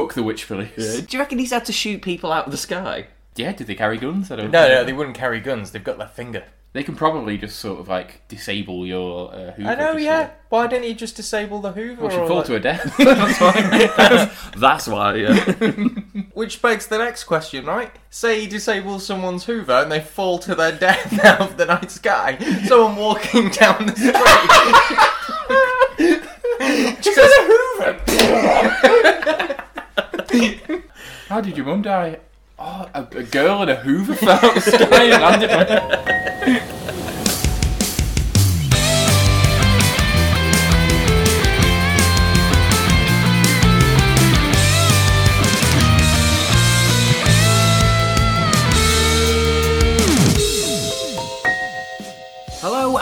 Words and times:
Fuck 0.00 0.14
the 0.14 0.22
witch 0.22 0.46
police. 0.46 1.00
Do 1.00 1.16
you 1.16 1.18
reckon 1.18 1.38
he's 1.38 1.50
had 1.52 1.64
to 1.66 1.72
shoot 1.72 2.02
people 2.02 2.32
out 2.32 2.44
of 2.46 2.50
the 2.52 2.58
sky? 2.58 3.06
Yeah, 3.36 3.52
did 3.52 3.66
they 3.66 3.74
carry 3.74 3.96
guns? 3.98 4.30
I 4.30 4.36
don't 4.36 4.50
No, 4.50 4.66
know. 4.68 4.74
no, 4.74 4.84
they 4.84 4.92
wouldn't 4.92 5.16
carry 5.16 5.40
guns. 5.40 5.70
They've 5.70 5.82
got 5.84 5.96
their 5.98 6.08
finger. 6.08 6.44
They 6.72 6.82
can 6.82 6.94
probably 6.94 7.38
just 7.38 7.58
sort 7.58 7.80
of 7.80 7.88
like 7.88 8.26
disable 8.28 8.86
your 8.86 9.32
uh, 9.32 9.52
Hoover. 9.52 9.70
I 9.70 9.74
know, 9.76 9.92
just 9.94 10.04
yeah. 10.04 10.26
so- 10.26 10.32
Why 10.50 10.66
didn't 10.66 10.84
he 10.84 10.92
just 10.94 11.16
disable 11.16 11.60
the 11.60 11.72
Hoover? 11.72 12.02
Well, 12.02 12.10
she'd 12.10 12.18
or 12.20 12.28
fall 12.28 12.36
like- 12.38 12.46
to 12.46 12.52
her 12.52 12.58
death. 12.58 12.94
That's 12.98 13.40
why. 13.40 14.30
That's 14.56 14.86
why. 14.86 15.14
Yeah. 15.14 15.34
Which 16.34 16.60
begs 16.60 16.86
the 16.88 16.98
next 16.98 17.24
question, 17.24 17.64
right? 17.64 17.92
Say 18.10 18.40
he 18.42 18.46
disables 18.46 19.06
someone's 19.06 19.46
Hoover 19.46 19.72
and 19.72 19.90
they 19.90 20.00
fall 20.00 20.38
to 20.40 20.54
their 20.54 20.72
death 20.72 21.18
out 21.24 21.40
of 21.40 21.56
the 21.56 21.64
night 21.64 21.90
sky. 21.90 22.36
Someone 22.66 22.96
walking 22.96 23.48
down 23.48 23.86
the 23.86 23.96
street. 23.96 24.12
just 27.00 27.16
with 27.16 27.18
a 27.18 27.94
Hoover. 28.04 29.62
How 31.28 31.40
did 31.40 31.56
your 31.56 31.66
mum 31.66 31.82
die? 31.82 32.18
Oh, 32.58 32.88
a, 32.94 33.02
a 33.02 33.22
girl 33.22 33.62
in 33.62 33.68
a 33.68 33.76
Hoover 33.76 34.14
fell 34.14 34.60
sky 34.60 35.10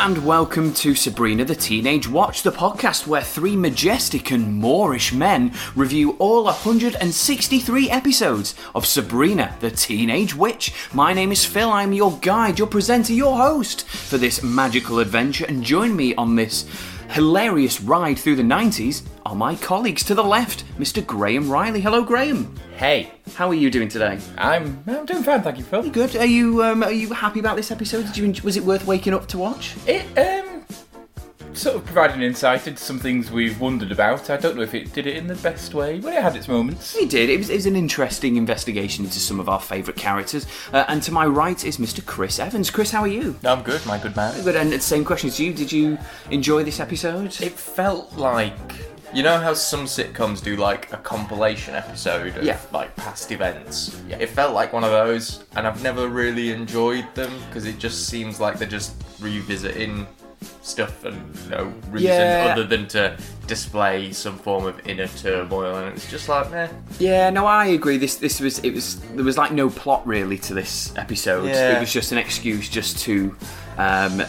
and 0.04 0.26
welcome 0.26 0.70
to 0.74 0.94
Sabrina 0.94 1.46
the 1.46 1.54
Teenage 1.54 2.06
Watch, 2.06 2.42
the 2.42 2.52
podcast 2.52 3.06
where 3.06 3.22
three 3.22 3.56
majestic 3.56 4.32
and 4.32 4.54
Moorish 4.54 5.14
men 5.14 5.50
review 5.74 6.10
all 6.18 6.44
163 6.44 7.90
episodes 7.90 8.54
of 8.74 8.84
Sabrina 8.84 9.56
the 9.60 9.70
Teenage 9.70 10.34
Witch. 10.34 10.74
My 10.92 11.14
name 11.14 11.33
is 11.33 11.46
Phil, 11.46 11.70
I'm 11.70 11.94
your 11.94 12.19
guide, 12.19 12.58
your 12.58 12.69
presenter, 12.69 13.14
your 13.14 13.38
host 13.38 13.86
for 13.86 14.19
this 14.19 14.42
magical 14.42 14.98
adventure, 14.98 15.46
and 15.46 15.64
join 15.64 15.96
me 15.96 16.14
on 16.16 16.36
this 16.36 16.66
hilarious 17.08 17.80
ride 17.80 18.18
through 18.18 18.36
the 18.36 18.42
90s 18.42 19.05
are 19.27 19.34
my 19.34 19.55
colleagues 19.56 20.05
to 20.05 20.14
the 20.14 20.22
left, 20.25 20.64
Mr. 20.78 21.05
Graham 21.05 21.50
Riley. 21.50 21.80
Hello, 21.80 22.03
Graham. 22.05 22.55
Hey, 22.77 23.12
How 23.34 23.48
are 23.48 23.55
you 23.55 23.70
doing 23.70 23.89
today? 23.89 24.19
I'm 24.36 24.83
I'm 24.86 25.06
doing 25.06 25.22
fine, 25.22 25.42
thank 25.42 25.58
you, 25.58 25.64
Phil. 25.64 25.89
Good. 25.91 26.17
Are 26.17 26.27
you 26.27 26.62
um, 26.62 26.83
are 26.83 26.92
you 26.92 27.12
happy 27.12 27.41
about 27.41 27.56
this 27.56 27.70
episode? 27.70 28.06
Did 28.12 28.17
you 28.17 28.42
was 28.42 28.56
it 28.56 28.64
worth 28.64 28.86
waking 28.86 29.14
up 29.14 29.27
to 29.28 29.39
watch? 29.39 29.75
It 29.86 30.05
um 30.19 30.67
sort 31.55 31.77
of 31.77 31.84
provided 31.84 32.17
an 32.17 32.22
insight 32.22 32.67
into 32.67 32.83
some 32.83 32.98
things 32.98 33.30
we've 33.30 33.61
wondered 33.61 33.92
about. 33.92 34.28
I 34.28 34.36
don't 34.36 34.56
know 34.56 34.62
if 34.62 34.75
it 34.75 34.92
did 34.92 35.06
it 35.06 35.17
in 35.17 35.28
the 35.28 35.36
best 35.36 35.72
way, 35.72 36.00
but 36.00 36.12
it 36.12 36.20
had 36.20 36.34
its 36.34 36.48
moments. 36.48 36.97
It 36.97 37.08
did. 37.08 37.30
It 37.30 37.39
was, 37.39 37.48
it 37.48 37.55
was 37.55 37.67
an 37.67 37.77
interesting 37.77 38.36
investigation 38.36 39.05
into 39.05 39.20
some 39.20 39.39
of 39.39 39.48
our 39.48 39.61
favourite 39.61 39.97
characters. 39.97 40.47
Uh, 40.72 40.84
and 40.89 41.00
to 41.05 41.12
my 41.12 41.25
right 41.27 41.64
is 41.64 41.77
Mr. 41.78 42.05
Chris 42.05 42.41
Evans. 42.41 42.70
Chris, 42.70 42.91
how 42.91 43.02
are 43.02 43.08
you? 43.08 43.36
I'm 43.45 43.62
good, 43.62 43.86
my 43.86 43.98
good 43.98 44.17
man. 44.17 44.42
Good. 44.42 44.56
And 44.56 44.72
the 44.72 44.80
same 44.80 45.05
question 45.05 45.30
to 45.30 45.45
you. 45.45 45.52
Did 45.52 45.70
you 45.70 45.97
enjoy 46.33 46.64
this 46.64 46.80
episode? 46.80 47.41
It 47.41 47.52
felt 47.52 48.12
like 48.17 48.58
you 49.15 49.23
know 49.23 49.39
how 49.39 49.55
some 49.55 49.84
sitcoms 49.84 50.43
do 50.43 50.57
like 50.57 50.93
a 50.93 50.97
compilation 50.98 51.75
episode 51.75 52.37
of 52.37 52.43
Yeah. 52.45 52.59
like 52.73 52.95
past 52.97 53.31
events. 53.31 54.01
Yeah. 54.09 54.19
It 54.19 54.29
felt 54.29 54.53
like 54.55 54.73
one 54.73 54.84
of 54.84 54.91
those, 54.91 55.45
and 55.57 55.67
I've 55.67 55.83
never 55.83 56.09
really 56.09 56.51
enjoyed 56.51 57.07
them 57.15 57.33
because 57.47 57.65
it 57.67 57.79
just 57.79 58.07
seems 58.09 58.41
like 58.41 58.59
they're 58.59 58.69
just 58.69 58.95
revisiting 59.20 60.07
stuff 60.62 61.05
and 61.05 61.51
no 61.51 61.73
reason 61.91 62.09
Yeah. 62.11 62.51
other 62.53 62.65
than 62.65 62.87
to 62.89 63.17
display 63.47 64.12
some 64.12 64.37
form 64.37 64.67
of 64.67 64.87
inner 64.87 65.07
turmoil, 65.07 65.77
and 65.77 65.97
it's 65.97 66.11
just 66.11 66.29
like, 66.29 66.51
meh. 66.51 66.69
Yeah, 66.98 67.31
no, 67.31 67.47
I 67.47 67.67
agree. 67.67 67.97
This 67.98 68.17
this 68.17 68.41
was 68.41 68.59
it 68.61 68.75
was 68.75 69.01
there 69.15 69.25
was 69.25 69.39
like 69.39 69.53
no 69.53 69.70
plot 69.70 70.07
really 70.07 70.39
to 70.39 70.55
this 70.55 70.92
episode. 70.97 71.47
Yeah. 71.47 71.77
It 71.77 71.81
was 71.81 71.92
just 71.92 72.12
an 72.12 72.19
excuse 72.19 72.69
just 72.69 72.98
to 73.01 73.35
um 73.79 74.23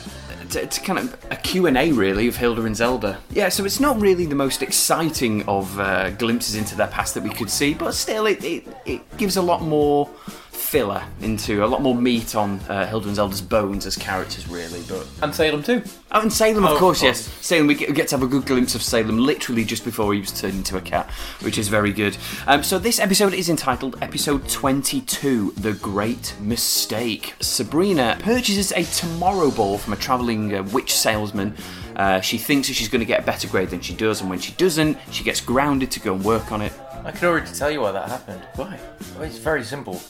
to 0.46 0.82
kind 0.82 1.00
of 1.00 1.18
a 1.32 1.36
Q&A 1.36 1.92
really 1.92 2.28
of 2.28 2.38
Hilda 2.38 2.64
and 2.64 2.76
Zelda. 2.76 3.20
Yeah, 3.32 3.50
so 3.50 3.66
it's 3.66 3.80
not 3.80 4.00
really 4.00 4.26
the 4.26 4.36
most 4.36 4.62
exciting 4.62 5.44
of 5.48 5.80
uh, 5.80 6.12
glimpses 6.12 6.56
into 6.56 6.76
their 6.76 6.88
past 6.88 7.14
that 7.16 7.24
we 7.24 7.30
could 7.30 7.50
see, 7.50 7.74
but 7.74 7.94
still 7.94 8.26
it, 8.26 8.44
it, 8.44 8.68
it 8.86 9.18
gives 9.18 9.38
a 9.38 9.42
lot 9.42 9.62
more 9.62 10.10
filler 10.56 11.04
into 11.22 11.64
a 11.64 11.68
lot 11.68 11.82
more 11.82 11.94
meat 11.96 12.36
on 12.36 12.60
uh, 12.70 12.86
Hilda 12.88 13.08
and 13.08 13.16
Zelda's 13.16 13.42
bones 13.42 13.86
as 13.86 13.96
characters 13.96 14.48
really, 14.48 14.82
but 14.88 15.06
And 15.22 15.34
Salem 15.36 15.62
too. 15.62 15.84
Oh, 16.12 16.22
and 16.22 16.32
Salem, 16.32 16.64
of 16.66 16.72
Oh, 16.72 16.78
course, 16.78 17.02
course. 17.02 17.28
yes. 17.28 17.46
Salem, 17.46 17.68
we 17.68 17.76
get, 17.76 17.90
we 17.90 17.96
get 17.96 18.08
to 18.10 18.16
have 18.18 18.24
a 18.24 18.28
good 18.28 18.46
glimpse 18.46 18.74
of 18.76 18.82
Salem 18.82 19.18
literally 19.20 19.64
just 19.66 19.84
before 19.84 20.14
he 20.14 20.20
was 20.22 20.32
turned 20.32 20.54
into 20.56 20.78
a 20.78 20.82
cat, 20.82 21.10
which 21.42 21.58
is 21.58 21.68
very 21.68 21.92
good. 21.92 22.18
Um, 22.48 22.64
so, 22.64 22.80
this 22.80 23.00
episode 23.00 23.34
is 23.34 23.50
entitled 23.50 23.98
Episode 24.02 24.48
22 24.48 25.52
The 25.58 25.74
Great 25.74 26.34
Mistake. 26.40 27.34
Sabrina 27.42 28.18
purchases 28.22 28.72
a 28.72 28.84
Tomorrow 28.84 29.52
Ball 29.52 29.78
from 29.78 29.94
a 29.94 29.98
travelling 29.98 30.54
uh, 30.56 30.64
witch 30.64 30.94
salesman. 30.96 31.56
Uh, 31.96 32.20
she 32.22 32.38
thinks 32.38 32.68
that 32.68 32.74
she's 32.74 32.90
going 32.90 33.00
to 33.00 33.06
get 33.06 33.22
a 33.22 33.24
better 33.24 33.48
grade 33.48 33.70
than 33.70 33.82
she 33.82 33.94
does, 33.96 34.22
and 34.22 34.30
when 34.30 34.40
she 34.40 34.52
doesn't, 34.54 34.98
she 35.12 35.24
gets 35.24 35.42
grounded 35.42 35.92
to 35.92 36.00
go 36.00 36.14
and 36.16 36.24
work 36.24 36.52
on 36.52 36.62
it. 36.62 36.74
I 37.04 37.12
can 37.12 37.28
already 37.28 37.52
tell 37.54 37.70
you 37.70 37.82
why 37.82 37.92
that 37.92 38.10
happened. 38.10 38.42
Why? 38.56 38.80
Well, 39.14 39.24
it's 39.24 39.38
very 39.38 39.64
simple. 39.64 40.02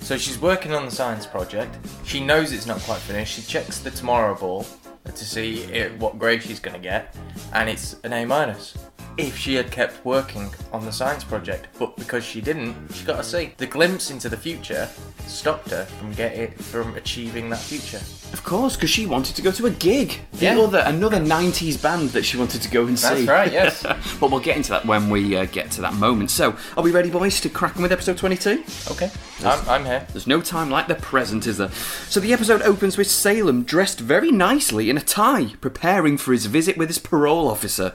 So 0.00 0.16
she's 0.16 0.40
working 0.40 0.72
on 0.72 0.84
the 0.84 0.90
science 0.90 1.26
project. 1.26 1.76
She 2.04 2.20
knows 2.24 2.52
it's 2.52 2.66
not 2.66 2.80
quite 2.80 2.98
finished. 3.00 3.34
She 3.34 3.42
checks 3.42 3.78
the 3.78 3.90
tomorrow 3.90 4.34
ball 4.34 4.66
to 5.04 5.24
see 5.24 5.62
it, 5.64 5.96
what 5.98 6.18
grade 6.18 6.42
she's 6.42 6.60
going 6.60 6.74
to 6.74 6.82
get, 6.82 7.14
and 7.52 7.68
it's 7.68 7.96
an 8.04 8.12
A 8.12 8.24
minus. 8.24 8.76
If 9.16 9.36
she 9.36 9.54
had 9.54 9.70
kept 9.70 10.02
working 10.04 10.50
on 10.72 10.84
the 10.86 10.92
science 10.92 11.24
project, 11.24 11.66
but 11.78 11.94
because 11.96 12.24
she 12.24 12.40
didn't, 12.40 12.74
she 12.94 13.04
got 13.04 13.20
a 13.20 13.24
C. 13.24 13.52
The 13.58 13.66
glimpse 13.66 14.10
into 14.10 14.28
the 14.30 14.36
future 14.36 14.88
stopped 15.26 15.70
her 15.70 15.84
from 15.84 16.12
getting 16.12 16.52
from 16.52 16.94
achieving 16.94 17.50
that 17.50 17.58
future. 17.58 18.00
Of 18.32 18.42
course, 18.44 18.76
because 18.76 18.88
she 18.88 19.04
wanted 19.06 19.36
to 19.36 19.42
go 19.42 19.50
to 19.50 19.66
a 19.66 19.70
gig. 19.70 20.20
The 20.34 20.46
Yeah. 20.46 20.58
other, 20.58 20.78
another 20.86 21.18
90s 21.18 21.76
band 21.76 22.10
that 22.10 22.24
she 22.24 22.38
wanted 22.38 22.62
to 22.62 22.70
go 22.70 22.86
and 22.86 22.98
see. 22.98 23.26
That's 23.26 23.28
right. 23.28 23.52
Yes. 23.52 23.82
but 24.20 24.30
we'll 24.30 24.40
get 24.40 24.56
into 24.56 24.70
that 24.70 24.86
when 24.86 25.10
we 25.10 25.36
uh, 25.36 25.44
get 25.46 25.70
to 25.72 25.80
that 25.82 25.94
moment. 25.94 26.30
So, 26.30 26.56
are 26.76 26.82
we 26.82 26.90
ready, 26.92 27.10
boys, 27.10 27.40
to 27.42 27.48
crack 27.50 27.76
on 27.76 27.82
with 27.82 27.92
episode 27.92 28.16
22? 28.16 28.62
okay. 28.92 29.10
I'm, 29.44 29.68
I'm 29.68 29.84
here. 29.84 30.06
There's 30.12 30.26
no 30.28 30.40
time 30.40 30.70
like 30.70 30.86
the 30.88 30.94
present, 30.94 31.46
is 31.46 31.58
there? 31.58 31.70
So, 32.08 32.20
the 32.20 32.32
episode 32.32 32.62
opens 32.62 32.96
with 32.96 33.10
Salem 33.10 33.64
dressed 33.64 34.00
very 34.00 34.30
nicely 34.30 34.88
in 34.88 34.96
a 34.96 35.02
tie, 35.02 35.54
preparing 35.60 36.16
for 36.16 36.32
his 36.32 36.46
visit 36.46 36.78
with 36.78 36.88
his 36.88 36.98
parole 36.98 37.48
officer. 37.48 37.94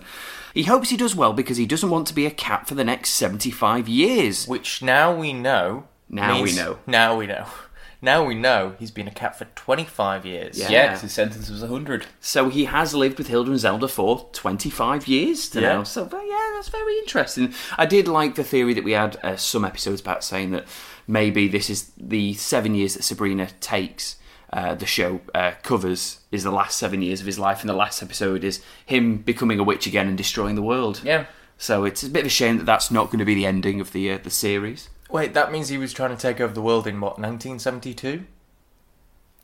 He 0.56 0.64
hopes 0.64 0.90
he 0.90 0.98
does 0.98 1.16
well 1.16 1.34
because 1.34 1.58
he 1.58 1.68
doesn't 1.68 1.90
want 1.92 2.08
to 2.08 2.16
be 2.16 2.26
a 2.26 2.32
cat 2.32 2.68
for 2.68 2.74
the 2.74 2.84
next 2.84 3.10
75 3.12 3.88
years. 3.88 4.48
Which 4.48 4.82
now 4.82 5.14
we 5.16 5.34
know. 5.34 5.84
Now 6.10 6.42
we 6.42 6.54
know. 6.56 6.80
Now 6.88 7.16
we 7.16 7.28
know. 7.28 7.46
Now 8.02 8.24
we 8.24 8.36
know 8.36 8.76
he's 8.78 8.92
been 8.92 9.08
a 9.08 9.12
cat 9.12 9.36
for 9.36 9.46
25 9.56 10.28
years. 10.28 10.60
Yeah. 10.60 10.70
Yeah, 10.70 10.92
'cause 10.92 11.02
his 11.02 11.14
sentence 11.14 11.50
was 11.50 11.64
100. 11.64 12.06
So 12.20 12.50
he 12.50 12.66
has 12.66 12.94
lived 12.94 13.18
with 13.18 13.28
Hilda 13.30 13.50
and 13.50 13.60
Zelda 13.60 13.88
for 13.88 14.30
25 14.32 15.08
years 15.08 15.50
to 15.50 15.62
Yeah. 15.62 15.78
now. 15.78 15.84
So 15.84 16.06
but 16.06 16.22
yeah, 16.28 16.52
that's 16.54 16.68
very 16.70 17.00
interesting. 17.00 17.52
I 17.80 17.88
did 17.88 18.08
like 18.08 18.36
the 18.36 18.44
theory 18.44 18.76
that 18.76 18.84
we 18.84 18.92
had 18.92 19.18
uh, 19.24 19.38
some 19.38 19.66
episodes 19.66 20.02
about 20.02 20.24
saying 20.24 20.52
that 20.52 20.66
maybe 21.08 21.48
this 21.48 21.68
is 21.68 21.92
the 21.98 22.36
seven 22.36 22.76
years 22.76 22.94
that 22.94 23.04
Sabrina 23.04 23.48
takes. 23.60 24.18
Uh, 24.54 24.76
the 24.76 24.86
show 24.86 25.22
uh, 25.34 25.52
covers 25.64 26.20
is 26.32 26.44
the 26.44 26.52
last 26.52 26.78
seven 26.78 27.02
years 27.02 27.20
of 27.20 27.26
his 27.26 27.40
life, 27.40 27.62
and 27.62 27.70
the 27.70 27.74
last 27.74 28.02
episode 28.02 28.44
is 28.44 28.62
him 28.86 29.18
becoming 29.18 29.60
a 29.60 29.64
witch 29.64 29.88
again 29.88 30.08
and 30.08 30.18
destroying 30.18 30.56
the 30.56 30.62
world. 30.62 31.02
Yeah. 31.04 31.26
So 31.58 31.86
it's 31.86 32.04
a 32.04 32.10
bit 32.10 32.22
of 32.22 32.28
a 32.28 32.30
shame 32.30 32.58
that 32.58 32.66
that's 32.66 32.92
not 32.92 33.08
going 33.08 33.20
to 33.20 33.26
be 33.26 33.36
the 33.36 33.46
ending 33.46 33.80
of 33.82 33.92
the 33.92 34.12
uh, 34.12 34.18
the 34.18 34.30
series. 34.30 34.90
Wait, 35.10 35.34
that 35.34 35.52
means 35.52 35.70
he 35.70 35.78
was 35.78 35.94
trying 35.94 36.16
to 36.16 36.22
take 36.22 36.42
over 36.42 36.54
the 36.54 36.62
world 36.62 36.88
in 36.88 37.00
what, 37.00 37.20
1972? 37.20 38.26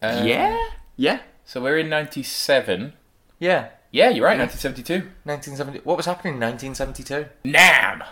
Um, 0.01 0.25
yeah, 0.25 0.57
yeah. 0.97 1.19
So 1.45 1.61
we're 1.61 1.77
in 1.77 1.89
97. 1.89 2.93
Yeah, 3.39 3.69
Yeah, 3.91 4.09
you're 4.09 4.25
right, 4.25 4.37
1972. 4.39 5.09
1970. 5.23 5.79
What 5.83 5.97
was 5.97 6.05
happening 6.05 6.35
in 6.35 6.39
1972? 6.39 7.25
Nam! 7.43 8.03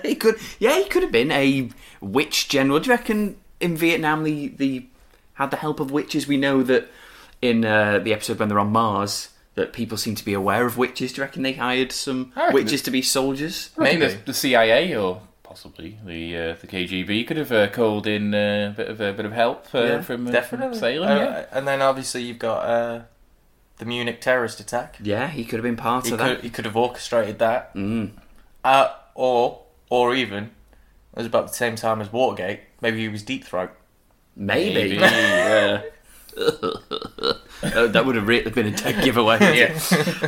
he 0.02 0.14
could, 0.14 0.36
yeah, 0.58 0.78
he 0.78 0.84
could 0.84 1.02
have 1.02 1.12
been 1.12 1.32
a 1.32 1.70
witch 2.00 2.48
general. 2.48 2.78
Do 2.78 2.88
you 2.90 2.96
reckon 2.96 3.36
in 3.60 3.76
Vietnam 3.76 4.22
the 4.22 4.48
the 4.48 4.86
had 5.38 5.50
the 5.50 5.56
help 5.56 5.80
of 5.80 5.90
witches? 5.90 6.28
We 6.28 6.36
know 6.36 6.62
that 6.62 6.88
in 7.42 7.64
uh, 7.64 7.98
the 8.00 8.12
episode 8.12 8.38
when 8.38 8.48
they're 8.48 8.58
on 8.58 8.70
Mars 8.72 9.30
that 9.54 9.72
people 9.72 9.96
seem 9.96 10.14
to 10.14 10.24
be 10.24 10.34
aware 10.34 10.66
of 10.66 10.76
witches. 10.78 11.12
Do 11.12 11.18
you 11.20 11.24
reckon 11.24 11.42
they 11.42 11.54
hired 11.54 11.90
some 11.90 12.32
witches 12.52 12.82
to 12.82 12.90
be 12.92 13.02
soldiers? 13.02 13.70
I 13.78 13.82
Maybe. 13.82 14.06
the, 14.06 14.18
the 14.26 14.34
CIA 14.34 14.94
or 14.96 15.22
possibly 15.42 15.98
the 16.04 16.36
uh, 16.36 16.56
the 16.60 16.66
KGB 16.66 17.26
could 17.26 17.38
have 17.38 17.50
uh, 17.50 17.68
called 17.68 18.06
in 18.06 18.34
uh, 18.34 18.70
a 18.72 18.76
bit 18.76 18.88
of 18.88 19.00
a 19.00 19.12
bit 19.14 19.24
of 19.24 19.32
help 19.32 19.66
uh, 19.74 19.78
Yeah, 19.82 20.02
from, 20.02 20.28
uh, 20.28 20.30
Definitely. 20.30 20.68
from 20.68 20.78
Salem. 20.78 21.08
Uh, 21.10 21.14
yeah. 21.16 21.46
And 21.50 21.66
then 21.66 21.82
obviously 21.82 22.22
you've 22.22 22.38
got 22.38 22.60
uh, 22.64 23.02
the 23.78 23.84
Munich 23.84 24.20
terrorist 24.20 24.60
attack. 24.60 24.96
Yeah, 25.02 25.28
he 25.28 25.44
could 25.44 25.56
have 25.58 25.64
been 25.64 25.76
part 25.76 26.06
He 26.06 26.12
of 26.12 26.18
could, 26.20 26.38
that. 26.38 26.44
he 26.44 26.50
could 26.50 26.64
have 26.64 26.76
orchestrated 26.76 27.38
that. 27.40 27.74
Mm. 27.74 28.10
Uh, 28.62 28.88
or, 29.14 29.62
or 29.90 30.14
even, 30.14 30.44
it 30.44 31.16
was 31.16 31.26
about 31.26 31.48
the 31.48 31.54
same 31.54 31.74
time 31.76 32.00
as 32.00 32.12
Watergate. 32.12 32.60
Maybe 32.80 32.98
he 33.00 33.08
was 33.08 33.22
Deep 33.22 33.44
Throat. 33.44 33.70
Maybe. 34.38 34.98
Maybe. 34.98 35.02
Uh, 35.02 35.80
that 37.60 38.04
would 38.06 38.14
have 38.14 38.28
really 38.28 38.50
been 38.52 38.66
a 38.66 38.70
dead 38.70 39.02
giveaway. 39.02 39.38
Yeah. 39.40 39.76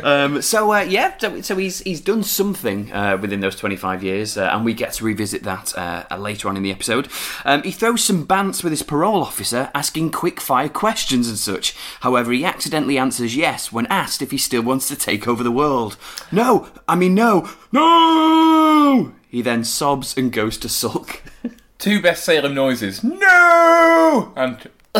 Um, 0.03 0.41
so 0.41 0.73
uh, 0.73 0.81
yeah, 0.81 1.17
so, 1.17 1.41
so 1.41 1.55
he's 1.55 1.79
he's 1.79 2.01
done 2.01 2.23
something 2.23 2.91
uh, 2.91 3.17
within 3.21 3.39
those 3.39 3.55
25 3.55 4.03
years, 4.03 4.37
uh, 4.37 4.49
and 4.51 4.65
we 4.65 4.73
get 4.73 4.91
to 4.93 5.05
revisit 5.05 5.43
that 5.43 5.77
uh, 5.77 6.03
later 6.17 6.49
on 6.49 6.57
in 6.57 6.63
the 6.63 6.71
episode. 6.71 7.07
Um, 7.45 7.63
he 7.63 7.71
throws 7.71 8.03
some 8.03 8.27
bants 8.27 8.63
with 8.63 8.71
his 8.71 8.83
parole 8.83 9.21
officer, 9.21 9.71
asking 9.73 10.11
quick 10.11 10.41
fire 10.41 10.69
questions 10.69 11.29
and 11.29 11.37
such. 11.37 11.73
However, 12.01 12.33
he 12.33 12.43
accidentally 12.43 12.97
answers 12.97 13.35
yes 13.35 13.71
when 13.71 13.85
asked 13.87 14.21
if 14.21 14.31
he 14.31 14.37
still 14.37 14.63
wants 14.63 14.89
to 14.89 14.97
take 14.97 15.27
over 15.27 15.43
the 15.43 15.51
world. 15.51 15.95
No, 16.31 16.67
I 16.87 16.95
mean 16.97 17.15
no, 17.15 17.49
no. 17.71 19.13
He 19.29 19.41
then 19.41 19.63
sobs 19.63 20.17
and 20.17 20.33
goes 20.33 20.57
to 20.57 20.67
sulk. 20.67 21.21
Two 21.81 21.99
best 22.01 22.23
Salem 22.23 22.53
noises. 22.53 23.03
No! 23.03 24.31
And 24.37 24.69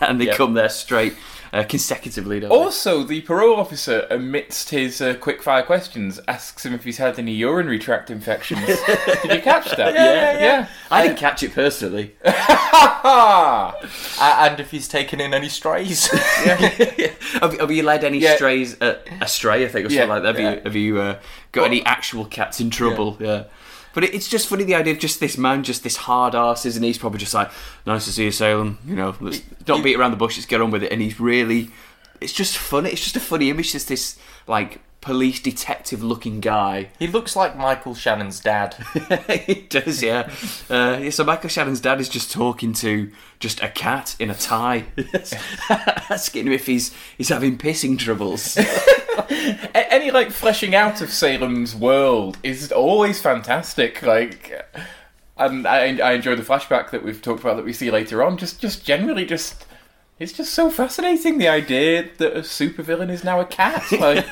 and 0.00 0.20
they 0.20 0.26
Yeah. 0.26 0.34
come 0.36 0.52
there 0.54 0.68
straight 0.68 1.14
uh, 1.52 1.62
consecutively. 1.62 2.40
Don't 2.40 2.50
they? 2.50 2.54
also, 2.56 3.02
the 3.04 3.22
parole 3.22 3.56
officer, 3.56 4.06
amidst 4.10 4.68
his 4.70 5.00
uh, 5.00 5.14
quickfire 5.14 5.64
questions, 5.64 6.20
asks 6.28 6.66
him 6.66 6.74
if 6.74 6.84
he's 6.84 6.98
had 6.98 7.18
any 7.18 7.32
urinary 7.32 7.78
tract 7.78 8.10
infections. 8.10 8.66
Did 9.22 9.32
you 9.32 9.40
catch 9.40 9.74
that? 9.76 9.94
yeah, 9.94 10.38
yeah. 10.38 10.68
I 10.90 11.04
didn't 11.06 11.18
catch 11.18 11.42
it 11.42 11.52
personally. 11.54 12.14
Uh, 13.08 13.72
and 14.18 14.58
if 14.60 14.70
he's 14.72 14.88
taken 14.88 15.20
in 15.20 15.32
any 15.32 15.48
strays. 15.48 16.08
have, 16.10 17.58
have 17.60 17.70
you 17.70 17.82
led 17.84 18.02
any 18.04 18.18
Yeah. 18.18 18.34
strays 18.34 18.80
uh, 18.82 18.98
astray? 19.20 19.64
I 19.64 19.68
think 19.68 19.86
or 19.86 19.90
something 19.90 20.08
Yeah, 20.08 20.12
like 20.14 20.22
that. 20.24 20.34
Have 20.34 20.40
yeah. 20.40 20.50
you 20.54 20.60
have 20.64 20.76
you 20.76 21.00
uh, 21.00 21.18
got 21.52 21.64
any 21.66 21.84
actual 21.86 22.24
cats 22.24 22.60
in 22.60 22.68
trouble? 22.70 23.16
Yeah. 23.20 23.44
But 23.96 24.04
it, 24.04 24.14
it's 24.14 24.28
just 24.28 24.46
funny 24.46 24.64
the 24.64 24.74
idea 24.74 24.92
of 24.92 24.98
just 24.98 25.20
this 25.20 25.38
man, 25.38 25.64
just 25.64 25.82
this 25.82 25.96
hard 25.96 26.34
ass, 26.34 26.66
isn't 26.66 26.82
he? 26.82 26.90
He's 26.90 26.98
probably 26.98 27.18
just 27.18 27.32
like, 27.32 27.50
nice 27.86 28.04
to 28.04 28.12
see 28.12 28.24
you, 28.24 28.30
Salem. 28.30 28.78
You 28.86 28.94
know, 28.94 29.16
let's 29.20 29.40
don't 29.64 29.82
beat 29.82 29.96
around 29.96 30.10
the 30.10 30.18
bush. 30.18 30.36
Let's 30.36 30.44
get 30.44 30.60
on 30.60 30.70
with 30.70 30.82
it. 30.82 30.92
And 30.92 31.00
he's 31.00 31.18
really, 31.18 31.70
it's 32.20 32.34
just 32.34 32.58
funny. 32.58 32.90
It's 32.90 33.02
just 33.02 33.16
a 33.16 33.20
funny 33.20 33.48
image. 33.48 33.72
Just 33.72 33.88
this 33.88 34.18
like 34.46 34.80
police 35.00 35.40
detective 35.40 36.02
looking 36.02 36.40
guy. 36.40 36.90
he 36.98 37.06
looks 37.06 37.34
like 37.36 37.56
Michael 37.56 37.94
Shannon's 37.94 38.38
dad. 38.38 38.74
he 39.46 39.62
does, 39.62 40.02
yeah. 40.02 40.30
Uh, 40.68 40.98
yeah. 41.00 41.08
So 41.08 41.24
Michael 41.24 41.48
Shannon's 41.48 41.80
dad 41.80 41.98
is 41.98 42.10
just 42.10 42.30
talking 42.30 42.74
to 42.74 43.10
just 43.38 43.62
a 43.62 43.68
cat 43.68 44.16
in 44.18 44.30
a 44.30 44.34
tie, 44.34 44.86
asking 46.10 46.46
him 46.46 46.52
if 46.52 46.66
he's 46.66 46.94
he's 47.16 47.28
having 47.28 47.58
pissing 47.58 47.98
troubles. 47.98 48.58
Any 49.74 50.10
like 50.10 50.30
fleshing 50.30 50.74
out 50.74 51.00
of 51.00 51.10
Salem's 51.10 51.74
world 51.74 52.38
is 52.42 52.70
always 52.72 53.20
fantastic. 53.20 54.02
Like, 54.02 54.66
and 55.36 55.66
I, 55.66 55.96
I 55.98 56.12
enjoy 56.12 56.36
the 56.36 56.42
flashback 56.42 56.90
that 56.90 57.02
we've 57.02 57.22
talked 57.22 57.40
about 57.40 57.56
that 57.56 57.64
we 57.64 57.72
see 57.72 57.90
later 57.90 58.22
on. 58.22 58.36
Just, 58.36 58.60
just 58.60 58.84
generally, 58.84 59.24
just 59.24 59.66
it's 60.18 60.32
just 60.32 60.54
so 60.54 60.70
fascinating 60.70 61.38
the 61.38 61.48
idea 61.48 62.08
that 62.18 62.36
a 62.36 62.40
supervillain 62.40 63.10
is 63.10 63.22
now 63.24 63.40
a 63.40 63.44
cat. 63.44 63.84
Like, 64.00 64.26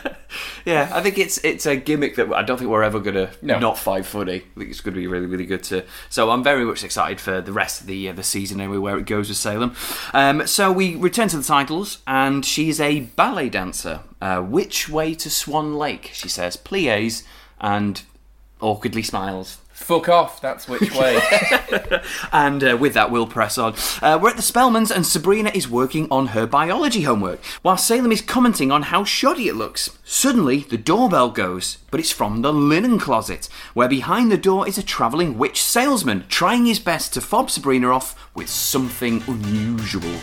yeah, 0.65 0.91
I 0.93 1.01
think 1.01 1.17
it's 1.19 1.39
it's 1.45 1.65
a 1.67 1.77
gimmick 1.77 2.17
that 2.17 2.33
I 2.33 2.43
don't 2.43 2.57
think 2.59 2.71
we're 2.71 2.83
ever 2.83 2.99
gonna 3.01 3.31
No. 3.43 3.59
not 3.59 3.79
find 3.79 4.05
funny. 4.05 4.37
I 4.57 4.59
think 4.59 4.71
it's 4.71 4.81
going 4.81 4.95
to 4.95 5.01
be 5.01 5.07
really 5.07 5.27
really 5.27 5.47
good 5.47 5.63
to. 5.65 5.85
So 6.11 6.31
I'm 6.31 6.43
very 6.43 6.65
much 6.65 6.83
excited 6.83 7.21
for 7.21 7.41
the 7.41 7.53
rest 7.53 7.83
of 7.83 7.87
the 7.87 8.09
uh, 8.09 8.13
the 8.15 8.23
season 8.25 8.61
anyway, 8.61 8.79
where 8.79 8.99
it 8.99 9.07
goes 9.07 9.29
with 9.29 9.39
Salem. 9.39 9.75
Um, 10.13 10.47
so 10.47 10.73
we 10.73 10.97
return 10.97 11.29
to 11.29 11.37
the 11.37 11.45
titles, 11.45 11.99
and 12.07 12.45
she's 12.45 12.81
a 12.81 13.01
ballet 13.01 13.49
dancer. 13.49 14.01
Uh, 14.21 14.41
which 14.41 14.89
way 14.89 15.15
to 15.15 15.29
Swan 15.31 15.75
Lake? 15.77 16.11
She 16.15 16.29
says, 16.29 16.57
plies, 16.57 17.25
and 17.61 18.03
awkwardly 18.61 19.03
smiles. 19.03 19.59
Fuck 19.75 20.09
off. 20.09 20.41
That's 20.41 20.69
which 20.69 20.93
way. 20.95 21.21
And 22.33 22.65
uh, 22.65 22.77
with 22.77 22.95
that, 22.95 23.11
we'll 23.11 23.27
press 23.27 23.59
on. 23.59 23.75
Uh, 24.03 24.19
we're 24.21 24.31
at 24.31 24.37
the 24.37 24.43
Spellmans, 24.43 24.91
and 24.91 25.07
Sabrina 25.07 25.51
is 25.55 25.69
working 25.69 26.09
on 26.11 26.29
her 26.29 26.47
biology 26.47 27.03
homework, 27.03 27.45
while 27.63 27.77
Salem 27.77 28.13
is 28.13 28.21
commenting 28.21 28.71
on 28.73 28.85
how 28.85 29.05
shoddy 29.05 29.49
it 29.49 29.55
looks. 29.55 29.97
Suddenly, 30.05 30.61
the 30.61 30.77
doorbell 30.77 31.31
goes, 31.31 31.79
but 31.91 32.01
it's 32.01 32.11
from 32.11 32.43
the 32.43 32.53
linen 32.53 32.99
closet, 32.99 33.49
where 33.73 33.89
behind 33.89 34.31
the 34.33 34.37
door 34.37 34.67
is 34.67 34.79
a 34.79 34.83
travelling 34.83 35.39
witch 35.39 35.63
salesman 35.63 36.25
trying 36.29 36.67
his 36.67 36.81
best 36.81 37.15
to 37.15 37.21
fob 37.21 37.51
Sabrina 37.51 37.89
off 37.89 38.31
with 38.35 38.49
something 38.49 39.23
unusual. 39.27 40.19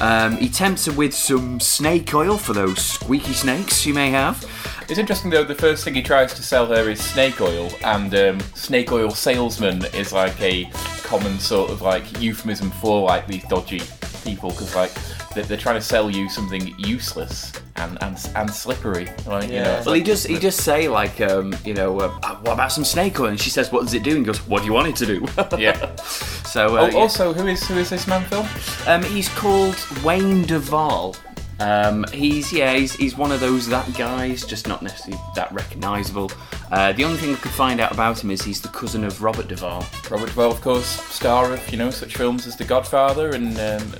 Um, 0.00 0.36
he 0.36 0.48
tempts 0.48 0.86
her 0.86 0.92
with 0.92 1.12
some 1.12 1.58
snake 1.60 2.14
oil 2.14 2.38
for 2.38 2.52
those 2.52 2.84
squeaky 2.84 3.32
snakes 3.32 3.84
you 3.84 3.94
may 3.94 4.10
have. 4.10 4.44
It's 4.88 4.98
interesting 4.98 5.30
though. 5.30 5.44
The 5.44 5.54
first 5.54 5.84
thing 5.84 5.94
he 5.94 6.02
tries 6.02 6.32
to 6.34 6.42
sell 6.42 6.66
her 6.66 6.88
is 6.88 7.02
snake 7.02 7.40
oil, 7.40 7.70
and 7.84 8.14
um, 8.14 8.40
snake 8.54 8.92
oil 8.92 9.10
salesman 9.10 9.84
is 9.86 10.12
like 10.12 10.40
a 10.40 10.70
common 11.02 11.38
sort 11.38 11.70
of 11.70 11.82
like 11.82 12.20
euphemism 12.20 12.70
for 12.70 13.06
like 13.06 13.26
these 13.26 13.44
dodgy 13.44 13.82
people 14.24 14.50
because 14.50 14.74
like 14.74 14.92
they're, 15.34 15.44
they're 15.44 15.56
trying 15.56 15.76
to 15.76 15.80
sell 15.82 16.10
you 16.10 16.28
something 16.28 16.74
useless 16.78 17.52
and 17.76 17.96
and, 18.02 18.16
and 18.34 18.50
slippery. 18.50 19.08
Like, 19.26 19.44
you 19.44 19.56
know, 19.56 19.62
Yeah. 19.62 19.74
Well, 19.80 19.84
like- 19.86 19.96
he 19.96 20.02
does. 20.02 20.24
He 20.24 20.38
does 20.38 20.54
say 20.56 20.88
like, 20.88 21.20
um, 21.20 21.54
you 21.64 21.74
know, 21.74 22.00
uh, 22.00 22.18
"Uh, 22.22 22.36
what 22.36 22.52
about 22.54 22.72
some 22.72 22.84
snake 22.84 23.18
oil? 23.20 23.26
And 23.28 23.40
she 23.40 23.50
says, 23.50 23.70
"What 23.72 23.82
does 23.84 23.94
it 23.94 24.02
do?" 24.02 24.10
And 24.10 24.20
he 24.20 24.24
goes, 24.24 24.38
"What 24.46 24.60
do 24.60 24.66
you 24.66 24.72
want 24.72 24.88
it 24.88 24.96
to 24.96 25.06
do?" 25.06 25.26
yeah. 25.58 25.94
so, 25.96 26.76
uh, 26.76 26.80
Oh, 26.82 26.86
yeah. 26.86 26.94
also, 26.96 27.32
who 27.32 27.46
is 27.46 27.66
who 27.68 27.76
is 27.78 27.90
this 27.90 28.06
man, 28.06 28.24
Phil? 28.24 28.46
um, 28.86 29.02
he's 29.04 29.28
called 29.30 29.76
Wayne 30.04 30.42
Duvall. 30.44 31.14
Um, 31.60 32.04
he's 32.12 32.52
yeah, 32.52 32.72
he's, 32.74 32.92
he's 32.94 33.16
one 33.16 33.32
of 33.32 33.40
those 33.40 33.66
that 33.66 33.92
guys, 33.98 34.44
just 34.46 34.68
not 34.68 34.80
necessarily 34.80 35.20
that 35.34 35.50
recognisable. 35.52 36.30
Uh, 36.70 36.92
the 36.92 37.02
only 37.04 37.18
thing 37.18 37.32
I 37.34 37.38
could 37.38 37.50
find 37.50 37.80
out 37.80 37.90
about 37.90 38.22
him 38.22 38.30
is 38.30 38.42
he's 38.42 38.60
the 38.60 38.68
cousin 38.68 39.02
of 39.02 39.22
Robert 39.24 39.48
Duvall. 39.48 39.84
Robert 40.08 40.26
Duvall, 40.26 40.52
of 40.52 40.60
course, 40.60 40.86
star 40.86 41.52
of 41.52 41.68
you 41.72 41.76
know 41.76 41.90
such 41.90 42.14
films 42.16 42.46
as 42.46 42.56
The 42.56 42.62
Godfather 42.64 43.30
and 43.30 43.58
um, 43.58 43.92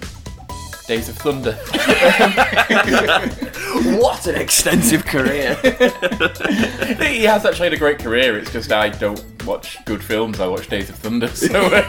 Days 0.88 1.10
of 1.10 1.18
Thunder. 1.18 1.52
What 4.00 4.26
an 4.26 4.36
extensive 4.36 5.04
career! 5.04 5.54
he 5.56 7.24
has 7.24 7.44
actually 7.44 7.66
had 7.66 7.74
a 7.74 7.78
great 7.78 7.98
career. 7.98 8.38
It's 8.38 8.50
just 8.50 8.72
I 8.72 8.88
don't 8.88 9.22
watch 9.44 9.84
good 9.84 10.02
films. 10.02 10.40
I 10.40 10.46
watch 10.46 10.68
Days 10.68 10.88
of 10.88 10.96
Thunder. 10.96 11.28
So 11.28 11.60
uh, 11.66 11.86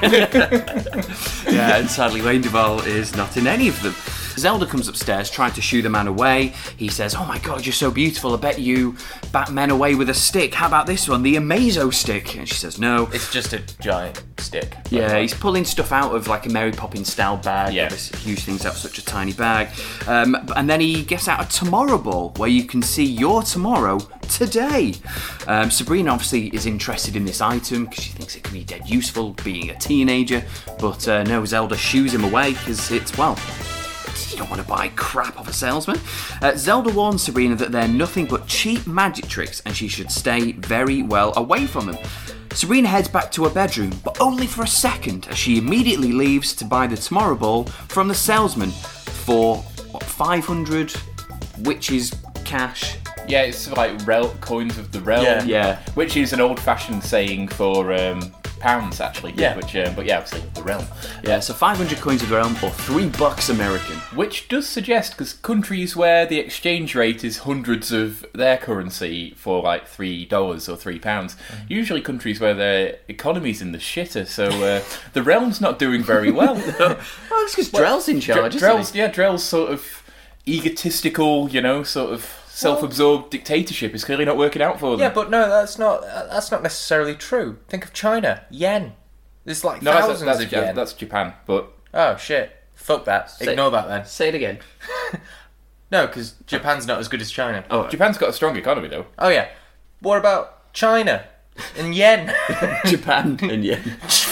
yeah, 1.49 1.77
and 1.77 1.89
sadly 1.89 2.21
Wayne 2.21 2.41
Duvall 2.41 2.81
is 2.81 3.15
not 3.15 3.37
in 3.37 3.47
any 3.47 3.69
of 3.69 3.81
them. 3.81 3.95
Zelda 4.39 4.65
comes 4.65 4.87
upstairs 4.87 5.29
trying 5.29 5.53
to 5.53 5.61
shoo 5.61 5.81
the 5.81 5.89
man 5.89 6.07
away. 6.07 6.53
He 6.77 6.87
says, 6.87 7.13
Oh 7.13 7.25
my 7.25 7.37
god, 7.39 7.65
you're 7.65 7.73
so 7.73 7.91
beautiful. 7.91 8.33
I 8.33 8.37
bet 8.37 8.59
you 8.59 8.95
bat 9.31 9.51
men 9.51 9.69
away 9.69 9.95
with 9.95 10.09
a 10.09 10.13
stick. 10.13 10.53
How 10.53 10.67
about 10.67 10.87
this 10.87 11.07
one, 11.07 11.23
the 11.23 11.35
Amazo 11.35 11.93
stick? 11.93 12.35
And 12.35 12.47
she 12.47 12.55
says, 12.55 12.79
No. 12.79 13.09
It's 13.13 13.31
just 13.31 13.53
a 13.53 13.59
giant 13.81 14.23
stick. 14.37 14.75
Yeah, 14.89 15.19
he's 15.19 15.33
pulling 15.33 15.65
stuff 15.65 15.91
out 15.91 16.15
of 16.15 16.27
like 16.27 16.45
a 16.45 16.49
Mary 16.49 16.71
Poppins 16.71 17.11
style 17.11 17.37
bag. 17.37 17.73
Yeah. 17.73 17.89
This 17.89 18.09
huge 18.09 18.39
things 18.39 18.65
out 18.65 18.73
of 18.73 18.77
such 18.77 18.97
a 18.97 19.05
tiny 19.05 19.33
bag. 19.33 19.69
Um, 20.07 20.35
and 20.55 20.69
then 20.69 20.79
he 20.79 21.03
gets 21.03 21.27
out 21.27 21.45
a 21.45 21.49
tomorrow 21.49 21.97
ball 21.97 22.33
where 22.37 22.49
you 22.49 22.63
can 22.63 22.81
see 22.81 23.05
your 23.05 23.43
tomorrow 23.43 23.99
today. 24.29 24.93
Um, 25.47 25.69
Sabrina 25.69 26.11
obviously 26.11 26.47
is 26.47 26.65
interested 26.65 27.15
in 27.15 27.25
this 27.25 27.41
item 27.41 27.85
because 27.85 28.03
she 28.05 28.11
thinks 28.11 28.35
it 28.35 28.43
can 28.43 28.53
be 28.53 28.63
dead 28.63 28.89
useful 28.89 29.31
being 29.43 29.69
a 29.69 29.77
teenager. 29.77 30.43
But 30.79 31.07
uh, 31.07 31.23
no, 31.23 31.43
Zelda 31.45 31.77
shoos 31.77 32.13
him 32.13 32.23
away 32.23 32.51
because 32.51 32.91
it's, 32.91 33.17
well, 33.17 33.37
don't 34.39 34.49
want 34.49 34.61
to 34.61 34.67
buy 34.67 34.87
crap 34.95 35.37
off 35.39 35.47
a 35.47 35.53
salesman. 35.53 35.99
Uh, 36.41 36.55
Zelda 36.55 36.89
warns 36.91 37.21
Sabrina 37.23 37.55
that 37.55 37.71
they're 37.71 37.87
nothing 37.87 38.25
but 38.25 38.47
cheap 38.47 38.87
magic 38.87 39.27
tricks 39.27 39.61
and 39.65 39.75
she 39.75 39.87
should 39.87 40.09
stay 40.11 40.53
very 40.53 41.03
well 41.03 41.33
away 41.37 41.67
from 41.67 41.85
them. 41.85 41.97
Sabrina 42.53 42.87
heads 42.87 43.07
back 43.07 43.31
to 43.33 43.43
her 43.43 43.49
bedroom, 43.49 43.91
but 44.03 44.19
only 44.19 44.47
for 44.47 44.63
a 44.63 44.67
second 44.67 45.27
as 45.29 45.37
she 45.37 45.57
immediately 45.57 46.11
leaves 46.11 46.53
to 46.55 46.65
buy 46.65 46.87
the 46.87 46.95
Tomorrow 46.97 47.35
Ball 47.35 47.65
from 47.65 48.07
the 48.07 48.15
salesman 48.15 48.71
for 48.71 49.57
what, 49.91 50.03
500 50.03 50.93
witches 51.59 52.15
cash. 52.45 52.95
yeah, 53.27 53.43
it's 53.43 53.69
like 53.73 53.91
rel- 54.07 54.33
coins 54.41 54.77
of 54.79 54.91
the 54.91 54.99
realm. 55.01 55.23
Yeah. 55.23 55.43
Yeah. 55.43 55.79
which 55.93 56.17
is 56.17 56.33
an 56.33 56.41
old-fashioned 56.41 57.03
saying 57.03 57.49
for 57.49 57.93
um, 57.93 58.31
pounds, 58.59 58.99
actually. 59.01 59.33
Yeah. 59.35 59.55
Which, 59.55 59.75
um, 59.75 59.95
but 59.95 60.05
yeah, 60.05 60.19
obviously 60.19 60.47
the 60.53 60.63
realm. 60.63 60.85
Yeah, 61.23 61.39
so 61.39 61.53
500 61.53 61.97
coins 61.99 62.21
of 62.21 62.29
the 62.29 62.35
realm 62.35 62.55
or 62.63 62.69
3 62.69 63.09
bucks 63.09 63.49
American. 63.49 63.95
Which 64.15 64.47
does 64.47 64.67
suggest, 64.67 65.13
because 65.13 65.33
countries 65.33 65.95
where 65.95 66.25
the 66.25 66.39
exchange 66.39 66.95
rate 66.95 67.23
is 67.23 67.39
hundreds 67.39 67.91
of 67.91 68.25
their 68.33 68.57
currency 68.57 69.33
for 69.35 69.61
like 69.61 69.87
three 69.87 70.25
dollars 70.25 70.67
or 70.69 70.75
three 70.75 70.99
pounds, 70.99 71.35
usually 71.67 72.01
countries 72.01 72.39
where 72.39 72.53
their 72.53 72.97
economy's 73.07 73.61
in 73.61 73.71
the 73.71 73.77
shitter, 73.77 74.27
so 74.27 74.47
uh, 74.63 74.81
the 75.13 75.23
realm's 75.23 75.61
not 75.61 75.79
doing 75.79 76.03
very 76.03 76.31
well. 76.31 76.55
Well, 77.29 77.43
it's 77.45 77.55
because 77.55 77.69
Drell's 77.69 78.09
in 78.09 78.19
charge, 78.19 78.55
Drell's, 78.55 78.95
yeah, 78.95 79.09
Drell's 79.09 79.43
sort 79.43 79.71
of 79.71 80.03
egotistical, 80.47 81.49
you 81.49 81.61
know, 81.61 81.83
sort 81.83 82.11
of 82.13 82.38
self-absorbed 82.59 83.29
dictatorship 83.29 83.93
is 83.95 84.03
clearly 84.03 84.25
not 84.25 84.37
working 84.37 84.61
out 84.61 84.79
for 84.79 84.91
them. 84.91 84.99
Yeah, 84.99 85.09
but 85.09 85.29
no, 85.29 85.49
that's 85.49 85.77
not 85.77 86.03
uh, 86.03 86.27
that's 86.27 86.51
not 86.51 86.63
necessarily 86.63 87.15
true. 87.15 87.59
Think 87.67 87.85
of 87.85 87.93
China, 87.93 88.45
yen. 88.49 88.93
There's 89.45 89.63
like 89.63 89.81
no, 89.81 89.91
that's, 89.91 90.05
thousands 90.05 90.25
that's, 90.25 90.43
of 90.43 90.51
Ja- 90.51 90.61
yen. 90.61 90.75
that's 90.75 90.93
Japan, 90.93 91.33
but 91.45 91.71
Oh 91.93 92.17
shit! 92.17 92.55
Fuck 92.75 93.05
that. 93.05 93.31
Say- 93.31 93.51
Ignore 93.51 93.71
that 93.71 93.87
then. 93.87 94.05
Say 94.05 94.29
it 94.29 94.35
again. 94.35 94.59
No, 95.91 96.05
because 96.05 96.33
Japan's 96.45 96.85
not 96.85 96.99
as 96.99 97.07
good 97.07 97.21
as 97.21 97.31
China. 97.31 97.65
Oh, 97.69 97.87
Japan's 97.87 98.17
got 98.17 98.29
a 98.29 98.33
strong 98.33 98.55
economy 98.55 98.89
though. 98.89 99.07
Oh 99.17 99.29
yeah. 99.29 99.49
What 100.01 100.17
about 100.17 100.71
China 100.73 101.25
and 101.77 101.95
yen? 101.95 102.33
Japan 102.85 103.39
and 103.41 103.65
yeah. 103.65 103.81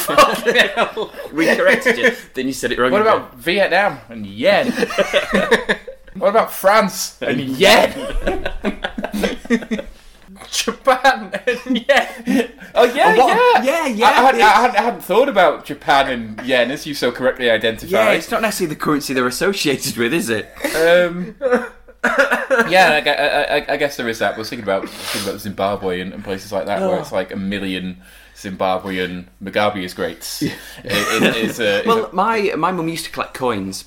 we 1.33 1.55
corrected 1.55 1.97
you. 1.97 2.11
Then 2.35 2.47
you 2.47 2.53
said 2.53 2.71
it 2.71 2.77
wrong. 2.77 2.91
What 2.91 3.01
again. 3.01 3.15
about 3.15 3.35
Vietnam 3.37 3.99
and 4.09 4.25
yen? 4.25 4.71
What 6.19 6.29
about 6.29 6.51
France 6.51 7.21
and 7.21 7.39
yen? 7.39 7.91
Japan 10.51 11.31
and 11.47 11.77
yen. 11.87 12.51
Oh 12.75 12.83
yeah, 12.85 13.15
Oh, 13.17 13.61
yeah, 13.63 13.63
yeah, 13.63 13.87
yeah, 13.87 14.05
I, 14.05 14.09
I, 14.09 14.13
hadn't, 14.23 14.41
I, 14.41 14.49
hadn't, 14.49 14.75
I 14.77 14.81
hadn't 14.83 15.01
thought 15.03 15.29
about 15.29 15.65
Japan 15.65 16.09
and 16.37 16.47
yen 16.47 16.71
as 16.71 16.85
you 16.85 16.93
so 16.93 17.11
correctly 17.11 17.49
identified. 17.49 17.91
Yeah, 17.91 18.11
it's 18.11 18.29
not 18.31 18.41
necessarily 18.41 18.73
the 18.75 18.79
currency 18.79 19.13
they're 19.13 19.27
associated 19.27 19.97
with, 19.97 20.13
is 20.13 20.29
it? 20.29 20.45
Um, 20.75 21.35
yeah, 22.69 23.01
I, 23.03 23.09
I, 23.09 23.57
I, 23.57 23.65
I 23.73 23.77
guess 23.77 23.97
there 23.97 24.07
is 24.07 24.19
that. 24.19 24.37
Was 24.37 24.49
thinking 24.49 24.63
about 24.63 24.87
thinking 24.89 25.29
about 25.29 25.41
Zimbabwe 25.41 26.01
and, 26.01 26.13
and 26.13 26.23
places 26.23 26.51
like 26.51 26.65
that 26.67 26.81
where 26.81 26.99
it's 26.99 27.11
like 27.11 27.31
a 27.31 27.37
million 27.37 27.97
Zimbabwean 28.35 29.25
Mugabe 29.43 29.83
is 29.83 29.93
greats. 29.93 30.41
It- 30.43 30.53
it 30.83 31.35
is 31.37 31.59
a- 31.59 31.81
is 31.81 31.87
Well, 31.87 32.05
a- 32.05 32.13
my 32.13 32.53
my 32.55 32.71
mum 32.71 32.87
used 32.87 33.05
to 33.05 33.11
collect 33.11 33.33
coins. 33.33 33.85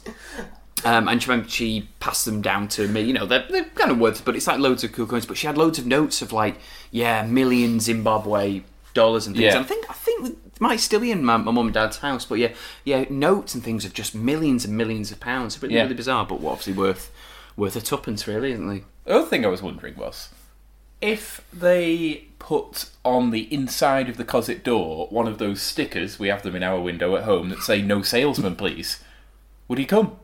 Um, 0.84 1.08
and 1.08 1.22
she, 1.22 1.28
remember 1.30 1.48
she 1.50 1.88
passed 2.00 2.24
them 2.24 2.40
down 2.42 2.68
to 2.68 2.88
me. 2.88 3.00
You 3.02 3.12
know, 3.12 3.26
they're, 3.26 3.46
they're 3.48 3.64
kind 3.64 3.90
of 3.90 3.98
worth, 3.98 4.24
but 4.24 4.36
it's 4.36 4.46
like 4.46 4.58
loads 4.58 4.84
of 4.84 4.92
cool 4.92 5.06
coins. 5.06 5.26
But 5.26 5.36
she 5.36 5.46
had 5.46 5.56
loads 5.58 5.78
of 5.78 5.86
notes 5.86 6.22
of 6.22 6.32
like, 6.32 6.56
yeah, 6.90 7.24
million 7.24 7.80
Zimbabwe 7.80 8.62
dollars 8.94 9.26
and 9.26 9.36
things. 9.36 9.44
Yeah. 9.52 9.56
And 9.56 9.64
I 9.64 9.68
think 9.68 9.88
I 9.90 9.94
think 9.94 10.26
it 10.28 10.60
might 10.60 10.80
still 10.80 11.00
be 11.00 11.10
in 11.10 11.24
my, 11.24 11.36
my 11.36 11.52
mum 11.52 11.66
and 11.66 11.74
dad's 11.74 11.98
house. 11.98 12.24
But 12.24 12.38
yeah, 12.38 12.52
yeah, 12.84 13.04
notes 13.10 13.54
and 13.54 13.62
things 13.62 13.84
of 13.84 13.92
just 13.94 14.14
millions 14.14 14.64
and 14.64 14.76
millions 14.76 15.10
of 15.12 15.20
pounds. 15.20 15.60
Really, 15.62 15.74
Yeah. 15.74 15.82
really 15.82 15.94
bizarre, 15.94 16.26
but 16.26 16.36
obviously 16.36 16.72
worth 16.72 17.10
worth 17.56 17.76
a 17.76 17.80
tuppence, 17.80 18.26
really, 18.26 18.52
isn't 18.52 18.68
they? 18.68 18.84
The 19.04 19.16
other 19.16 19.26
thing 19.26 19.44
I 19.44 19.48
was 19.48 19.62
wondering 19.62 19.96
was 19.96 20.30
if 21.00 21.40
they 21.52 22.26
put 22.38 22.90
on 23.04 23.30
the 23.30 23.52
inside 23.52 24.08
of 24.08 24.16
the 24.16 24.24
closet 24.24 24.62
door 24.62 25.06
one 25.10 25.26
of 25.26 25.38
those 25.38 25.60
stickers, 25.62 26.18
we 26.18 26.28
have 26.28 26.42
them 26.42 26.54
in 26.56 26.62
our 26.62 26.78
window 26.80 27.16
at 27.16 27.24
home, 27.24 27.48
that 27.50 27.60
say 27.62 27.80
no 27.82 28.02
salesman, 28.02 28.56
please, 28.56 29.02
would 29.68 29.78
he 29.78 29.84
come? 29.86 30.16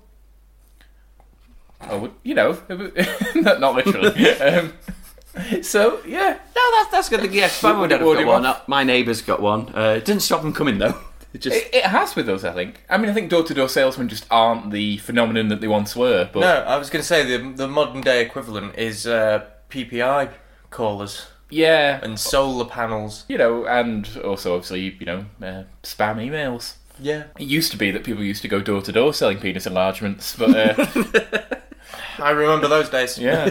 Oh, 1.89 2.11
you 2.23 2.35
know, 2.35 2.59
not, 3.37 3.61
not 3.61 3.75
literally. 3.75 4.31
um, 4.41 4.73
so, 5.63 6.01
yeah. 6.07 6.39
No, 6.55 6.63
that's 6.79 6.91
that's 6.91 7.09
good. 7.09 7.33
Yeah, 7.33 7.51
my 7.63 7.73
mum 7.73 7.83
and 7.83 7.91
dad 7.91 8.01
have 8.01 8.25
got 8.25 8.43
one. 8.43 8.57
My 8.67 8.85
neighbour's 8.85 9.23
got 9.23 9.41
one. 9.41 9.73
Uh, 9.75 9.95
it 9.99 10.05
didn't 10.05 10.23
stop 10.23 10.43
them 10.43 10.53
coming 10.53 10.79
though. 10.79 10.99
It 11.35 11.43
just 11.43 11.57
It, 11.57 11.75
it 11.75 11.85
has 11.85 12.17
with 12.17 12.31
us, 12.31 12.45
I 12.45 12.53
think. 12.55 12.83
I 12.89 12.97
mean, 12.97 13.11
I 13.11 13.13
think 13.13 13.29
door 13.29 13.43
to 13.43 13.53
door 13.53 13.69
salesmen 13.69 14.09
just 14.09 14.27
aren't 14.31 14.71
the 14.71 14.97
phenomenon 14.99 15.49
that 15.49 15.61
they 15.61 15.69
once 15.69 15.95
were. 15.95 16.31
But 16.33 16.41
No, 16.41 16.63
I 16.63 16.79
was 16.79 16.89
going 16.89 17.03
to 17.03 17.07
say 17.07 17.25
the 17.25 17.53
the 17.53 17.69
modern 17.69 18.01
day 18.01 18.23
equivalent 18.23 18.79
is 18.79 19.07
uh, 19.07 19.45
PPI 19.69 20.31
callers 20.71 21.27
yeah, 21.51 22.01
and 22.03 22.19
solar 22.19 22.65
panels. 22.65 23.25
you 23.29 23.39
know, 23.39 23.67
and 23.67 24.09
also 24.25 24.55
obviously, 24.55 24.97
you 24.99 25.07
know, 25.07 25.27
uh, 25.43 25.65
spam 25.83 26.17
emails. 26.17 26.75
Yeah, 26.99 27.25
It 27.39 27.47
used 27.47 27.71
to 27.73 27.77
be 27.77 27.91
that 27.91 28.05
people 28.05 28.25
used 28.25 28.43
to 28.43 28.49
go 28.49 28.61
door 28.61 28.81
to 28.81 28.93
door 28.93 29.13
selling 29.13 29.39
penis 29.39 29.67
enlargements, 29.67 30.35
but 30.37 30.57
uh, 30.57 30.87
I 32.19 32.31
remember 32.31 32.69
those 32.69 32.89
days. 32.89 33.19
yeah, 33.19 33.51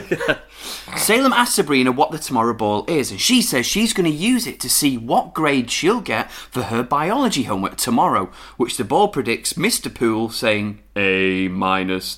Salem 0.98 1.34
asks 1.34 1.56
Sabrina 1.56 1.92
what 1.92 2.12
the 2.12 2.18
tomorrow 2.18 2.54
ball 2.54 2.86
is, 2.88 3.12
and 3.12 3.20
she 3.20 3.42
says 3.42 3.66
she's 3.66 3.94
going 3.94 4.10
to 4.10 4.16
use 4.16 4.48
it 4.48 4.60
to 4.62 4.70
see 4.70 4.98
what 4.98 5.34
grade 5.34 5.70
she'll 5.70 6.02
get 6.02 6.32
for 6.32 6.64
her 6.64 6.84
biology 6.84 7.44
homework 7.44 7.78
tomorrow, 7.78 8.32
which 8.58 8.78
the 8.78 8.84
ball 8.84 9.08
predicts 9.08 9.54
Mr. 9.54 9.94
Pool 9.94 10.30
saying 10.30 10.82
A 10.96 11.48
minus. 11.50 12.18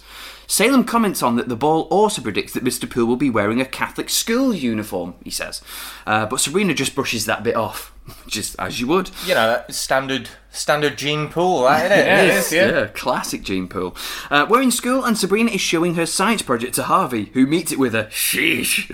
Salem 0.50 0.86
comments 0.86 1.22
on 1.22 1.36
that 1.36 1.50
the 1.50 1.58
ball 1.58 1.82
also 1.92 2.22
predicts 2.22 2.54
that 2.54 2.64
Mr. 2.64 2.90
Pool 2.90 3.06
will 3.06 3.18
be 3.18 3.30
wearing 3.30 3.60
a 3.60 3.66
Catholic 3.66 4.10
school 4.10 4.54
uniform, 4.54 5.16
he 5.24 5.30
says. 5.30 5.62
Uh, 6.06 6.26
but 6.26 6.40
Sabrina 6.40 6.74
just 6.74 6.96
brushes 6.96 7.26
that 7.26 7.44
bit 7.44 7.56
off, 7.58 7.94
just 8.28 8.56
as 8.60 8.80
you 8.80 8.88
would. 8.88 9.12
You 9.26 9.36
know, 9.36 9.64
standard 9.70 10.30
standard 10.52 10.98
gene 10.98 11.30
pool, 11.30 11.64
that, 11.64 11.92
isn't 11.92 12.00
it? 12.00 12.06
Yeah, 12.08 12.22
it 12.24 12.28
Yes, 12.28 12.46
is, 12.48 12.54
yeah. 12.54 12.88
classic 12.88 13.44
Gene 13.44 13.68
Pool. 13.68 13.96
Uh, 14.32 14.48
we're 14.50 14.62
in 14.62 14.72
school, 14.72 15.06
and 15.06 15.16
Sabrina 15.18 15.52
is 15.52 15.62
showing 15.62 15.94
her 15.96 16.06
science 16.08 16.42
project 16.42 16.74
to 16.76 16.84
Harvey, 16.84 17.26
who 17.34 17.46
meets 17.46 17.72
it 17.72 17.78
with 17.78 17.94
a 17.94 18.06
sheesh. 18.06 18.88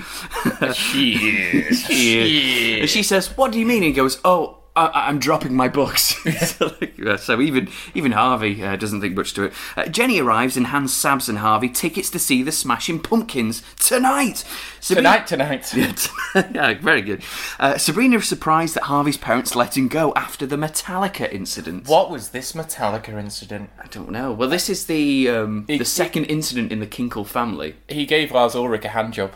Jeez. 0.74 2.78
And 2.82 2.90
she 2.90 3.04
says, 3.04 3.28
"What 3.38 3.52
do 3.52 3.60
you 3.60 3.66
mean?" 3.66 3.78
And 3.78 3.86
he 3.86 3.92
goes, 3.94 4.20
"Oh, 4.26 4.63
I- 4.76 5.08
I'm 5.08 5.20
dropping 5.20 5.54
my 5.56 5.68
books." 5.68 6.16
so, 6.56 6.72
like, 6.82 7.00
uh, 7.06 7.18
so 7.18 7.40
even 7.42 7.70
even 7.94 8.12
Harvey 8.14 8.64
uh, 8.64 8.76
doesn't 8.76 9.02
think 9.02 9.16
much 9.16 9.34
to 9.34 9.44
it. 9.44 9.54
Uh, 9.76 9.86
Jenny 9.86 10.20
arrives 10.20 10.58
and 10.58 10.68
hands 10.68 10.94
Sabs 10.94 11.30
and 11.30 11.40
Harvey 11.40 11.70
tickets 11.70 12.10
to 12.12 12.20
see 12.20 12.42
the 12.44 12.52
Smashing 12.52 13.00
Pumpkins 13.02 13.62
tonight. 13.80 14.44
Sabrina- 14.80 15.24
tonight, 15.26 15.64
tonight. 15.64 16.08
yeah, 16.36 16.74
very 16.76 17.02
good. 17.02 17.22
Uh, 17.60 17.78
Sabrina 17.78 18.18
is 18.18 18.28
surprised 18.28 18.76
that 18.76 18.84
Harvey's 18.84 19.18
parents 19.18 19.56
let 19.56 19.78
him 19.78 19.88
go 19.88 20.12
after 20.16 20.46
the 20.46 20.56
Metallica 20.58 21.32
incident. 21.32 21.88
What 21.88 22.10
was 22.10 22.30
this 22.30 22.54
Metallica 22.54 23.18
incident? 23.20 23.70
I 23.82 23.88
don't 23.88 24.12
know. 24.12 24.32
Well, 24.34 24.50
this 24.50 24.70
is 24.70 24.86
the 24.88 25.30
um, 25.30 25.66
It- 25.68 25.78
the 25.80 25.86
second 25.86 26.26
incident 26.26 26.72
in 26.72 26.80
the 26.80 26.88
Kinkle 26.88 27.26
family. 27.26 27.76
He 27.88 28.06
gave 28.06 28.32
Lars 28.32 28.56
Ulrich 28.56 28.86
a 28.86 28.90
hand 28.90 29.14
job. 29.14 29.32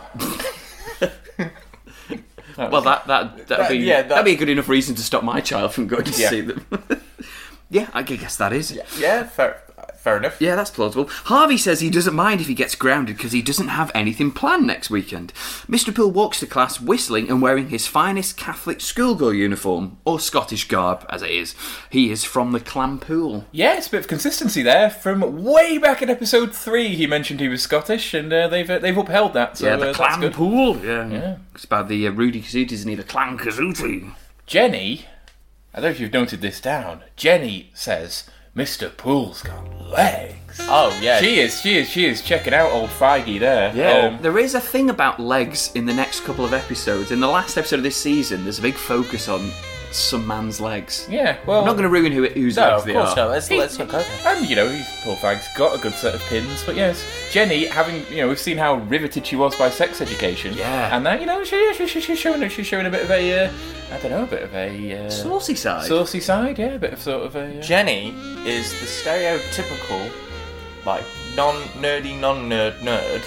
Well, 2.57 2.81
that 2.81 3.05
that 3.07 3.47
that'd 3.47 3.47
That- 3.65 3.69
be 3.69 3.77
yeah, 3.77 4.01
that- 4.01 4.09
that'd 4.09 4.25
be 4.25 4.31
a 4.33 4.35
good 4.37 4.49
enough 4.49 4.67
reason 4.67 4.95
to 4.95 5.01
stop 5.01 5.23
my 5.23 5.39
child 5.41 5.73
from 5.73 5.87
going 5.87 6.03
to 6.05 6.21
Yeah. 6.21 6.29
see 6.29 6.41
them. 6.41 6.65
yeah, 7.69 7.87
I 7.93 8.01
guess 8.01 8.35
that 8.37 8.51
is. 8.53 8.77
Yeah, 8.99 9.23
fair, 9.23 9.61
fair 10.07 10.17
enough. 10.17 10.41
Yeah, 10.41 10.55
that's 10.55 10.69
plausible. 10.69 11.09
Harvey 11.25 11.57
says 11.57 11.81
he 11.81 11.89
doesn't 11.89 12.15
mind 12.15 12.39
if 12.39 12.47
he 12.47 12.53
gets 12.53 12.75
grounded 12.75 13.17
because 13.17 13.33
he 13.33 13.41
doesn't 13.41 13.67
have 13.67 13.91
anything 13.93 14.31
planned 14.31 14.65
next 14.65 14.89
weekend. 14.89 15.33
Mr. 15.67 15.93
Pool 15.93 16.11
walks 16.11 16.39
to 16.39 16.47
class 16.47 16.79
whistling 16.79 17.29
and 17.29 17.41
wearing 17.41 17.67
his 17.67 17.87
finest 17.87 18.37
Catholic 18.37 18.79
schoolgirl 18.79 19.33
uniform, 19.33 19.97
or 20.05 20.17
Scottish 20.19 20.69
garb 20.69 21.05
as 21.09 21.21
it 21.21 21.31
is. 21.31 21.55
He 21.89 22.09
is 22.09 22.23
from 22.23 22.53
the 22.53 22.61
Clan 22.61 22.99
Pool. 22.99 23.45
Yeah, 23.51 23.77
it's 23.77 23.87
a 23.87 23.91
bit 23.91 23.99
of 23.99 24.07
consistency 24.07 24.61
there. 24.63 24.89
From 24.89 25.43
way 25.43 25.77
back 25.77 26.01
in 26.01 26.09
episode 26.09 26.55
three, 26.55 26.95
he 26.95 27.05
mentioned 27.05 27.41
he 27.41 27.49
was 27.49 27.61
Scottish, 27.61 28.13
and 28.13 28.31
uh, 28.31 28.47
they've 28.47 28.69
uh, 28.69 28.79
they've 28.79 28.97
upheld 28.97 29.33
that. 29.33 29.57
So 29.57 29.65
yeah, 29.65 29.75
the 29.75 29.89
uh, 29.89 29.93
that's 29.93 30.17
good. 30.19 30.33
Clan 30.33 30.49
Pool. 30.49 30.77
Yeah. 30.85 31.09
Yeah. 31.09 31.37
It's 31.53 31.65
about 31.65 31.89
the 31.89 32.07
uh, 32.07 32.11
Rudy 32.11 32.41
Kazooties 32.41 32.85
and 32.85 32.97
the 32.97 33.03
Clan 33.03 33.37
Kazootie. 33.37 34.13
Jenny, 34.45 35.05
I 35.73 35.81
don't 35.81 35.83
know 35.83 35.89
if 35.89 35.99
you've 35.99 36.13
noted 36.13 36.39
this 36.39 36.61
down. 36.61 37.03
Jenny 37.17 37.71
says, 37.73 38.29
"Mr. 38.57 38.95
Pool's 38.97 39.41
got 39.43 39.63
legs." 39.91 40.57
Oh 40.61 40.97
yeah, 41.01 41.19
She 41.19 41.39
is, 41.39 41.61
she 41.61 41.77
is, 41.77 41.87
she 41.89 42.05
is 42.05 42.21
checking 42.21 42.53
out 42.53 42.71
old 42.71 42.89
Feig 42.89 43.39
there. 43.39 43.71
Yeah, 43.75 44.07
Um, 44.07 44.21
there 44.21 44.37
is 44.39 44.55
a 44.55 44.59
thing 44.59 44.89
about 44.89 45.19
legs 45.19 45.71
in 45.75 45.85
the 45.85 45.93
next 45.93 46.21
couple 46.21 46.43
of 46.43 46.51
episodes. 46.53 47.11
In 47.11 47.19
the 47.19 47.27
last 47.27 47.57
episode 47.57 47.77
of 47.77 47.83
this 47.83 47.95
season, 47.95 48.43
there's 48.43 48.59
a 48.59 48.63
big 48.63 48.73
focus 48.75 49.29
on 49.29 49.51
some 49.91 50.27
man's 50.27 50.59
legs. 50.59 51.07
yeah. 51.09 51.37
Well, 51.45 51.59
I'm 51.59 51.65
not 51.65 51.73
going 51.73 51.83
to 51.83 51.89
ruin 51.89 52.11
who 52.11 52.23
it, 52.23 52.33
whose 52.33 52.55
no, 52.57 52.63
legs 52.63 52.81
of 52.81 52.85
they 52.87 52.93
course 52.93 53.11
are. 53.11 53.15
not. 53.15 53.29
Let's 53.31 53.47
He- 53.47 53.57
let's 53.57 53.77
not 53.79 53.87
go 53.87 53.99
there. 53.99 54.35
And 54.35 54.47
you 54.49 54.55
know, 54.55 54.67
he's, 54.69 54.87
Paul 55.03 55.15
Feig's 55.15 55.47
got 55.55 55.75
a 55.77 55.81
good 55.81 55.93
set 55.93 56.13
of 56.13 56.21
pins, 56.21 56.63
but 56.65 56.75
yes, 56.75 57.03
Jenny 57.31 57.65
having 57.65 58.05
you 58.11 58.17
know 58.17 58.27
we've 58.27 58.39
seen 58.39 58.57
how 58.57 58.75
riveted 58.75 59.25
she 59.25 59.35
was 59.35 59.55
by 59.57 59.69
sex 59.69 60.01
education. 60.01 60.53
Yeah. 60.55 60.95
and 60.95 61.05
that 61.05 61.19
you 61.21 61.25
know 61.25 61.43
she, 61.43 61.73
she, 61.73 61.87
she 61.87 62.01
she's 62.01 62.19
showing 62.19 62.47
she's 62.49 62.67
showing 62.67 62.85
a 62.85 62.89
bit 62.89 63.03
of 63.03 63.11
a 63.11 63.45
uh, 63.45 63.51
I 63.93 63.97
don't 63.99 64.11
know 64.11 64.23
a 64.23 64.27
bit 64.27 64.43
of 64.43 64.53
a 64.53 65.05
uh, 65.05 65.09
Saucy 65.09 65.55
side. 65.55 65.85
saucy 65.87 66.19
side, 66.19 66.59
yeah, 66.59 66.73
a 66.73 66.79
bit 66.79 66.93
of 66.93 67.01
sort 67.01 67.25
of 67.25 67.35
a 67.37 67.57
uh, 67.57 67.61
Jenny 67.61 68.09
is 68.45 68.69
the 68.81 68.85
stereotypical, 68.85 70.11
like 70.85 71.03
non-nerdy, 71.35 72.19
non-nerd 72.19 72.77
nerd, 72.79 73.23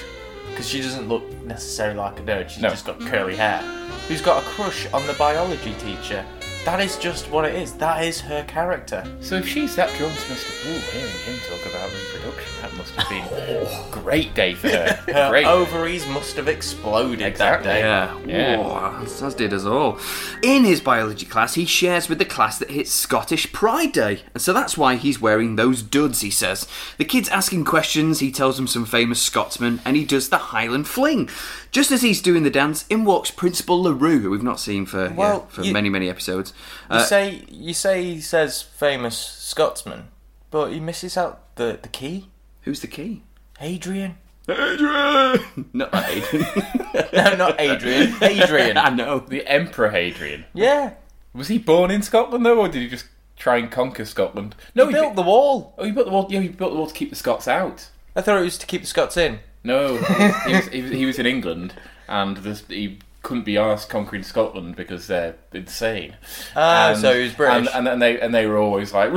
because 0.50 0.68
she 0.68 0.82
doesn't 0.82 1.08
look 1.08 1.22
necessarily 1.44 1.96
like 1.98 2.18
a 2.18 2.22
nerd. 2.22 2.48
She's 2.50 2.62
No. 2.62 2.68
just 2.70 2.84
got 2.84 3.00
curly 3.00 3.36
hair. 3.36 3.62
Who's 4.08 4.20
got 4.20 4.42
a 4.42 4.46
crush 4.46 4.86
on 4.92 5.06
the 5.06 5.12
biology 5.14 5.72
teacher? 5.74 6.24
That 6.66 6.78
is 6.80 6.98
just 6.98 7.30
what 7.30 7.46
it 7.46 7.54
is. 7.54 7.72
That 7.74 8.04
is 8.04 8.20
her 8.20 8.44
character. 8.44 9.02
So 9.20 9.36
if 9.36 9.48
she's 9.48 9.74
that 9.76 9.88
drawn 9.96 10.10
to 10.10 10.16
Mr. 10.16 10.62
Pool, 10.62 10.78
hearing 10.92 11.10
him 11.24 11.40
talk 11.48 11.66
about 11.66 11.90
reproduction, 11.90 12.52
that 12.60 12.74
must 12.76 12.94
have 12.96 13.08
been 13.08 13.24
a 13.24 13.66
oh. 13.66 13.88
great 13.90 14.34
day 14.34 14.52
for 14.54 14.68
her. 14.68 14.92
Her 15.10 15.30
great. 15.30 15.46
ovaries 15.46 16.06
must 16.08 16.36
have 16.36 16.48
exploded 16.48 17.22
Exactly. 17.22 17.66
that 17.66 18.24
day. 18.26 18.30
Yeah, 18.30 18.60
Yeah. 18.60 19.02
As- 19.02 19.34
did 19.34 19.52
us 19.54 19.64
all. 19.64 19.98
In 20.42 20.64
his 20.64 20.80
biology 20.82 21.24
class, 21.24 21.54
he 21.54 21.64
shares 21.64 22.08
with 22.10 22.18
the 22.18 22.24
class 22.26 22.58
that 22.58 22.70
it's 22.70 22.92
Scottish 22.92 23.50
Pride 23.52 23.92
Day, 23.92 24.22
and 24.34 24.42
so 24.42 24.52
that's 24.52 24.76
why 24.76 24.96
he's 24.96 25.20
wearing 25.20 25.56
those 25.56 25.82
duds, 25.82 26.20
he 26.20 26.30
says. 26.30 26.66
The 26.98 27.04
kids 27.06 27.28
ask 27.30 27.52
him 27.52 27.64
questions, 27.64 28.18
he 28.20 28.30
tells 28.30 28.56
them 28.56 28.66
some 28.66 28.84
famous 28.84 29.20
Scotsmen, 29.22 29.80
and 29.84 29.96
he 29.96 30.04
does 30.04 30.28
the 30.28 30.38
Highland 30.38 30.86
Fling. 30.88 31.28
Just 31.70 31.90
as 31.92 32.02
he's 32.02 32.20
doing 32.20 32.42
the 32.42 32.50
dance, 32.50 32.84
in 32.90 33.04
walks 33.04 33.30
Principal 33.30 33.82
LaRue, 33.82 34.18
who 34.20 34.30
we've 34.30 34.42
not 34.42 34.58
seen 34.60 34.84
for, 34.84 35.04
yeah, 35.06 35.12
Well, 35.14 35.46
for 35.48 35.62
you- 35.62 35.72
many, 35.72 35.88
many 35.88 36.08
episodes. 36.10 36.49
You 36.90 36.96
Uh, 36.96 37.02
say 37.04 37.44
you 37.50 37.74
say 37.74 38.04
he 38.04 38.20
says 38.20 38.62
famous 38.62 39.16
Scotsman, 39.16 40.08
but 40.50 40.72
he 40.72 40.80
misses 40.80 41.16
out 41.16 41.54
the 41.56 41.78
the 41.80 41.88
key. 41.88 42.28
who's 42.62 42.80
the 42.80 42.86
key? 42.86 43.22
Adrian. 43.60 44.16
Adrian! 44.48 45.40
Not 45.72 45.94
Adrian. 45.94 46.46
No, 47.12 47.34
not 47.36 47.60
Adrian. 47.60 48.14
Adrian. 48.22 48.76
I 48.86 48.88
know. 48.90 49.18
the 49.20 49.46
Emperor 49.46 49.90
Hadrian. 49.90 50.44
Yeah. 50.54 50.94
Was 51.34 51.48
he 51.48 51.58
born 51.58 51.90
in 51.90 52.02
Scotland 52.02 52.44
though, 52.46 52.60
or 52.60 52.68
did 52.68 52.82
he 52.82 52.88
just 52.88 53.06
try 53.36 53.56
and 53.58 53.70
conquer 53.70 54.04
Scotland? 54.04 54.54
No, 54.74 54.86
He 54.86 54.92
built 54.92 55.16
the 55.16 55.22
wall. 55.22 55.74
Oh, 55.78 55.84
he 55.84 55.92
built 55.92 56.06
the 56.06 56.12
wall. 56.12 56.26
Yeah, 56.30 56.40
he 56.40 56.48
built 56.48 56.72
the 56.72 56.76
wall 56.78 56.86
to 56.86 56.94
keep 56.94 57.10
the 57.10 57.16
Scots 57.16 57.46
out. 57.48 57.88
I 58.16 58.20
thought 58.22 58.38
it 58.40 58.44
was 58.44 58.58
to 58.58 58.66
keep 58.66 58.80
the 58.82 58.86
Scots 58.86 59.16
in. 59.16 59.40
No, 59.64 59.96
he 59.98 60.52
was, 60.54 60.68
he 60.68 60.82
was, 60.82 60.90
he 60.92 61.06
was 61.06 61.18
in 61.18 61.26
England, 61.26 61.74
and 62.08 62.36
this, 62.38 62.64
he 62.68 62.98
couldn't 63.22 63.44
be 63.44 63.56
asked 63.58 63.88
conquering 63.90 64.22
Scotland 64.22 64.76
because 64.76 65.06
they're 65.06 65.36
insane. 65.52 66.16
Ah, 66.56 66.90
And- 66.90 66.98
so 67.00 67.14
he 67.14 67.22
was 67.24 67.32
British. 67.34 67.68
and, 67.68 67.68
and, 67.76 67.88
and 67.88 68.02
they 68.02 68.18
and 68.20 68.34
they 68.34 68.46
were 68.46 68.58
always 68.58 68.92
like, 68.94 69.10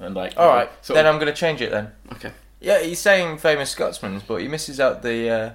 and 0.00 0.14
like, 0.14 0.34
All 0.36 0.48
right, 0.48 0.70
so 0.82 0.94
then 0.94 1.06
I'm 1.06 1.14
going 1.16 1.26
to 1.32 1.38
change 1.38 1.60
it 1.62 1.70
then. 1.70 1.92
Okay. 2.12 2.32
Yeah, 2.60 2.80
he's 2.80 2.98
saying 3.00 3.38
famous 3.38 3.70
Scotsman, 3.70 4.22
but 4.28 4.36
he 4.40 4.48
misses 4.48 4.78
out 4.78 5.02
the 5.02 5.28
uh, 5.30 5.50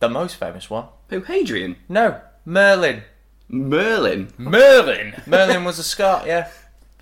the 0.00 0.08
most 0.08 0.36
famous 0.36 0.70
one. 0.70 0.86
Who? 1.10 1.20
Hadrian? 1.22 1.76
No, 1.88 2.20
Merlin. 2.44 3.02
Merlin? 3.48 4.32
Merlin. 4.38 5.14
Merlin 5.26 5.64
was 5.64 5.78
a 5.78 5.84
Scot. 5.84 6.26
Yeah. 6.26 6.48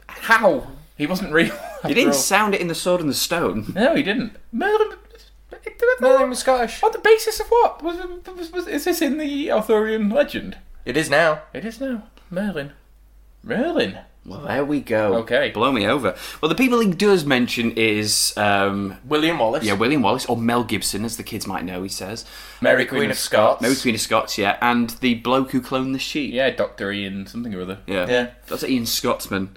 How 0.07 0.67
he 0.97 1.07
wasn't 1.07 1.33
real. 1.33 1.55
You 1.89 1.95
didn't 1.95 2.15
sound 2.15 2.55
it 2.55 2.61
in 2.61 2.69
the 2.69 2.75
Sword 2.75 3.01
and 3.01 3.09
the 3.11 3.15
Stone. 3.15 3.73
No, 3.75 3.95
he 3.95 4.03
didn't. 4.03 4.37
Merlin. 4.53 4.97
Merlin 6.01 6.31
was 6.31 6.41
Scottish. 6.41 6.83
On 6.83 6.93
the 6.93 6.99
basis 6.99 7.41
of 7.41 7.49
what? 7.49 7.83
Was, 7.83 7.99
was, 8.27 8.53
was, 8.53 8.69
is 8.69 8.85
this 8.85 9.01
in 9.01 9.19
the 9.19 9.51
Arthurian 9.51 10.11
legend? 10.11 10.59
It 10.85 10.97
is 10.97 11.09
now. 11.09 11.43
It 11.53 11.65
is 11.65 11.81
now. 11.81 12.05
Merlin. 12.31 12.73
Merlin. 13.43 13.99
Well, 14.27 14.41
there 14.41 14.65
we 14.65 14.81
go. 14.81 15.17
Okay. 15.17 15.51
Blow 15.51 15.71
me 15.71 15.87
over. 15.87 16.17
Well, 16.41 16.49
the 16.49 16.55
people 16.55 16.81
he 16.81 16.91
does 16.91 17.27
mention 17.27 17.73
is, 17.73 18.33
um, 18.39 18.97
William 19.05 19.39
Wallace. 19.39 19.65
yeah, 19.65 19.75
William 19.75 20.01
Wallace, 20.01 20.25
or 20.27 20.37
Mel 20.37 20.65
Gibson, 20.65 21.05
as 21.05 21.19
the 21.19 21.23
kids 21.23 21.47
might 21.47 21.63
know, 21.65 21.83
he 21.83 21.91
says. 21.91 22.25
Mary 22.63 22.87
Queen 22.87 23.11
of 23.11 23.19
Scots. 23.19 23.61
Mary 23.61 23.77
Queen 23.77 23.95
of 23.95 24.01
Scots, 24.01 24.39
yeah, 24.39 24.57
and 24.63 24.91
the 25.01 25.17
bloke 25.17 25.51
who 25.51 25.61
cloned 25.61 25.93
the 25.93 25.99
sheep. 25.99 26.33
Yeah, 26.33 26.49
Doctor 26.51 26.91
Ian 26.91 27.27
something 27.27 27.55
or 27.55 27.63
other. 27.63 27.81
Yeah. 27.87 28.09
Yeah. 28.09 28.31
That's 28.47 28.65
Ian 28.65 28.87
Scotsman. 28.87 29.57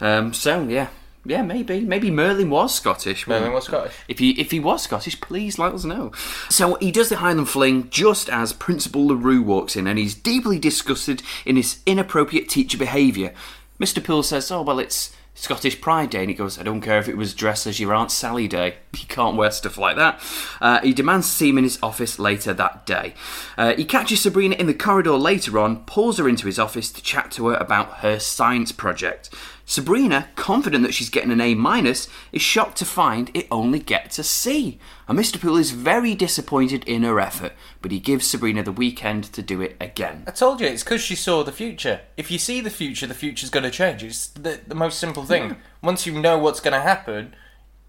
Um, 0.00 0.32
so, 0.32 0.62
yeah. 0.62 0.88
Yeah, 1.26 1.42
maybe. 1.42 1.80
Maybe 1.80 2.10
Merlin 2.10 2.50
was 2.50 2.74
Scottish. 2.74 3.26
Merlin 3.26 3.52
was 3.52 3.64
Scottish. 3.64 3.94
If 4.08 4.18
he 4.18 4.32
if 4.32 4.50
he 4.50 4.60
was 4.60 4.82
Scottish, 4.82 5.20
please 5.20 5.58
let 5.58 5.72
us 5.72 5.84
know. 5.84 6.12
So 6.50 6.74
he 6.76 6.92
does 6.92 7.08
the 7.08 7.16
Highland 7.16 7.48
fling 7.48 7.88
just 7.90 8.28
as 8.28 8.52
Principal 8.52 9.06
LaRue 9.06 9.42
walks 9.42 9.74
in, 9.74 9.86
and 9.86 9.98
he's 9.98 10.14
deeply 10.14 10.58
disgusted 10.58 11.22
in 11.46 11.56
his 11.56 11.78
inappropriate 11.86 12.48
teacher 12.48 12.76
behaviour. 12.76 13.32
Mr. 13.80 14.04
Pool 14.04 14.22
says, 14.22 14.50
"Oh 14.50 14.62
well, 14.62 14.78
it's 14.78 15.14
Scottish 15.34 15.80
Pride 15.80 16.10
Day," 16.10 16.20
and 16.20 16.28
he 16.28 16.36
goes, 16.36 16.58
"I 16.58 16.62
don't 16.62 16.82
care 16.82 16.98
if 16.98 17.08
it 17.08 17.16
was 17.16 17.34
dressed 17.34 17.66
as 17.66 17.80
your 17.80 17.94
Aunt 17.94 18.10
Sally 18.10 18.46
Day. 18.46 18.76
You 18.94 19.08
can't 19.08 19.36
wear 19.36 19.50
stuff 19.50 19.78
like 19.78 19.96
that." 19.96 20.20
Uh, 20.60 20.80
he 20.80 20.92
demands 20.92 21.26
to 21.26 21.32
see 21.32 21.48
him 21.48 21.58
in 21.58 21.64
his 21.64 21.78
office 21.82 22.18
later 22.18 22.52
that 22.52 22.86
day. 22.86 23.14
Uh, 23.58 23.74
he 23.74 23.84
catches 23.84 24.20
Sabrina 24.20 24.54
in 24.56 24.66
the 24.66 24.74
corridor 24.74 25.16
later 25.16 25.58
on, 25.58 25.84
pulls 25.84 26.18
her 26.18 26.28
into 26.28 26.46
his 26.46 26.58
office 26.58 26.92
to 26.92 27.02
chat 27.02 27.30
to 27.32 27.48
her 27.48 27.56
about 27.56 27.94
her 27.98 28.18
science 28.20 28.72
project. 28.72 29.30
Sabrina, 29.66 30.28
confident 30.36 30.84
that 30.84 30.92
she's 30.92 31.08
getting 31.08 31.30
an 31.30 31.40
A 31.40 31.54
minus, 31.54 32.08
is 32.32 32.42
shocked 32.42 32.76
to 32.78 32.84
find 32.84 33.30
it 33.34 33.46
only 33.50 33.78
gets 33.78 34.18
a 34.18 34.24
C. 34.24 34.78
And 35.08 35.18
Mr. 35.18 35.40
Pool 35.40 35.56
is 35.56 35.70
very 35.70 36.14
disappointed 36.14 36.84
in 36.84 37.02
her 37.02 37.18
effort, 37.18 37.52
but 37.80 37.90
he 37.90 37.98
gives 37.98 38.26
Sabrina 38.26 38.62
the 38.62 38.72
weekend 38.72 39.24
to 39.24 39.42
do 39.42 39.62
it 39.62 39.76
again. 39.80 40.24
I 40.26 40.32
told 40.32 40.60
you, 40.60 40.66
it's 40.66 40.84
because 40.84 41.00
she 41.00 41.14
saw 41.14 41.42
the 41.42 41.52
future. 41.52 42.02
If 42.16 42.30
you 42.30 42.38
see 42.38 42.60
the 42.60 42.70
future, 42.70 43.06
the 43.06 43.14
future's 43.14 43.50
going 43.50 43.64
to 43.64 43.70
change. 43.70 44.02
It's 44.02 44.26
the, 44.28 44.60
the 44.66 44.74
most 44.74 44.98
simple 44.98 45.24
thing. 45.24 45.56
Once 45.82 46.06
you 46.06 46.20
know 46.20 46.38
what's 46.38 46.60
going 46.60 46.74
to 46.74 46.80
happen, 46.80 47.34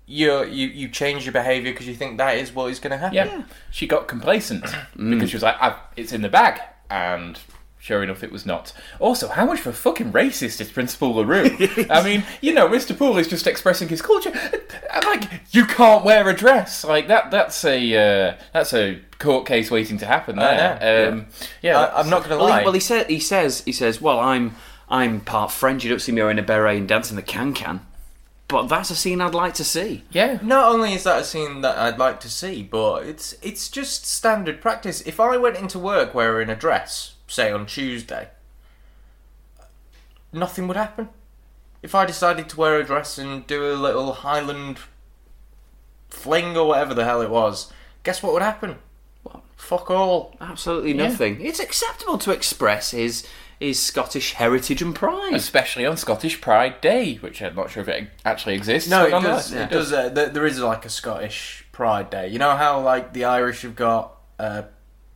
you 0.07 0.43
you 0.45 0.67
you 0.67 0.87
change 0.87 1.25
your 1.25 1.33
behaviour 1.33 1.71
because 1.71 1.87
you 1.87 1.95
think 1.95 2.19
that 2.19 2.37
is 2.37 2.53
what 2.53 2.69
is 2.69 2.79
going 2.79 2.91
to 2.91 2.97
happen. 2.97 3.15
Yeah. 3.15 3.43
She 3.71 3.87
got 3.87 4.07
complacent 4.07 4.63
because 4.95 5.29
she 5.29 5.35
was 5.35 5.43
like, 5.43 5.59
i 5.59 5.77
"It's 5.95 6.11
in 6.11 6.21
the 6.21 6.29
bag," 6.29 6.61
and 6.89 7.39
sure 7.85 8.01
enough, 8.03 8.23
it 8.23 8.31
was 8.31 8.45
not. 8.47 8.73
Also, 8.99 9.27
how 9.27 9.45
much 9.45 9.59
of 9.59 9.67
a 9.67 9.73
fucking 9.73 10.11
racist 10.11 10.59
is 10.59 10.71
Principal 10.71 11.13
Larue? 11.13 11.55
I 11.89 12.01
mean, 12.03 12.23
you 12.41 12.51
know, 12.51 12.67
Mr. 12.67 12.97
Pool 12.97 13.17
is 13.19 13.27
just 13.27 13.45
expressing 13.45 13.87
his 13.87 14.01
culture. 14.01 14.31
And, 14.91 15.05
Like, 15.05 15.29
you 15.51 15.65
can't 15.65 16.03
wear 16.03 16.27
a 16.27 16.33
dress 16.35 16.83
like 16.83 17.07
that. 17.09 17.29
That's 17.29 17.63
a 17.63 17.77
uh, 17.95 18.37
that's 18.53 18.73
a 18.73 18.99
court 19.19 19.45
case 19.45 19.69
waiting 19.69 19.97
to 19.99 20.05
happen. 20.07 20.35
There, 20.37 20.79
know, 20.81 21.09
um, 21.09 21.27
yeah. 21.61 21.79
I, 21.79 21.99
I'm 21.99 22.09
not 22.09 22.19
going 22.23 22.31
to 22.31 22.37
Well, 22.37 22.47
lie. 22.49 22.59
he, 22.61 22.65
well, 22.65 22.73
he 22.73 22.79
said 22.79 23.07
he 23.07 23.19
says 23.19 23.61
he 23.65 23.71
says, 23.71 24.01
"Well, 24.01 24.19
I'm 24.19 24.55
I'm 24.89 25.21
part 25.21 25.51
French. 25.51 25.83
You 25.83 25.89
don't 25.91 25.99
see 25.99 26.11
me 26.11 26.21
wearing 26.23 26.39
a 26.39 26.43
beret 26.43 26.77
and 26.79 26.87
dancing 26.87 27.15
the 27.15 27.21
can 27.21 27.53
can." 27.53 27.85
But 28.47 28.67
that's 28.67 28.91
a 28.91 28.95
scene 28.95 29.21
I'd 29.21 29.33
like 29.33 29.55
to 29.55 29.63
see. 29.63 30.03
yeah. 30.11 30.37
Not 30.43 30.71
only 30.71 30.93
is 30.93 31.03
that 31.03 31.21
a 31.21 31.23
scene 31.23 31.61
that 31.61 31.77
I'd 31.79 31.97
like 31.97 32.19
to 32.21 32.29
see, 32.29 32.61
but 32.63 33.03
it's 33.05 33.35
it's 33.41 33.69
just 33.69 34.05
standard 34.05 34.59
practice. 34.61 35.01
If 35.01 35.19
I 35.19 35.37
went 35.37 35.57
into 35.57 35.79
work 35.79 36.13
wearing 36.13 36.49
a 36.49 36.55
dress, 36.55 37.14
say 37.27 37.51
on 37.51 37.65
Tuesday, 37.65 38.29
nothing 40.31 40.67
would 40.67 40.77
happen. 40.77 41.09
If 41.81 41.93
I 41.93 42.05
decided 42.05 42.49
to 42.49 42.57
wear 42.57 42.79
a 42.79 42.83
dress 42.83 43.17
and 43.17 43.45
do 43.45 43.71
a 43.71 43.75
little 43.75 44.11
Highland 44.13 44.79
fling 46.09 46.57
or 46.57 46.67
whatever 46.67 46.93
the 46.93 47.05
hell 47.05 47.21
it 47.21 47.29
was, 47.29 47.71
guess 48.03 48.23
what 48.23 48.33
would 48.33 48.41
happen? 48.41 48.77
What? 49.23 49.41
Fuck 49.55 49.91
all. 49.91 50.35
Absolutely 50.41 50.93
nothing. 50.93 51.41
It's 51.41 51.59
acceptable 51.59 52.17
to 52.19 52.31
express 52.31 52.91
his 52.91 53.27
his 53.59 53.79
Scottish 53.81 54.33
heritage 54.33 54.81
and 54.81 54.93
pride. 54.93 55.33
Especially 55.33 55.85
on 55.85 55.95
Scottish 55.95 56.41
Pride 56.41 56.81
Day, 56.81 57.15
which 57.15 57.41
I'm 57.41 57.55
not 57.55 57.71
sure 57.71 57.81
if 57.81 57.87
it 57.87 58.09
actually 58.25 58.55
exists. 58.55 58.89
No, 58.89 59.03
but 59.03 59.07
it 59.07 59.11
nonetheless, 59.11 59.49
does. 59.49 59.61
It 59.61 59.69
does. 59.69 59.93
Uh, 59.93 60.09
there, 60.09 60.29
there 60.29 60.45
is 60.45 60.59
like 60.59 60.85
a 60.85 60.89
Scottish 60.89 61.65
Pride 61.71 62.09
Day. 62.09 62.27
You 62.27 62.39
know 62.39 62.55
how 62.55 62.81
like 62.81 63.13
the 63.13 63.25
Irish 63.25 63.61
have 63.61 63.75
got 63.75 64.17
uh, 64.39 64.63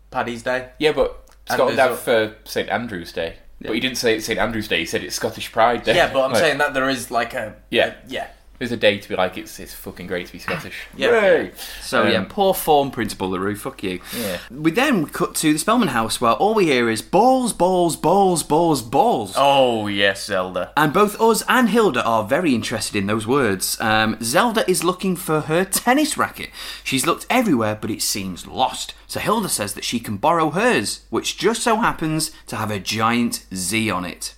Paddy's 0.10 0.44
Day. 0.44 0.70
Yeah, 0.80 0.94
but 0.94 1.16
And 1.20 1.29
Scotland 1.54 1.80
have 1.80 2.00
for 2.00 2.36
St 2.46 2.70
Andrew's 2.70 3.12
Day. 3.12 3.36
But 3.62 3.74
he 3.74 3.80
didn't 3.82 3.98
say 3.98 4.16
it's 4.16 4.26
St 4.26 4.40
Andrew's 4.40 4.68
Day. 4.70 4.80
He 4.80 4.86
said 4.86 5.04
it's 5.04 5.16
Scottish 5.16 5.52
Pride 5.52 5.84
Day. 5.84 5.96
Yeah, 5.96 6.14
but 6.14 6.24
I'm 6.24 6.32
Like, 6.32 6.40
saying 6.42 6.58
that 6.60 6.74
there 6.74 6.88
is 6.90 7.12
like 7.12 7.34
a 7.34 7.56
Yeah. 7.70 7.88
a- 7.88 7.94
yeah. 8.08 8.28
There's 8.60 8.72
a 8.72 8.78
day 8.78 8.98
to 9.00 9.10
be 9.10 9.16
like 9.16 9.38
it's 9.38 9.60
it's 9.60 9.74
fucking 9.74 10.06
great 10.08 10.28
to 10.28 10.34
be 10.34 10.40
Scottish. 10.40 10.86
Yeah. 10.96 11.08
Hooray! 11.08 11.52
So 11.82 12.04
Um, 12.04 12.12
yeah, 12.12 12.26
poor 12.30 12.54
form, 12.54 12.92
Principal 12.92 13.30
Larue. 13.30 13.56
Fuck 13.56 13.82
you. 13.84 14.00
Yeah. 14.18 14.38
We 14.52 14.72
then 14.72 15.06
cut 15.08 15.34
to 15.36 15.54
the 15.54 15.60
Spellman 15.60 15.90
house, 15.90 16.20
where 16.22 16.34
all 16.34 16.54
we 16.54 16.66
hear 16.66 16.90
is 16.90 17.02
balls, 17.02 17.54
balls, 17.54 17.96
balls, 17.96 18.44
balls, 18.44 18.82
balls. 18.82 19.34
Oh 19.36 19.88
yes, 19.88 20.26
Zelda. 20.26 20.72
And 20.78 20.94
both 20.94 21.20
us 21.20 21.44
and 21.48 21.70
Hilda 21.70 22.04
are 22.04 22.24
very 22.26 22.54
interested 22.54 22.98
in 22.98 23.08
those 23.08 23.26
words. 23.26 23.80
Um, 23.82 24.18
Zelda 24.22 24.70
is 24.70 24.84
looking 24.84 25.16
for 25.16 25.42
her 25.42 25.64
tennis 25.66 26.18
racket. 26.18 26.50
She's 26.84 27.06
looked 27.08 27.26
everywhere, 27.30 27.78
but 27.80 27.90
it 27.90 28.02
seems 28.02 28.46
lost. 28.46 28.94
So 29.08 29.20
Hilda 29.20 29.50
says 29.50 29.74
that 29.74 29.84
she 29.84 30.00
can 30.00 30.18
borrow 30.18 30.52
hers, 30.52 31.06
which 31.10 31.38
just 31.38 31.64
so 31.64 31.78
happens 31.78 32.32
to 32.48 32.58
have 32.58 32.70
a 32.70 32.80
giant 32.80 33.46
Z 33.54 33.90
on 33.90 34.06
it. 34.06 34.36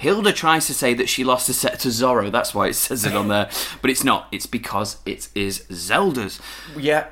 Hilda 0.00 0.32
tries 0.32 0.66
to 0.66 0.72
say 0.74 0.94
that 0.94 1.10
she 1.10 1.24
lost 1.24 1.50
a 1.50 1.52
set 1.52 1.78
to 1.80 1.88
Zorro, 1.88 2.32
that's 2.32 2.54
why 2.54 2.68
it 2.68 2.74
says 2.74 3.04
it 3.04 3.14
on 3.14 3.28
there. 3.28 3.50
But 3.82 3.90
it's 3.90 4.02
not, 4.02 4.28
it's 4.32 4.46
because 4.46 4.96
it 5.04 5.28
is 5.34 5.66
Zelda's. 5.70 6.40
Yeah, 6.74 7.08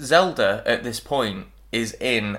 Zelda 0.00 0.62
at 0.66 0.82
this 0.82 0.98
point 0.98 1.46
is 1.70 1.92
in 2.00 2.38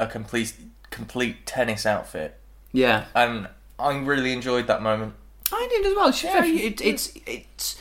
a 0.00 0.08
complete 0.08 0.54
complete 0.90 1.46
tennis 1.46 1.86
outfit, 1.86 2.38
Yeah. 2.72 3.04
and 3.14 3.48
I 3.78 3.96
really 3.96 4.32
enjoyed 4.32 4.66
that 4.66 4.82
moment. 4.82 5.14
I 5.52 5.66
did 5.70 5.86
as 5.86 5.94
well. 5.94 6.10
She's 6.10 6.32
very, 6.32 6.50
it, 6.64 6.80
it's 6.80 7.12
it's 7.24 7.76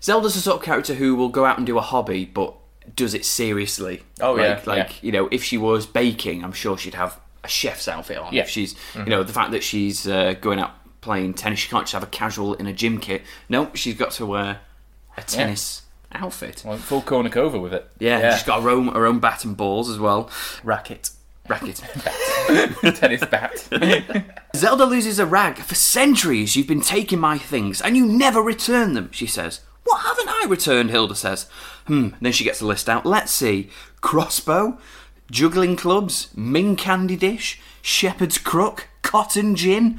Zelda's 0.00 0.34
the 0.34 0.40
sort 0.40 0.58
of 0.58 0.62
character 0.64 0.94
who 0.94 1.16
will 1.16 1.30
go 1.30 1.44
out 1.44 1.58
and 1.58 1.66
do 1.66 1.78
a 1.78 1.82
hobby, 1.82 2.24
but 2.24 2.54
does 2.94 3.12
it 3.12 3.24
seriously. 3.24 4.02
Oh, 4.20 4.34
like, 4.34 4.42
yeah, 4.42 4.72
like 4.72 4.88
yeah. 4.90 4.96
you 5.02 5.10
know, 5.12 5.28
if 5.32 5.42
she 5.42 5.58
was 5.58 5.84
baking, 5.84 6.44
I'm 6.44 6.52
sure 6.52 6.78
she'd 6.78 6.94
have 6.94 7.18
a 7.42 7.48
chef's 7.48 7.88
outfit 7.88 8.18
on. 8.18 8.32
Yeah. 8.32 8.42
If 8.42 8.48
she's, 8.50 8.76
you 8.94 9.04
know, 9.06 9.24
the 9.24 9.32
fact 9.32 9.50
that 9.50 9.64
she's 9.64 10.06
uh, 10.06 10.34
going 10.40 10.60
out 10.60 10.72
playing 11.02 11.34
tennis, 11.34 11.58
she 11.58 11.68
can't 11.68 11.82
just 11.84 11.92
have 11.92 12.02
a 12.02 12.06
casual 12.06 12.54
in 12.54 12.66
a 12.66 12.72
gym 12.72 12.98
kit. 12.98 13.22
No, 13.50 13.70
she's 13.74 13.94
got 13.96 14.12
to 14.12 14.24
wear 14.26 14.60
a 15.16 15.22
tennis 15.22 15.82
outfit. 16.12 16.64
Like 16.64 16.78
full 16.78 17.02
cornucova 17.02 17.60
with 17.60 17.74
it. 17.74 17.86
Yeah, 17.98 18.18
Yeah. 18.20 18.34
she's 18.36 18.46
got 18.46 18.62
her 18.62 18.70
own 18.70 18.88
her 18.88 19.04
own 19.06 19.18
bat 19.18 19.44
and 19.44 19.54
balls 19.56 19.90
as 19.90 19.98
well. 19.98 20.30
Racket. 20.64 21.10
Racket. 21.48 21.82
Tennis 22.96 23.24
bat. 23.26 23.68
Zelda 24.56 24.84
loses 24.84 25.18
a 25.18 25.26
rag. 25.26 25.58
For 25.58 25.74
centuries 25.74 26.54
you've 26.56 26.66
been 26.68 26.80
taking 26.80 27.18
my 27.18 27.36
things 27.38 27.80
and 27.80 27.96
you 27.96 28.06
never 28.06 28.40
return 28.40 28.94
them, 28.94 29.10
she 29.12 29.26
says. 29.26 29.60
What 29.84 30.02
haven't 30.02 30.28
I 30.28 30.46
returned? 30.48 30.90
Hilda 30.90 31.14
says. 31.16 31.48
Hmm, 31.86 32.10
then 32.20 32.30
she 32.32 32.44
gets 32.44 32.60
the 32.60 32.66
list 32.66 32.88
out. 32.88 33.04
Let's 33.04 33.32
see. 33.32 33.68
Crossbow, 34.00 34.78
juggling 35.30 35.74
clubs, 35.76 36.28
Ming 36.36 36.76
candy 36.76 37.16
dish, 37.16 37.60
shepherd's 37.80 38.38
crook, 38.38 38.88
cotton 39.02 39.56
gin. 39.56 39.98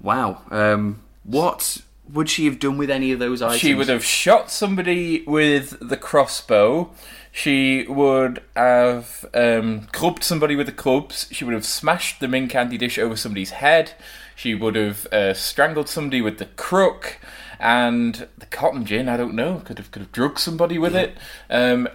Wow. 0.00 0.42
Um, 0.50 1.02
what 1.24 1.82
would 2.12 2.28
she 2.28 2.46
have 2.46 2.58
done 2.58 2.78
with 2.78 2.90
any 2.90 3.12
of 3.12 3.18
those 3.18 3.42
items? 3.42 3.60
She 3.60 3.74
would 3.74 3.88
have 3.88 4.04
shot 4.04 4.50
somebody 4.50 5.22
with 5.22 5.76
the 5.86 5.96
crossbow. 5.96 6.90
She 7.32 7.86
would 7.86 8.42
have 8.56 9.24
um, 9.34 9.82
clubbed 9.92 10.24
somebody 10.24 10.56
with 10.56 10.66
the 10.66 10.72
clubs. 10.72 11.28
She 11.30 11.44
would 11.44 11.54
have 11.54 11.64
smashed 11.64 12.20
the 12.20 12.28
Ming 12.28 12.48
candy 12.48 12.76
dish 12.76 12.98
over 12.98 13.16
somebody's 13.16 13.50
head. 13.50 13.92
She 14.34 14.54
would 14.54 14.74
have 14.74 15.06
uh, 15.12 15.34
strangled 15.34 15.88
somebody 15.88 16.20
with 16.20 16.38
the 16.38 16.46
crook. 16.46 17.18
And 17.60 18.26
the 18.38 18.46
cotton 18.46 18.86
gin, 18.86 19.08
I 19.08 19.18
don't 19.18 19.34
know, 19.34 19.60
could 19.64 19.76
have 19.76 19.90
could 19.90 20.00
have 20.00 20.12
drugged 20.12 20.38
somebody 20.38 20.78
with 20.78 20.96
it. 20.96 21.16
Um, 21.50 21.88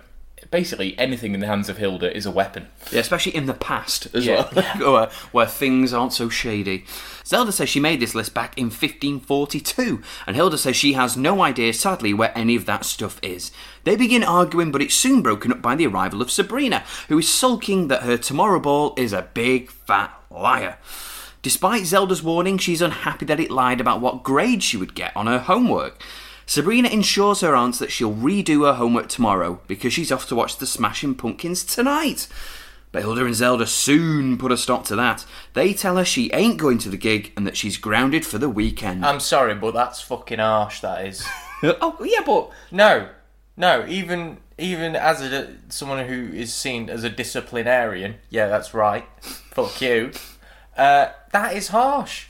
basically 0.56 0.98
anything 0.98 1.34
in 1.34 1.42
the 1.42 1.48
hands 1.48 1.68
of 1.68 1.78
Hilda 1.78 2.16
is 2.16 2.26
a 2.26 2.32
weapon. 2.32 2.68
Yeah, 2.90 3.02
especially 3.02 3.36
in 3.36 3.46
the 3.46 3.54
past 3.54 4.08
as 4.16 4.26
Yeah. 4.26 4.48
well, 4.56 4.76
where, 4.94 5.10
where 5.34 5.46
things 5.46 5.92
aren't 5.92 6.14
so 6.14 6.30
shady. 6.30 6.86
Zelda 7.26 7.52
says 7.52 7.68
she 7.68 7.82
made 7.82 8.00
this 8.00 8.16
list 8.16 8.34
back 8.34 8.58
in 8.58 8.68
1542, 8.68 10.02
and 10.26 10.36
Hilda 10.38 10.58
says 10.58 10.78
she 10.78 10.94
has 10.94 11.18
no 11.18 11.42
idea, 11.42 11.74
sadly, 11.74 12.14
where 12.14 12.32
any 12.38 12.56
of 12.56 12.66
that 12.68 12.86
stuff 12.86 13.20
is. 13.22 13.52
They 13.84 13.98
begin 13.98 14.24
arguing, 14.24 14.72
but 14.72 14.82
it's 14.82 14.96
soon 14.96 15.22
broken 15.22 15.52
up 15.52 15.62
by 15.62 15.76
the 15.76 15.88
arrival 15.88 16.22
of 16.22 16.32
Sabrina, 16.32 16.84
who 17.10 17.18
is 17.20 17.28
sulking 17.28 17.90
that 17.90 18.04
her 18.04 18.16
tomorrow 18.16 18.62
ball 18.62 18.94
is 18.96 19.12
a 19.12 19.28
big 19.34 19.70
fat 19.70 20.12
liar. 20.32 20.78
Despite 21.42 21.86
Zelda's 21.86 22.24
warning, 22.24 22.58
she's 22.60 22.82
unhappy 22.82 23.26
that 23.26 23.42
it 23.42 23.52
lied 23.52 23.82
about 23.82 24.00
what 24.02 24.24
grade 24.24 24.64
she 24.64 24.78
would 24.78 24.96
get 24.96 25.16
on 25.18 25.28
her 25.28 25.40
homework. 25.40 26.02
Sabrina 26.46 26.90
ensures 26.90 27.42
her 27.42 27.56
aunts 27.56 27.80
that 27.80 27.92
she'll 27.92 28.14
redo 28.14 28.66
her 28.66 28.74
homework 28.74 29.10
tomorrow 29.10 29.60
because 29.68 29.94
she's 29.94 30.12
off 30.12 30.28
to 30.28 30.36
watch 30.36 30.58
the 30.58 30.68
Smashing 30.68 31.16
Pumpkins 31.16 31.64
tonight. 31.64 32.28
But 32.92 33.02
Hilda 33.02 33.26
and 33.26 33.36
Zelda 33.36 33.68
soon 33.68 34.38
put 34.38 34.54
a 34.54 34.58
stop 34.58 34.86
to 34.86 34.96
that. 34.96 35.26
They 35.54 35.74
tell 35.74 35.98
her 35.98 36.06
she 36.06 36.32
ain't 36.32 36.58
going 36.58 36.78
to 36.78 36.90
the 36.90 36.98
gig 36.98 37.34
and 37.36 37.46
that 37.46 37.58
she's 37.58 37.78
grounded 37.78 38.26
for 38.26 38.38
the 38.38 38.48
weekend. 38.48 39.06
I'm 39.06 39.20
sorry, 39.20 39.54
but 39.56 39.74
that's 39.74 40.00
fucking 40.02 40.40
harsh. 40.40 40.80
That 40.80 41.06
is. 41.06 41.26
oh, 41.64 41.98
yeah, 42.02 42.22
but 42.26 42.52
No, 42.72 43.10
no. 43.58 43.86
Even 43.88 44.38
even 44.58 44.96
as 44.96 45.22
a 45.22 45.58
someone 45.68 46.08
who 46.08 46.30
is 46.38 46.54
seen 46.54 46.90
as 46.90 47.04
a 47.04 47.10
disciplinarian, 47.10 48.16
yeah, 48.30 48.48
that's 48.48 48.74
right. 48.74 49.06
Fuck 49.20 49.82
you. 49.82 50.12
Uh, 50.78 51.10
that 51.32 51.54
is 51.54 51.70
harsh. 51.70 52.28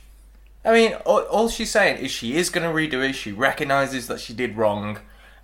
I 0.65 0.73
mean, 0.73 0.93
all, 1.05 1.19
all 1.21 1.49
she's 1.49 1.69
saying 1.71 1.97
is 2.03 2.11
she 2.11 2.35
is 2.35 2.49
going 2.49 2.67
to 2.67 2.73
redo 2.73 3.07
it. 3.07 3.13
She 3.13 3.31
recognises 3.31 4.07
that 4.07 4.19
she 4.19 4.33
did 4.33 4.57
wrong, 4.57 4.99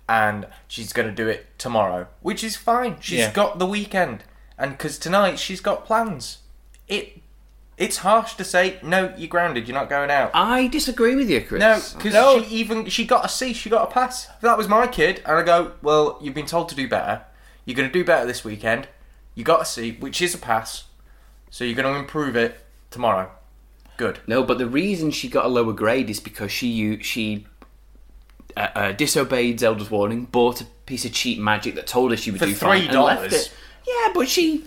and 0.08 0.46
she's 0.66 0.92
going 0.92 1.08
to 1.08 1.14
do 1.14 1.28
it 1.28 1.46
tomorrow, 1.58 2.08
which 2.20 2.42
is 2.42 2.56
fine. 2.56 2.96
She's 3.00 3.20
Yeah. 3.20 3.32
got 3.32 3.58
the 3.58 3.66
weekend, 3.66 4.24
and 4.58 4.72
because 4.72 4.98
tonight 4.98 5.38
she's 5.38 5.60
got 5.60 5.84
plans. 5.86 6.38
It 6.88 7.20
it's 7.78 7.98
harsh 7.98 8.34
to 8.34 8.44
say 8.44 8.78
no. 8.82 9.14
You're 9.16 9.28
grounded. 9.28 9.66
You're 9.66 9.74
not 9.74 9.88
going 9.88 10.10
out. 10.10 10.30
I 10.34 10.66
disagree 10.68 11.16
with 11.16 11.30
you, 11.30 11.40
Chris. 11.40 11.60
No, 11.60 11.80
because 11.96 12.12
No. 12.12 12.42
she 12.42 12.48
even 12.56 12.86
she 12.86 13.04
got 13.06 13.24
a 13.24 13.28
C, 13.28 13.52
she 13.52 13.70
got 13.70 13.88
a 13.88 13.92
pass. 13.92 14.28
If 14.36 14.40
that 14.42 14.58
was 14.58 14.68
my 14.68 14.86
kid, 14.86 15.22
and 15.24 15.38
I 15.38 15.42
go, 15.42 15.72
well, 15.82 16.18
you've 16.20 16.34
been 16.34 16.46
told 16.46 16.68
to 16.68 16.74
do 16.74 16.86
better. 16.88 17.22
You're 17.64 17.76
going 17.76 17.88
to 17.88 17.92
do 17.92 18.04
better 18.04 18.26
this 18.26 18.44
weekend. 18.44 18.88
You 19.34 19.44
got 19.44 19.62
a 19.62 19.64
C, 19.64 19.92
which 20.00 20.20
is 20.20 20.34
a 20.34 20.38
pass. 20.38 20.84
So 21.50 21.64
you're 21.64 21.74
going 21.76 21.92
to 21.92 21.98
improve 21.98 22.36
it 22.36 22.60
tomorrow. 22.90 23.30
Good. 23.96 24.20
No, 24.26 24.42
but 24.42 24.58
the 24.58 24.66
reason 24.66 25.10
she 25.10 25.28
got 25.28 25.44
a 25.44 25.48
lower 25.48 25.72
grade 25.72 26.10
is 26.10 26.18
because 26.20 26.50
she 26.50 26.98
she 27.02 27.46
uh, 28.56 28.68
uh, 28.74 28.92
disobeyed 28.92 29.60
Zelda's 29.60 29.90
warning, 29.90 30.24
bought 30.26 30.60
a 30.60 30.64
piece 30.86 31.04
of 31.04 31.12
cheap 31.12 31.38
magic 31.38 31.74
that 31.74 31.86
told 31.86 32.10
her 32.10 32.16
she 32.16 32.30
would 32.30 32.40
For 32.40 32.46
do 32.46 32.54
fine, 32.54 32.82
and 32.88 33.00
left 33.00 33.22
$3. 33.30 33.32
it. 33.32 33.52
Yeah, 33.86 34.12
but 34.14 34.28
she, 34.28 34.64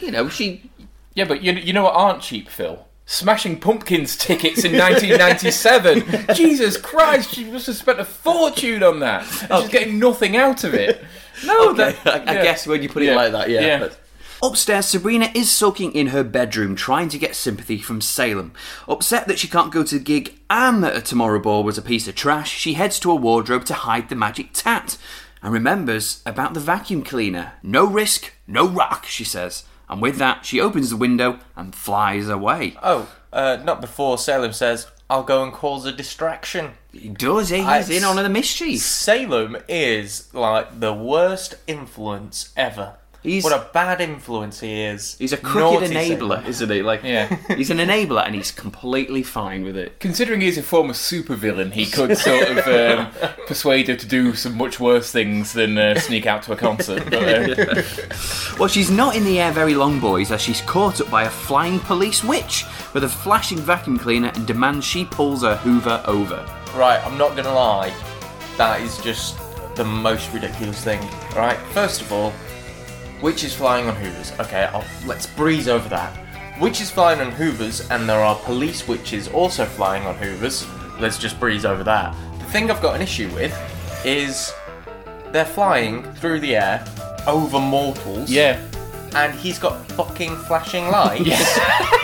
you 0.00 0.10
know, 0.10 0.28
she. 0.28 0.70
Yeah, 1.14 1.24
but 1.24 1.42
you, 1.42 1.52
you 1.52 1.72
know 1.72 1.84
what 1.84 1.94
aren't 1.94 2.22
cheap, 2.22 2.48
Phil? 2.48 2.86
Smashing 3.04 3.60
Pumpkins 3.60 4.16
tickets 4.16 4.64
in 4.64 4.72
1997. 4.78 6.04
Jesus 6.34 6.76
Christ, 6.78 7.34
she 7.34 7.44
must 7.44 7.66
have 7.66 7.76
spent 7.76 8.00
a 8.00 8.04
fortune 8.04 8.82
on 8.82 9.00
that. 9.00 9.22
And 9.50 9.62
She's 9.62 9.70
getting 9.72 9.98
nothing 9.98 10.36
out 10.36 10.64
of 10.64 10.74
it. 10.74 11.02
No, 11.44 11.70
I, 11.70 11.72
that, 11.74 12.06
I 12.06 12.34
yeah. 12.34 12.42
guess 12.44 12.66
when 12.68 12.82
you 12.82 12.88
put 12.88 13.02
it 13.02 13.06
Yeah. 13.06 13.16
like 13.16 13.32
that, 13.32 13.50
yeah. 13.50 13.60
Yeah. 13.62 13.78
but- 13.80 13.98
Upstairs, 14.44 14.86
Sabrina 14.86 15.30
is 15.36 15.52
sulking 15.52 15.92
in 15.92 16.08
her 16.08 16.24
bedroom, 16.24 16.74
trying 16.74 17.08
to 17.10 17.18
get 17.18 17.36
sympathy 17.36 17.78
from 17.78 18.00
Salem. 18.00 18.52
Upset 18.88 19.28
that 19.28 19.38
she 19.38 19.46
can't 19.46 19.70
go 19.70 19.84
to 19.84 19.98
the 19.98 20.04
gig 20.04 20.34
and 20.50 20.82
that 20.82 20.96
her 20.96 21.00
tomorrow 21.00 21.38
ball 21.38 21.62
was 21.62 21.78
a 21.78 21.82
piece 21.82 22.08
of 22.08 22.16
trash, 22.16 22.50
she 22.50 22.74
heads 22.74 22.98
to 23.00 23.12
a 23.12 23.14
wardrobe 23.14 23.64
to 23.66 23.74
hide 23.74 24.08
the 24.08 24.16
magic 24.16 24.48
tat 24.52 24.98
and 25.42 25.52
remembers 25.52 26.22
about 26.26 26.54
the 26.54 26.60
vacuum 26.60 27.04
cleaner. 27.04 27.52
No 27.62 27.84
risk, 27.84 28.32
no 28.48 28.66
rock, 28.68 29.06
she 29.06 29.22
says. 29.22 29.62
And 29.88 30.02
with 30.02 30.16
that, 30.16 30.44
she 30.44 30.60
opens 30.60 30.90
the 30.90 30.96
window 30.96 31.38
and 31.54 31.72
flies 31.72 32.28
away. 32.28 32.76
Oh, 32.82 33.08
uh, 33.32 33.58
not 33.62 33.80
before 33.80 34.18
Salem 34.18 34.52
says, 34.52 34.88
I'll 35.08 35.22
go 35.22 35.44
and 35.44 35.52
cause 35.52 35.86
a 35.86 35.92
distraction. 35.92 36.72
He 36.92 37.10
does, 37.10 37.50
he? 37.50 37.60
I- 37.60 37.80
in 37.82 38.02
on 38.02 38.16
the 38.16 38.28
mischief. 38.28 38.80
Salem 38.80 39.56
is 39.68 40.34
like 40.34 40.80
the 40.80 40.92
worst 40.92 41.54
influence 41.68 42.52
ever. 42.56 42.96
He's- 43.22 43.44
what 43.44 43.52
a 43.52 43.66
bad 43.72 44.00
influence 44.00 44.58
he 44.60 44.82
is. 44.82 45.14
He's 45.18 45.32
a 45.32 45.36
crooked 45.36 45.92
Naughty 45.92 45.94
enabler, 46.16 46.44
isn't 46.46 46.70
he? 46.70 46.82
Like, 46.82 47.02
Yeah. 47.04 47.36
he's 47.56 47.70
an 47.70 47.78
enabler 47.78 48.26
and 48.26 48.34
he's 48.34 48.50
completely 48.50 49.22
fine 49.22 49.64
with 49.64 49.76
it. 49.76 50.00
Considering 50.00 50.40
he's 50.40 50.58
a 50.58 50.62
former 50.62 50.92
supervillain, 50.92 51.72
he 51.72 51.86
could 51.86 52.16
sort 52.18 52.48
of 52.48 52.66
um, 52.66 53.12
persuade 53.46 53.86
her 53.88 53.94
to 53.96 54.06
do 54.06 54.34
some 54.34 54.56
much 54.56 54.80
worse 54.80 55.12
things 55.12 55.52
than 55.52 55.78
uh, 55.78 55.94
sneak 56.00 56.26
out 56.26 56.42
to 56.44 56.52
a 56.52 56.56
concert. 56.56 57.04
But, 57.10 57.58
uh, 57.78 57.82
Well, 58.58 58.68
she's 58.68 58.90
not 58.90 59.14
in 59.16 59.24
the 59.24 59.40
air 59.40 59.52
very 59.52 59.74
long, 59.74 60.00
boys, 60.00 60.30
as 60.32 60.40
she's 60.42 60.60
caught 60.62 61.00
up 61.00 61.10
by 61.10 61.24
a 61.24 61.30
flying 61.30 61.78
police 61.80 62.22
witch 62.24 62.64
with 62.92 63.04
a 63.04 63.08
flashing 63.08 63.58
vacuum 63.58 63.98
cleaner 63.98 64.32
and 64.34 64.46
demands 64.46 64.84
she 64.84 65.04
pulls 65.04 65.42
her 65.42 65.56
Hoover 65.56 66.02
over. 66.06 66.44
Right, 66.74 67.00
I'm 67.06 67.16
not 67.18 67.36
gonna 67.36 67.54
lie. 67.54 67.92
That 68.56 68.80
is 68.80 68.98
just 68.98 69.36
the 69.76 69.84
most 69.84 70.32
ridiculous 70.32 70.82
thing. 70.84 71.00
Right, 71.34 71.56
first 71.72 72.02
of 72.02 72.12
all, 72.12 72.32
witches 73.22 73.54
flying 73.54 73.88
on 73.88 73.94
hoovers. 73.96 74.32
Okay, 74.40 74.64
I'll, 74.64 74.84
let's 75.06 75.26
breeze 75.26 75.68
over 75.68 75.88
that. 75.88 76.12
Witches 76.60 76.90
flying 76.90 77.20
on 77.20 77.30
hoovers, 77.32 77.88
and 77.90 78.08
there 78.08 78.20
are 78.20 78.34
police 78.36 78.86
witches 78.86 79.28
also 79.28 79.64
flying 79.64 80.04
on 80.04 80.14
hoovers. 80.16 80.66
Let's 81.00 81.18
just 81.18 81.38
breeze 81.40 81.64
over 81.64 81.82
that. 81.84 82.14
The 82.38 82.44
thing 82.46 82.70
I've 82.70 82.82
got 82.82 82.94
an 82.96 83.02
issue 83.02 83.28
with 83.34 83.54
is 84.04 84.52
they're 85.32 85.44
flying 85.44 86.02
through 86.14 86.40
the 86.40 86.56
air 86.56 86.84
over 87.26 87.58
mortals. 87.58 88.30
yeah. 88.30 88.60
And 89.14 89.34
he's 89.38 89.58
got 89.58 89.86
fucking 89.92 90.34
flashing 90.36 90.84
lights 90.90 91.58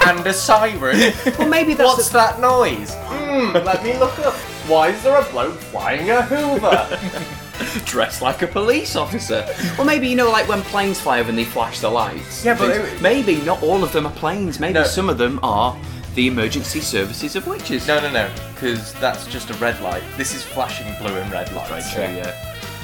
and 0.07 0.27
a 0.27 0.33
siren. 0.35 1.13
Well, 1.39 1.49
maybe 1.49 1.73
that's 1.73 1.97
What's 1.97 2.11
that 2.11 2.39
noise? 2.39 2.95
Hmm, 2.97 3.53
let 3.65 3.83
me 3.83 3.97
look 3.97 4.19
up. 4.19 4.35
Why 4.69 4.89
is 4.91 5.03
there 5.03 5.17
a 5.19 5.25
bloke 5.31 5.55
flying 5.57 6.11
a 6.11 6.21
Hoover? 6.21 6.87
dressed 7.85 8.23
like 8.23 8.43
a 8.43 8.47
police 8.47 8.97
officer. 8.97 9.47
Well, 9.77 9.87
maybe 9.87 10.09
you 10.09 10.17
know, 10.17 10.31
like 10.31 10.49
when 10.49 10.63
planes 10.63 11.01
fly 11.01 11.21
over 11.21 11.29
and 11.29 11.39
they 11.39 11.45
flash 11.45 11.81
the 11.81 11.89
lights. 11.91 12.45
Yeah, 12.45 12.57
but 12.59 12.73
Things- 12.73 12.93
it- 12.95 13.03
maybe 13.03 13.37
not 13.43 13.63
all 13.63 13.83
of 13.85 13.93
them 13.93 14.07
are 14.07 14.13
planes. 14.13 14.59
Maybe 14.61 14.75
No. 14.75 14.85
some 14.85 15.09
of 15.09 15.19
them 15.19 15.41
are 15.43 15.77
the 16.15 16.27
emergency 16.27 16.81
services 16.81 17.37
of 17.37 17.47
witches. 17.47 17.87
no, 17.87 18.01
no, 18.01 18.11
no, 18.11 18.29
because 18.55 18.93
that's 18.95 19.27
just 19.29 19.51
a 19.51 19.55
red 19.55 19.81
light. 19.81 20.03
This 20.17 20.35
is 20.35 20.43
flashing 20.43 20.87
blue 21.01 21.15
and 21.17 21.31
red 21.31 21.53
lights. 21.53 21.71
Right, 21.71 21.95
true, 22.09 22.17
yeah. 22.17 22.35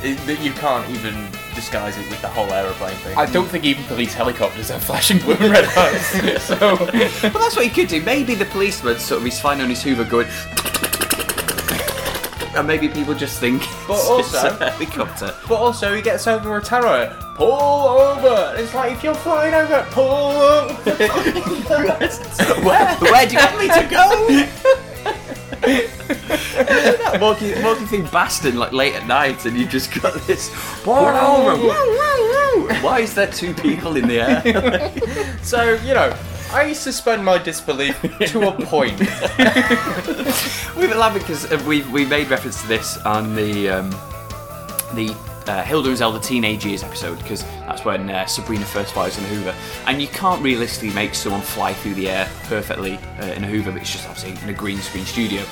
It, 0.03 0.19
that 0.27 0.39
you 0.41 0.53
can't 0.53 0.89
even 0.91 1.15
disguise 1.55 1.97
it 1.97 2.07
with 2.11 2.21
the 2.21 2.29
whole 2.29 2.53
aeroplane 2.53 2.95
thing. 2.97 3.17
I 3.17 3.25
don't 3.27 3.49
think 3.49 3.65
even 3.65 3.83
police 3.85 4.13
helicopters 4.13 4.69
have 4.69 4.85
flashing 4.85 5.19
blue 5.19 5.35
and 5.35 5.51
red 5.51 5.65
lights. 5.75 6.43
so, 6.45 6.57
Well, 6.59 7.43
that's 7.43 7.57
what 7.57 7.65
he 7.65 7.71
could 7.71 7.89
do. 7.89 8.03
Maybe 8.03 8.35
the 8.35 8.45
policeman 8.45 8.99
sort 8.99 9.21
of 9.21 9.25
he's 9.25 9.41
flying 9.41 9.63
on 9.63 9.71
his 9.71 9.83
Hoover 9.83 10.05
going. 10.05 10.27
And 12.57 12.67
maybe 12.67 12.89
people 12.89 13.15
just 13.15 13.41
think 13.41 13.63
But 13.89 13.99
it's 13.99 14.09
also- 14.09 14.57
a 14.61 14.71
helicopter. 14.71 15.35
But 15.49 15.57
also, 15.57 15.95
he 15.95 16.03
gets 16.03 16.27
over 16.27 16.57
a 16.57 16.63
tarot. 16.63 17.17
Pull 17.35 17.53
over. 17.53 18.55
It's 18.57 18.73
like 18.75 18.93
if 18.93 19.03
you're 19.03 19.15
flying 19.15 19.55
over, 19.55 19.85
pull 19.91 20.09
over. 20.09 20.75
Where? 22.63 22.95
Where 22.97 23.27
do 23.27 23.35
you 23.35 23.41
want 23.41 23.59
me 23.59 23.69
to 23.69 23.85
go? 23.91 24.47
walking, 27.21 27.63
walking 27.63 27.87
through 27.87 28.05
Baston 28.05 28.57
like 28.57 28.73
late 28.73 28.95
at 28.95 29.07
night, 29.07 29.45
and 29.47 29.57
you've 29.57 29.71
just 29.71 30.01
got 30.01 30.15
this. 30.27 30.51
Pull 30.85 30.95
over! 30.95 31.57
Why 32.83 33.01
is 33.01 33.15
there 33.15 33.27
two 33.31 33.53
people 33.55 33.97
in 33.97 34.07
the 34.07 34.21
air? 34.21 35.43
so 35.43 35.75
you 35.85 35.95
know, 35.95 36.17
I 36.55 36.73
suspend 36.73 37.25
my 37.25 37.39
disbelief 37.39 38.01
to 38.29 38.49
a 38.49 38.53
point. 38.67 38.99
we 40.77 40.87
were 40.87 40.95
laughing 40.95 41.21
because 41.21 41.51
we 41.67 41.83
we 41.91 42.05
made 42.07 42.29
reference 42.31 42.63
to 42.63 42.69
this 42.69 42.97
on 42.99 43.35
the 43.35 43.69
um, 43.69 43.91
the 44.95 45.15
uh, 45.47 45.63
Hilda 45.65 45.89
and 45.91 45.99
Zelda 45.99 46.21
Teenage 46.21 46.65
Years 46.65 46.83
episode 46.85 47.19
because 47.19 47.43
that's 47.67 47.85
when 47.85 48.09
uh, 48.09 48.25
Sabrina 48.27 48.65
first 48.65 48.95
flies 48.95 49.19
in 49.19 49.25
a 49.25 49.29
Hoover, 49.29 49.55
and 49.87 50.01
you 50.01 50.09
can't 50.09 50.41
realistically 50.43 50.91
make 50.95 51.15
someone 51.15 51.43
fly 51.43 51.75
through 51.75 51.95
the 51.95 52.09
air 52.09 52.29
perfectly 52.45 52.99
uh, 53.21 53.27
in 53.27 53.43
a 53.45 53.47
Hoover. 53.49 53.73
But 53.73 53.81
it's 53.83 53.93
just 53.93 54.09
obviously 54.09 54.41
in 54.43 54.49
a 54.55 54.57
green 54.57 54.79
screen 54.79 55.05
studio. 55.05 55.43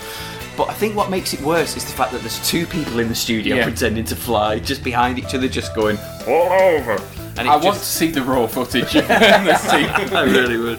But 0.57 0.69
I 0.69 0.75
think 0.75 0.95
what 0.95 1.09
makes 1.11 1.33
it 1.35 1.41
worse 1.41 1.77
is 1.77 1.85
the 1.85 1.93
fact 1.93 2.13
that 2.13 2.21
there's 2.21 2.47
two 2.49 2.67
people 2.67 2.99
in 3.01 3.09
the 3.09 3.15
studio 3.15 3.57
Yeah. 3.57 3.65
pretending 3.65 4.05
to 4.05 4.15
fly 4.15 4.59
just 4.59 4.85
behind 4.85 5.19
each 5.19 5.35
other, 5.35 5.49
just 5.49 5.75
going 5.75 5.97
all 6.29 6.53
over. 6.53 7.01
And 7.39 7.49
it 7.49 7.51
I 7.51 7.55
just, 7.55 7.65
want 7.65 7.79
to 7.79 7.85
see 7.85 8.11
the 8.11 8.23
raw 8.23 8.47
footage 8.47 8.95
of 8.95 9.09
the 9.09 9.57
scene. 9.57 9.89
I 10.15 10.23
really 10.25 10.59
would. 10.59 10.79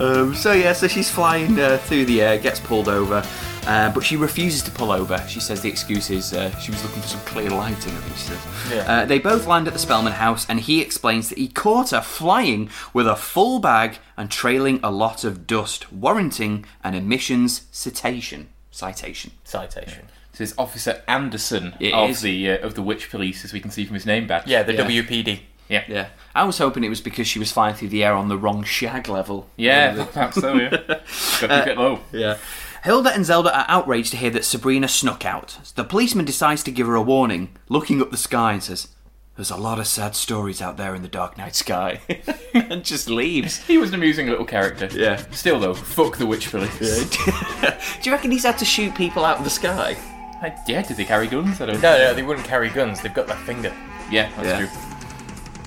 Um, 0.00 0.34
so 0.34 0.52
yeah, 0.52 0.72
so 0.72 0.88
she's 0.88 1.10
flying 1.10 1.58
uh, 1.60 1.78
through 1.78 2.06
the 2.06 2.22
air, 2.22 2.38
gets 2.38 2.58
pulled 2.58 2.88
over, 2.88 3.22
uh, 3.66 3.90
but 3.92 4.02
she 4.02 4.16
refuses 4.16 4.62
to 4.62 4.70
pull 4.70 4.90
over. 4.90 5.22
She 5.28 5.40
says 5.40 5.60
the 5.60 5.68
excuse 5.68 6.10
is 6.10 6.32
uh, 6.32 6.50
she 6.58 6.70
was 6.70 6.82
looking 6.82 7.02
for 7.02 7.08
some 7.08 7.20
clear 7.20 7.50
lighting. 7.50 7.92
I 7.92 8.00
think 8.00 8.16
she 8.16 8.22
says. 8.22 8.46
Yeah. 8.72 8.92
Uh, 8.92 9.04
they 9.04 9.18
both 9.18 9.46
land 9.46 9.66
at 9.66 9.72
the 9.74 9.78
Spellman 9.78 10.14
house, 10.14 10.46
and 10.48 10.58
he 10.60 10.80
explains 10.80 11.28
that 11.28 11.38
he 11.38 11.48
caught 11.48 11.90
her 11.90 12.00
flying 12.00 12.70
with 12.92 13.06
a 13.06 13.16
full 13.16 13.58
bag 13.58 13.98
and 14.16 14.30
trailing 14.30 14.80
a 14.82 14.90
lot 14.90 15.22
of 15.22 15.46
dust, 15.46 15.92
warranting 15.92 16.64
an 16.82 16.94
emissions 16.94 17.66
citation. 17.70 18.48
Citation. 18.70 19.32
Citation. 19.44 20.06
So 20.32 20.42
it's 20.42 20.54
Officer 20.58 21.00
Anderson 21.06 21.74
It 21.78 21.94
of 21.94 22.10
is. 22.10 22.22
the 22.22 22.50
uh, 22.50 22.66
of 22.66 22.74
the 22.74 22.82
Witch 22.82 23.08
Police, 23.10 23.44
as 23.44 23.52
we 23.52 23.60
can 23.60 23.70
see 23.70 23.84
from 23.84 23.94
his 23.94 24.04
name 24.06 24.26
badge. 24.26 24.46
Yeah, 24.48 24.64
the 24.64 24.72
Yeah. 24.74 24.80
WPD. 24.86 25.40
Yeah, 25.68 25.84
Yeah. 25.88 26.08
I 26.34 26.44
was 26.44 26.58
hoping 26.58 26.82
it 26.84 26.88
was 26.88 27.00
because 27.00 27.26
she 27.28 27.38
was 27.38 27.52
flying 27.52 27.74
through 27.74 27.88
the 27.88 28.02
air 28.04 28.14
on 28.14 28.28
the 28.28 28.36
wrong 28.38 28.64
shag 28.64 29.08
level. 29.08 29.48
yeah. 29.56 30.04
Perhaps 30.12 30.40
so. 30.40 30.54
Yeah, 30.54 30.70
got 30.76 30.98
to 30.98 31.48
keep 31.64 31.66
it 31.68 31.78
low. 31.78 32.00
Yeah. 32.12 32.38
Hilda 32.82 33.10
and 33.14 33.24
Zelda 33.24 33.56
are 33.56 33.64
outraged 33.68 34.10
to 34.10 34.16
hear 34.18 34.30
that 34.30 34.44
Sabrina 34.44 34.88
snuck 34.88 35.24
out. 35.24 35.58
The 35.74 35.84
policeman 35.84 36.24
decides 36.26 36.62
to 36.64 36.70
give 36.70 36.86
her 36.86 36.94
a 36.96 37.02
warning, 37.02 37.56
looking 37.68 38.02
up 38.02 38.10
the 38.10 38.16
sky 38.18 38.52
and 38.52 38.62
says, 38.62 38.88
There's 39.36 39.50
a 39.50 39.56
lot 39.56 39.78
of 39.78 39.86
sad 39.86 40.14
stories 40.14 40.60
out 40.60 40.76
there 40.76 40.94
in 40.94 41.00
the 41.00 41.08
dark 41.08 41.38
night 41.38 41.54
sky. 41.54 42.00
and 42.54 42.84
just 42.84 43.08
leaves. 43.08 43.64
He 43.66 43.78
was 43.78 43.88
an 43.90 43.94
amusing 43.94 44.28
little 44.28 44.44
character. 44.44 44.88
Yeah. 44.92 45.16
Still 45.30 45.58
though, 45.60 45.72
fuck 45.74 46.18
the 46.18 46.26
Witch 46.26 46.50
Police. 46.50 47.08
Do 47.10 48.00
you 48.02 48.12
reckon 48.12 48.30
he's 48.30 48.44
had 48.44 48.58
to 48.58 48.64
shoot 48.66 48.94
people 48.94 49.24
out 49.24 49.38
of 49.38 49.44
the 49.44 49.50
sky? 49.50 49.96
I- 50.42 50.54
yeah, 50.68 50.82
did 50.82 50.98
they 50.98 51.04
carry 51.04 51.26
guns? 51.26 51.60
I 51.62 51.66
don't 51.66 51.80
No, 51.80 51.96
no, 51.96 52.12
they 52.12 52.22
wouldn't 52.22 52.46
carry 52.46 52.68
guns. 52.68 53.00
They've 53.00 53.14
got 53.14 53.26
their 53.28 53.36
finger. 53.36 53.72
Yeah, 54.10 54.30
that's 54.36 54.46
Yeah. 54.46 54.58
true. 54.66 54.68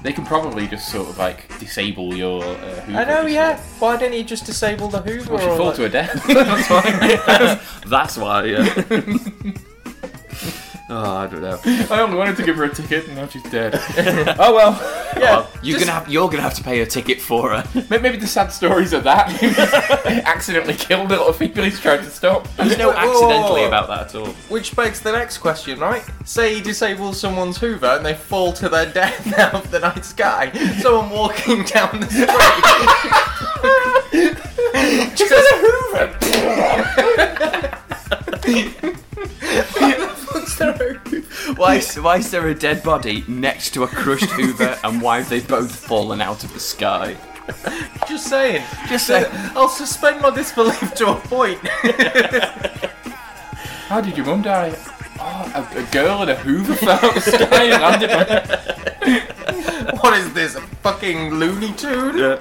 They 0.04 0.14
can 0.14 0.26
probably 0.26 0.68
just 0.68 0.90
sort 0.92 1.10
of 1.10 1.18
like 1.18 1.48
disable 1.60 2.14
your. 2.16 2.44
Uh, 2.44 2.56
Hoover 2.82 2.98
I 3.00 3.04
know, 3.06 3.22
just 3.24 3.34
yeah. 3.34 3.58
sort 3.58 3.82
Why 3.82 3.98
didn't 3.98 4.14
he 4.14 4.24
just 4.24 4.46
disable 4.46 4.88
the 4.90 5.02
Hoover? 5.02 5.22
of- 5.22 5.30
Well, 5.30 5.40
she'd 5.40 5.50
or 5.50 5.58
fall 5.58 5.66
like- 5.68 5.76
to 5.76 5.82
her 5.84 5.90
death. 5.90 6.24
that's 6.28 6.68
fine. 6.68 7.60
That's 7.90 8.18
why, 8.18 8.44
yeah. 8.46 8.64
Oh, 10.90 11.16
I 11.18 11.28
don't 11.28 11.42
know. 11.42 11.60
I 11.92 12.02
only 12.02 12.16
wanted 12.18 12.38
to 12.38 12.44
give 12.44 12.56
her 12.58 12.64
a 12.66 12.74
ticket, 12.74 13.08
and 13.08 13.16
now 13.16 13.28
she's 13.28 13.44
dead. 13.44 13.74
oh 14.40 14.54
well. 14.56 14.78
Oh, 14.80 15.14
yeah, 15.20 15.46
You're 15.64 15.80
gonna 15.80 15.92
have 15.92 16.08
you're 16.10 16.30
gonna 16.30 16.42
have 16.44 16.54
to 16.56 16.64
pay 16.64 16.82
a 16.82 16.86
ticket 16.86 17.20
for 17.22 17.50
her. 17.52 17.64
May- 17.90 17.98
Maybe 18.00 18.18
the 18.18 18.28
sad 18.28 18.52
stories 18.52 18.94
of 18.94 19.04
that. 19.06 19.32
accidentally 20.26 20.76
killed 20.76 21.12
a 21.12 21.18
lot 21.20 21.28
of 21.30 21.40
people 21.40 21.64
he's 21.64 21.80
trying 21.80 22.00
to 22.04 22.10
stop. 22.10 22.48
There's 22.56 22.78
no 22.78 22.90
Whoa, 22.92 22.96
whoa, 22.96 23.00
accidentally 23.32 23.62
whoa. 23.62 23.68
about 23.68 23.88
that 23.88 24.08
at 24.10 24.16
all. 24.16 24.28
Which 24.50 24.76
begs 24.76 25.00
the 25.02 25.12
next 25.12 25.40
question, 25.40 25.80
right? 25.80 26.04
Say 26.26 26.56
he 26.56 26.62
disables 26.62 27.20
someone's 27.20 27.58
Hoover 27.58 27.88
and 27.88 28.06
they 28.06 28.14
fall 28.14 28.54
to 28.54 28.70
their 28.70 28.86
death 28.92 29.26
out 29.40 29.54
of 29.56 29.72
the 29.72 29.80
night 29.80 30.06
sky. 30.06 30.52
Someone 30.80 31.10
walking 31.10 31.64
down 31.64 32.00
the 32.00 32.08
street. 32.08 32.28
Just 35.16 35.32
a 35.32 35.58
Hoover. 35.58 36.14
What's 40.38 40.56
the 40.58 41.54
Why 41.58 41.76
is, 41.76 41.96
why 41.96 42.18
is 42.18 42.30
there 42.30 42.48
a 42.48 42.54
dead 42.56 42.84
body 42.84 43.24
next 43.28 43.72
to 43.72 43.84
a 43.84 43.88
crushed 43.88 44.30
Hoover, 44.32 44.78
and 44.84 45.02
why 45.02 45.18
have 45.18 45.30
they 45.30 45.40
both 45.40 45.76
fallen 45.76 46.22
out 46.22 46.44
of 46.44 46.54
the 46.54 46.60
sky? 46.60 47.18
Just 48.08 48.28
saying. 48.28 48.64
Just 48.88 49.08
saying. 49.08 49.26
I'll 49.56 49.68
suspend 49.70 50.22
my 50.22 50.30
disbelief 50.30 50.94
to 50.96 51.10
a 51.12 51.16
point. 51.16 51.60
How 53.88 54.02
did 54.02 54.16
your 54.16 54.26
mum 54.26 54.44
die? 54.44 54.78
Oh, 55.20 55.52
a, 55.56 55.80
a 55.80 55.84
girl 55.92 56.22
in 56.24 56.30
a 56.30 56.36
Hoover 56.36 56.76
fell 56.76 56.90
out 56.92 57.04
of 57.04 57.16
the 57.16 57.32
sky 57.32 57.64
and 57.64 57.82
landed 57.82 58.12
on 59.32 59.37
what 60.02 60.18
is 60.18 60.34
this? 60.34 60.56
A 60.56 60.62
fucking 60.62 61.32
Looney 61.32 61.72
Tune? 61.74 62.40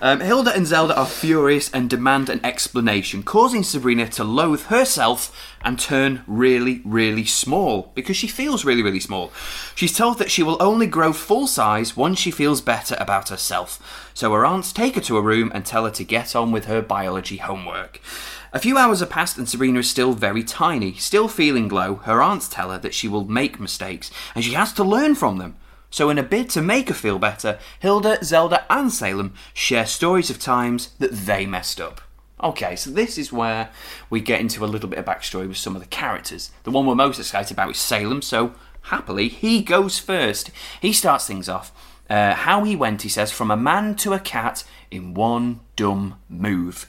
Um, 0.00 0.20
Hilda 0.20 0.54
and 0.54 0.66
Zelda 0.66 0.96
are 0.98 1.06
furious 1.06 1.70
and 1.70 1.88
demand 1.88 2.28
an 2.28 2.40
explanation, 2.44 3.22
causing 3.22 3.62
Sabrina 3.62 4.08
to 4.08 4.24
loathe 4.24 4.62
herself 4.62 5.34
and 5.64 5.78
turn 5.78 6.22
really, 6.26 6.82
really 6.84 7.24
small 7.24 7.92
because 7.94 8.16
she 8.16 8.26
feels 8.26 8.64
really, 8.64 8.82
really 8.82 9.00
small. 9.00 9.30
She's 9.74 9.96
told 9.96 10.18
that 10.18 10.30
she 10.30 10.42
will 10.42 10.60
only 10.60 10.86
grow 10.86 11.12
full 11.12 11.46
size 11.46 11.96
once 11.96 12.18
she 12.18 12.30
feels 12.30 12.60
better 12.60 12.96
about 12.98 13.28
herself. 13.28 14.10
So 14.14 14.32
her 14.32 14.44
aunts 14.44 14.72
take 14.72 14.96
her 14.96 15.00
to 15.02 15.18
a 15.18 15.22
room 15.22 15.52
and 15.54 15.64
tell 15.64 15.84
her 15.84 15.90
to 15.92 16.04
get 16.04 16.34
on 16.34 16.50
with 16.50 16.64
her 16.64 16.82
biology 16.82 17.36
homework. 17.36 18.00
A 18.52 18.58
few 18.58 18.76
hours 18.76 19.00
have 19.00 19.10
passed 19.10 19.38
and 19.38 19.48
Sabrina 19.48 19.78
is 19.78 19.88
still 19.88 20.12
very 20.12 20.42
tiny. 20.42 20.94
Still 20.94 21.28
feeling 21.28 21.68
low, 21.68 21.96
her 21.96 22.20
aunts 22.20 22.48
tell 22.48 22.70
her 22.70 22.78
that 22.78 22.94
she 22.94 23.08
will 23.08 23.24
make 23.24 23.60
mistakes 23.60 24.10
and 24.34 24.44
she 24.44 24.52
has 24.52 24.72
to 24.74 24.84
learn 24.84 25.14
from 25.14 25.38
them. 25.38 25.56
So, 25.92 26.08
in 26.08 26.16
a 26.16 26.22
bid 26.22 26.48
to 26.50 26.62
make 26.62 26.88
her 26.88 26.94
feel 26.94 27.18
better, 27.18 27.58
Hilda, 27.78 28.24
Zelda, 28.24 28.64
and 28.70 28.90
Salem 28.90 29.34
share 29.52 29.84
stories 29.84 30.30
of 30.30 30.38
times 30.38 30.88
that 30.98 31.12
they 31.12 31.44
messed 31.44 31.82
up. 31.82 32.00
Okay, 32.42 32.76
so 32.76 32.88
this 32.90 33.18
is 33.18 33.30
where 33.30 33.68
we 34.08 34.22
get 34.22 34.40
into 34.40 34.64
a 34.64 34.66
little 34.66 34.88
bit 34.88 34.98
of 34.98 35.04
backstory 35.04 35.46
with 35.46 35.58
some 35.58 35.76
of 35.76 35.82
the 35.82 35.88
characters. 35.88 36.50
The 36.64 36.70
one 36.70 36.86
we're 36.86 36.94
most 36.94 37.18
excited 37.18 37.52
about 37.52 37.72
is 37.72 37.76
Salem, 37.76 38.22
so 38.22 38.54
happily, 38.84 39.28
he 39.28 39.60
goes 39.60 39.98
first. 39.98 40.50
He 40.80 40.94
starts 40.94 41.26
things 41.26 41.46
off. 41.46 41.70
Uh, 42.12 42.34
how 42.34 42.62
he 42.62 42.76
went, 42.76 43.00
he 43.00 43.08
says, 43.08 43.32
from 43.32 43.50
a 43.50 43.56
man 43.56 43.94
to 43.94 44.12
a 44.12 44.18
cat 44.18 44.64
in 44.90 45.14
one 45.14 45.60
dumb 45.76 46.14
move. 46.28 46.86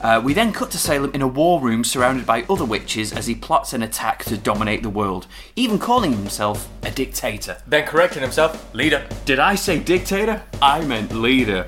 Uh, 0.00 0.18
we 0.24 0.32
then 0.32 0.54
cut 0.54 0.70
to 0.70 0.78
Salem 0.78 1.10
in 1.12 1.20
a 1.20 1.28
war 1.28 1.60
room 1.60 1.84
surrounded 1.84 2.24
by 2.24 2.44
other 2.48 2.64
witches 2.64 3.12
as 3.12 3.26
he 3.26 3.34
plots 3.34 3.74
an 3.74 3.82
attack 3.82 4.24
to 4.24 4.38
dominate 4.38 4.82
the 4.82 4.88
world, 4.88 5.26
even 5.54 5.78
calling 5.78 6.14
himself 6.14 6.66
a 6.82 6.90
dictator. 6.90 7.58
Then 7.66 7.86
correcting 7.86 8.22
himself, 8.22 8.74
leader. 8.74 9.06
Did 9.26 9.38
I 9.38 9.54
say 9.54 9.78
dictator? 9.80 10.42
I 10.62 10.82
meant 10.86 11.12
leader. 11.12 11.66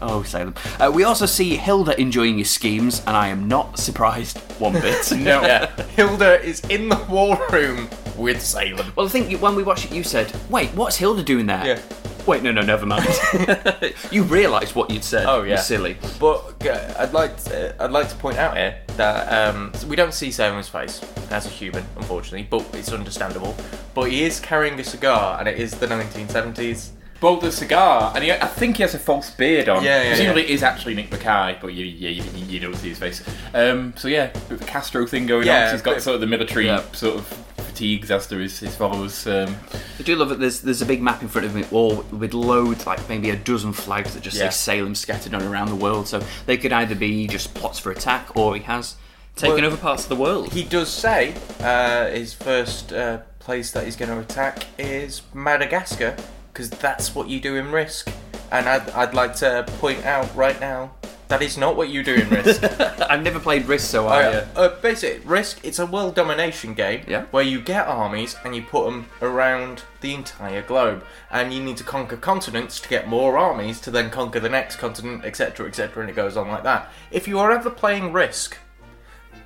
Oh, 0.00 0.22
Salem. 0.22 0.54
Uh, 0.80 0.90
we 0.94 1.04
also 1.04 1.26
see 1.26 1.54
Hilda 1.56 2.00
enjoying 2.00 2.38
his 2.38 2.50
schemes, 2.50 3.02
and 3.06 3.14
I 3.14 3.28
am 3.28 3.46
not 3.46 3.78
surprised 3.78 4.38
one 4.58 4.72
bit. 4.80 5.12
No. 5.12 5.42
Yeah. 5.48 5.66
Hilda 5.96 6.40
is 6.42 6.60
in 6.70 6.88
the 6.88 6.96
war 7.10 7.38
room 7.52 7.90
with 8.16 8.40
Salem. 8.40 8.90
Well, 8.96 9.04
I 9.04 9.10
think 9.10 9.38
when 9.42 9.54
we 9.54 9.62
watched 9.62 9.84
it, 9.86 9.92
you 9.92 10.02
said, 10.02 10.32
"Wait, 10.48 10.70
what's 10.70 10.96
Hilda 10.96 11.22
doing 11.22 11.44
there?" 11.46 11.66
Yeah. 11.66 11.80
Wait, 12.28 12.42
no, 12.42 12.52
no, 12.52 12.60
never 12.60 12.84
mind. 12.84 13.08
you 14.10 14.22
realised 14.22 14.74
what 14.74 14.90
you'd 14.90 15.02
said. 15.02 15.24
Oh, 15.26 15.44
yeah. 15.44 15.56
silly. 15.56 15.96
But 16.20 16.66
uh, 16.66 16.94
I'd 16.98 17.14
like 17.14 17.42
to, 17.44 17.74
I'd 17.82 17.90
like 17.90 18.10
to 18.10 18.14
point 18.16 18.36
out 18.36 18.54
here 18.54 18.78
that 18.98 19.32
um, 19.54 19.72
we 19.88 19.96
don't 19.96 20.12
see 20.12 20.30
Salem's 20.30 20.68
face 20.68 21.00
as 21.30 21.46
a 21.46 21.48
human, 21.48 21.86
unfortunately, 21.96 22.46
but 22.50 22.66
it's 22.74 22.92
understandable. 22.92 23.56
But 23.94 24.10
he 24.10 24.24
is 24.24 24.40
carrying 24.40 24.78
a 24.78 24.84
cigar, 24.84 25.38
and 25.40 25.48
it 25.48 25.58
is 25.58 25.72
the 25.72 25.86
1970s. 25.86 26.90
Bold 27.20 27.40
the 27.40 27.50
cigar, 27.50 28.12
and 28.14 28.22
he, 28.22 28.30
I 28.30 28.46
think 28.46 28.76
he 28.76 28.82
has 28.82 28.94
a 28.94 28.98
false 28.98 29.30
beard 29.30 29.68
on. 29.70 29.82
Yeah, 29.82 30.02
yeah, 30.02 30.08
Presumably 30.10 30.42
yeah. 30.42 30.48
it 30.48 30.54
is 30.54 30.62
actually 30.62 30.94
Nick 30.96 31.08
Bakay, 31.10 31.60
but 31.62 31.68
you, 31.68 31.84
you, 31.86 32.10
you, 32.10 32.22
you 32.46 32.60
don't 32.60 32.76
see 32.76 32.90
his 32.90 32.98
face. 32.98 33.24
Um, 33.54 33.94
so 33.96 34.06
yeah, 34.06 34.26
bit 34.26 34.52
of 34.52 34.62
a 34.62 34.64
Castro 34.66 35.04
thing 35.06 35.26
going 35.26 35.46
Yeah, 35.46 35.68
on. 35.68 35.72
He's 35.72 35.82
got 35.82 35.94
bit- 35.94 36.02
sort 36.02 36.14
of 36.16 36.20
the 36.20 36.26
military 36.28 36.66
Yeah. 36.66 36.82
sort 36.92 37.16
of 37.16 37.44
fatigues 37.78 38.10
as 38.10 38.26
to 38.26 38.36
his, 38.36 38.58
his 38.58 38.74
followers. 38.74 39.24
Um, 39.26 39.54
I 39.98 40.02
do 40.02 40.16
love 40.16 40.30
that 40.30 40.40
there's 40.40 40.60
there's 40.62 40.82
a 40.82 40.86
big 40.86 41.00
map 41.00 41.22
in 41.22 41.28
front 41.28 41.46
of 41.46 41.54
me, 41.54 41.64
all 41.70 42.02
with 42.10 42.34
loads, 42.34 42.86
like 42.86 43.08
maybe 43.08 43.30
a 43.30 43.36
dozen 43.36 43.72
flags 43.72 44.14
that 44.14 44.22
just 44.22 44.36
Yeah. 44.36 44.48
say 44.50 44.78
Salem 44.78 44.94
scattered 44.96 45.32
on 45.34 45.42
around 45.42 45.68
the 45.68 45.76
world. 45.76 46.08
So 46.08 46.20
they 46.46 46.56
could 46.56 46.72
either 46.72 46.96
be 46.96 47.28
just 47.28 47.54
plots 47.54 47.78
for 47.78 47.92
attack, 47.92 48.36
or 48.36 48.56
he 48.56 48.62
has 48.62 48.96
taken 49.36 49.56
Well, 49.56 49.66
over 49.66 49.76
parts 49.76 50.02
of 50.02 50.08
the 50.08 50.16
world. 50.16 50.52
He 50.52 50.64
does 50.64 50.88
say 50.92 51.34
uh, 51.60 52.08
his 52.08 52.34
first 52.34 52.92
uh, 52.92 53.18
place 53.38 53.70
that 53.72 53.84
he's 53.84 53.94
going 53.96 54.10
to 54.10 54.18
attack 54.18 54.66
is 54.76 55.22
Madagascar, 55.32 56.16
because 56.52 56.70
that's 56.70 57.14
what 57.14 57.28
you 57.28 57.38
do 57.40 57.54
in 57.54 57.70
Risk. 57.70 58.10
And 58.50 58.68
I'd, 58.68 58.90
I'd 58.90 59.14
like 59.14 59.36
to 59.36 59.64
point 59.78 60.04
out 60.04 60.34
right 60.34 60.58
now 60.60 60.92
that 61.28 61.42
is 61.42 61.56
not 61.58 61.76
what 61.76 61.90
you 61.90 62.02
do 62.02 62.14
in 62.14 62.28
Risk. 62.30 62.62
I've 63.10 63.22
never 63.22 63.38
played 63.38 63.66
Risk, 63.66 63.90
so 63.90 64.06
I. 64.06 64.24
Uh, 64.24 64.46
Uh, 64.56 64.60
uh, 64.60 64.80
basically, 64.80 65.20
Risk, 65.26 65.60
it's 65.62 65.78
a 65.78 65.86
world 65.86 66.14
domination 66.14 66.74
game 66.74 67.02
Yeah. 67.06 67.24
where 67.30 67.42
you 67.42 67.60
get 67.60 67.86
armies 67.86 68.36
and 68.44 68.56
you 68.56 68.62
put 68.62 68.86
them 68.86 69.06
around 69.20 69.82
the 70.00 70.14
entire 70.14 70.62
globe. 70.62 71.04
And 71.30 71.52
you 71.52 71.62
need 71.62 71.76
to 71.78 71.84
conquer 71.84 72.16
continents 72.16 72.80
to 72.80 72.88
get 72.88 73.08
more 73.08 73.36
armies 73.38 73.80
to 73.82 73.90
then 73.90 74.10
conquer 74.10 74.40
the 74.40 74.48
next 74.48 74.76
continent, 74.76 75.24
etc., 75.24 75.66
etc., 75.66 76.00
and 76.02 76.10
it 76.10 76.16
goes 76.16 76.36
on 76.36 76.48
like 76.48 76.62
that. 76.64 76.90
If 77.10 77.28
you 77.28 77.38
are 77.38 77.52
ever 77.52 77.70
playing 77.70 78.12
Risk, 78.12 78.56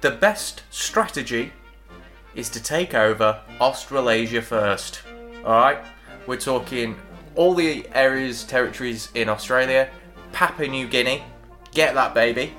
the 0.03 0.11
best 0.13 0.63
strategy 0.71 1.53
is 2.35 2.49
to 2.51 2.63
take 2.63 2.95
over 2.95 3.41
Australasia 3.61 4.41
first. 4.43 5.03
Alright? 5.45 5.79
We're 6.27 6.37
talking 6.39 6.97
all 7.35 7.55
the 7.55 7.87
areas, 7.95 8.45
territories 8.45 9.09
in 9.15 9.29
Australia, 9.29 9.89
Papua 10.33 10.69
New 10.69 10.87
Guinea, 10.87 11.25
get 11.73 11.95
that 11.95 12.15
baby. 12.15 12.55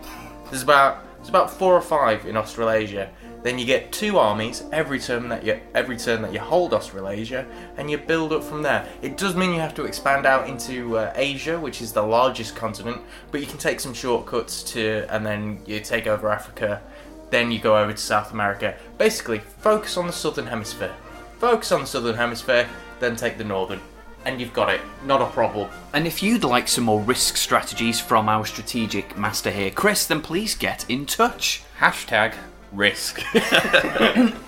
There's 0.50 0.64
about 0.64 1.04
there's 1.16 1.30
about 1.30 1.52
four 1.52 1.74
or 1.74 1.82
five 1.82 2.26
in 2.26 2.36
Australasia. 2.36 3.10
Then 3.44 3.60
you 3.60 3.66
get 3.66 3.92
two 3.92 4.18
armies 4.18 4.64
every 4.72 5.00
turn 5.00 5.28
that 5.30 5.44
you 5.44 5.60
every 5.74 5.98
turn 5.98 6.22
that 6.22 6.34
you 6.34 6.40
hold 6.40 6.74
Australasia, 6.74 7.46
and 7.78 7.90
you 7.90 7.98
build 7.98 8.34
up 8.34 8.44
from 8.44 8.62
there. 8.62 8.88
It 9.02 9.18
does 9.18 9.36
mean 9.36 9.54
you 9.54 9.60
have 9.60 9.76
to 9.76 9.86
expand 9.86 10.26
out 10.26 10.50
into 10.50 10.98
uh, 10.98 11.14
Asia, 11.16 11.60
which 11.60 11.82
is 11.82 11.92
the 11.92 12.04
largest 12.04 12.56
continent, 12.56 13.02
but 13.32 13.42
you 13.42 13.48
can 13.48 13.58
take 13.58 13.80
some 13.80 13.94
shortcuts 13.94 14.64
to, 14.74 15.06
and 15.10 15.26
then 15.26 15.62
you 15.66 15.80
take 15.80 16.08
over 16.08 16.30
Africa. 16.30 16.82
Then 17.30 17.52
you 17.52 17.60
go 17.60 17.78
over 17.78 17.92
to 17.92 17.98
South 17.98 18.32
America. 18.32 18.76
Basically, 18.98 19.40
focus 19.40 19.98
on 19.98 20.08
the 20.08 20.14
southern 20.14 20.48
hemisphere. 20.48 20.94
Focus 21.40 21.72
on 21.72 21.82
the 21.82 21.88
southern 21.88 22.16
hemisphere, 22.16 22.70
then 23.00 23.16
take 23.16 23.38
the 23.38 23.44
northern, 23.44 23.82
and 24.26 24.40
you've 24.40 24.54
got 24.54 24.70
it. 24.70 24.82
Not 25.06 25.22
a 25.22 25.26
problem. 25.28 25.70
and 25.94 26.08
if 26.08 26.24
you'd 26.24 26.44
like 26.44 26.68
some 26.68 26.84
more 26.86 27.02
Risk 27.02 27.38
strategies 27.38 28.00
from 28.00 28.30
our 28.30 28.46
strategic 28.46 29.18
master 29.18 29.52
here, 29.52 29.72
Chris, 29.72 30.06
then 30.06 30.22
please 30.22 30.56
get 30.56 30.86
in 30.90 31.06
touch. 31.06 31.64
hashtag 31.80 32.34
risk. 32.72 33.22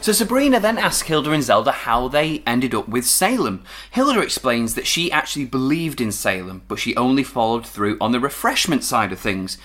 So 0.01 0.11
Sabrina 0.11 0.59
then 0.59 0.77
asks 0.77 1.07
Hilda 1.07 1.31
and 1.31 1.43
Zelda 1.43 1.71
how 1.71 2.07
they 2.07 2.43
ended 2.45 2.75
up 2.75 2.88
with 2.88 3.05
Salem. 3.05 3.63
Hilda 3.91 4.19
explains 4.19 4.75
that 4.75 4.85
she 4.85 5.11
actually 5.11 5.45
believed 5.45 5.99
in 5.99 6.11
Salem, 6.11 6.61
but 6.67 6.77
she 6.79 6.95
only 6.95 7.23
followed 7.23 7.65
through 7.65 7.97
on 7.99 8.11
the 8.11 8.19
refreshment 8.19 8.83
side 8.83 9.11
of 9.11 9.19
things. 9.19 9.57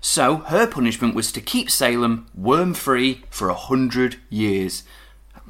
So 0.00 0.36
her 0.36 0.66
punishment 0.68 1.14
was 1.16 1.32
to 1.32 1.40
keep 1.40 1.68
Salem 1.70 2.26
worm 2.34 2.74
free 2.74 3.22
for 3.30 3.48
a 3.48 3.54
hundred 3.54 4.16
years. 4.30 4.84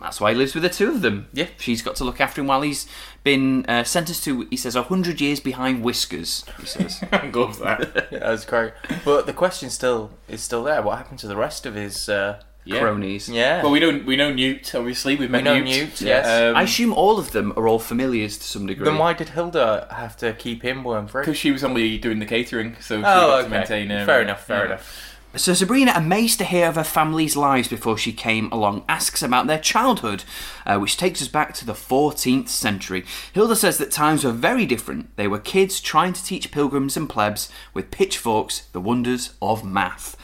That's 0.00 0.20
why 0.20 0.32
he 0.32 0.36
lives 0.38 0.54
with 0.54 0.62
the 0.62 0.68
two 0.68 0.88
of 0.88 1.02
them. 1.02 1.28
Yeah. 1.32 1.48
She's 1.58 1.82
got 1.82 1.96
to 1.96 2.04
look 2.04 2.20
after 2.20 2.40
him 2.40 2.46
while 2.46 2.62
he's 2.62 2.86
been 3.24 3.64
uh, 3.66 3.84
sentenced 3.84 4.24
to, 4.24 4.46
he 4.50 4.56
says, 4.56 4.76
a 4.76 4.84
hundred 4.84 5.20
years 5.20 5.40
behind 5.40 5.82
whiskers, 5.82 6.44
he 6.60 6.66
says. 6.66 7.02
I 7.12 7.28
love 7.28 7.58
that. 7.60 8.08
Yeah, 8.12 8.18
that's 8.20 8.44
great. 8.44 8.72
But 9.04 9.26
the 9.26 9.32
question 9.32 9.70
still 9.70 10.10
is 10.28 10.40
still 10.42 10.62
there. 10.64 10.82
What 10.82 10.98
happened 10.98 11.18
to 11.20 11.26
the 11.28 11.36
rest 11.36 11.66
of 11.66 11.74
his? 11.74 12.08
Uh, 12.08 12.40
Yeah. 12.64 12.80
Cronies. 12.80 13.28
yeah. 13.30 13.62
Well, 13.62 13.72
we 13.72 13.80
know 13.80 14.02
we 14.06 14.14
know 14.16 14.30
Newt. 14.32 14.74
Obviously, 14.74 15.16
we've 15.16 15.30
met 15.30 15.42
know 15.44 15.58
Newt. 15.58 15.64
Newt, 15.64 16.00
yes. 16.02 16.26
Um, 16.26 16.54
I 16.56 16.62
assume 16.62 16.92
all 16.92 17.18
of 17.18 17.30
them 17.32 17.52
are 17.56 17.66
all 17.66 17.78
familiars 17.78 18.36
to 18.38 18.44
some 18.44 18.66
degree. 18.66 18.84
then 18.84 18.98
why 18.98 19.14
did 19.14 19.30
Hilda 19.30 19.86
have 19.90 20.16
to 20.18 20.34
keep 20.34 20.62
him 20.62 20.84
worm 20.84 21.06
free? 21.08 21.22
because 21.22 21.38
she 21.38 21.50
was 21.50 21.64
only 21.64 21.96
doing 21.98 22.18
the 22.18 22.26
catering, 22.26 22.76
so 22.80 22.96
she 22.96 23.00
Oh, 23.00 23.02
got 23.04 23.38
okay. 23.40 23.44
to 23.44 23.48
maintain. 23.50 23.90
Um, 23.92 24.04
fair 24.06 24.20
enough. 24.22 24.44
Fair 24.44 24.58
yeah. 24.58 24.64
enough. 24.66 25.17
So 25.36 25.52
Sabrina, 25.54 25.92
amazed 25.94 26.38
to 26.38 26.44
hear 26.44 26.66
of 26.66 26.76
her 26.76 26.82
family's 26.84 27.36
lives 27.36 27.68
before 27.68 27.98
she 27.98 28.12
came 28.12 28.50
along, 28.50 28.84
asks 28.88 29.22
about 29.22 29.46
their 29.46 29.58
childhood, 29.58 30.24
uh, 30.66 30.78
which 30.78 30.96
takes 30.96 31.20
us 31.22 31.28
back 31.28 31.52
to 31.54 31.66
the 31.66 31.74
14th 31.74 32.48
century. 32.48 33.04
Hilda 33.34 33.54
says 33.54 33.78
that 33.78 33.90
times 33.92 34.24
were 34.24 34.32
very 34.32 34.64
different. 34.66 35.14
They 35.16 35.28
were 35.28 35.38
kids 35.38 35.80
trying 35.80 36.14
to 36.14 36.24
teach 36.24 36.50
pilgrims 36.50 36.96
and 36.96 37.08
plebs 37.08 37.50
with 37.74 37.90
pitchforks 37.90 38.60
the 38.72 38.80
wonders 38.80 39.34
of 39.42 39.64
math. 39.64 40.16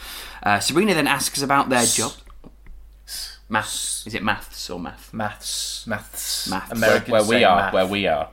Uh, 0.42 0.58
Sabrina 0.58 0.94
then 0.94 1.06
asks 1.06 1.42
about 1.42 1.68
their 1.68 1.84
job. 1.84 2.12
Maths. 3.48 4.06
Is 4.06 4.14
it 4.14 4.22
maths 4.22 4.70
or 4.70 4.80
math? 4.80 5.12
Maths. 5.12 5.86
Maths. 5.86 6.48
Maths. 6.48 6.72
Americans 6.72 7.10
where, 7.10 7.22
where 7.22 7.38
we 7.38 7.44
are, 7.44 7.56
math. 7.56 7.74
where 7.74 7.86
we 7.86 8.06
are. 8.06 8.30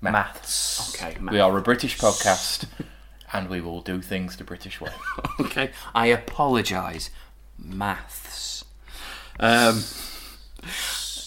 Maths. 0.00 0.94
Okay, 0.94 1.16
We 1.20 1.40
are 1.40 1.56
a 1.56 1.60
British 1.60 1.98
podcast, 1.98 2.64
and 3.32 3.48
we 3.48 3.60
will 3.60 3.80
do 3.80 4.00
things 4.00 4.36
the 4.36 4.44
British 4.44 4.80
way. 4.80 4.92
Okay, 5.40 5.70
I 5.94 6.06
apologise. 6.06 7.10
Maths. 7.58 8.64
Um, 9.42 9.82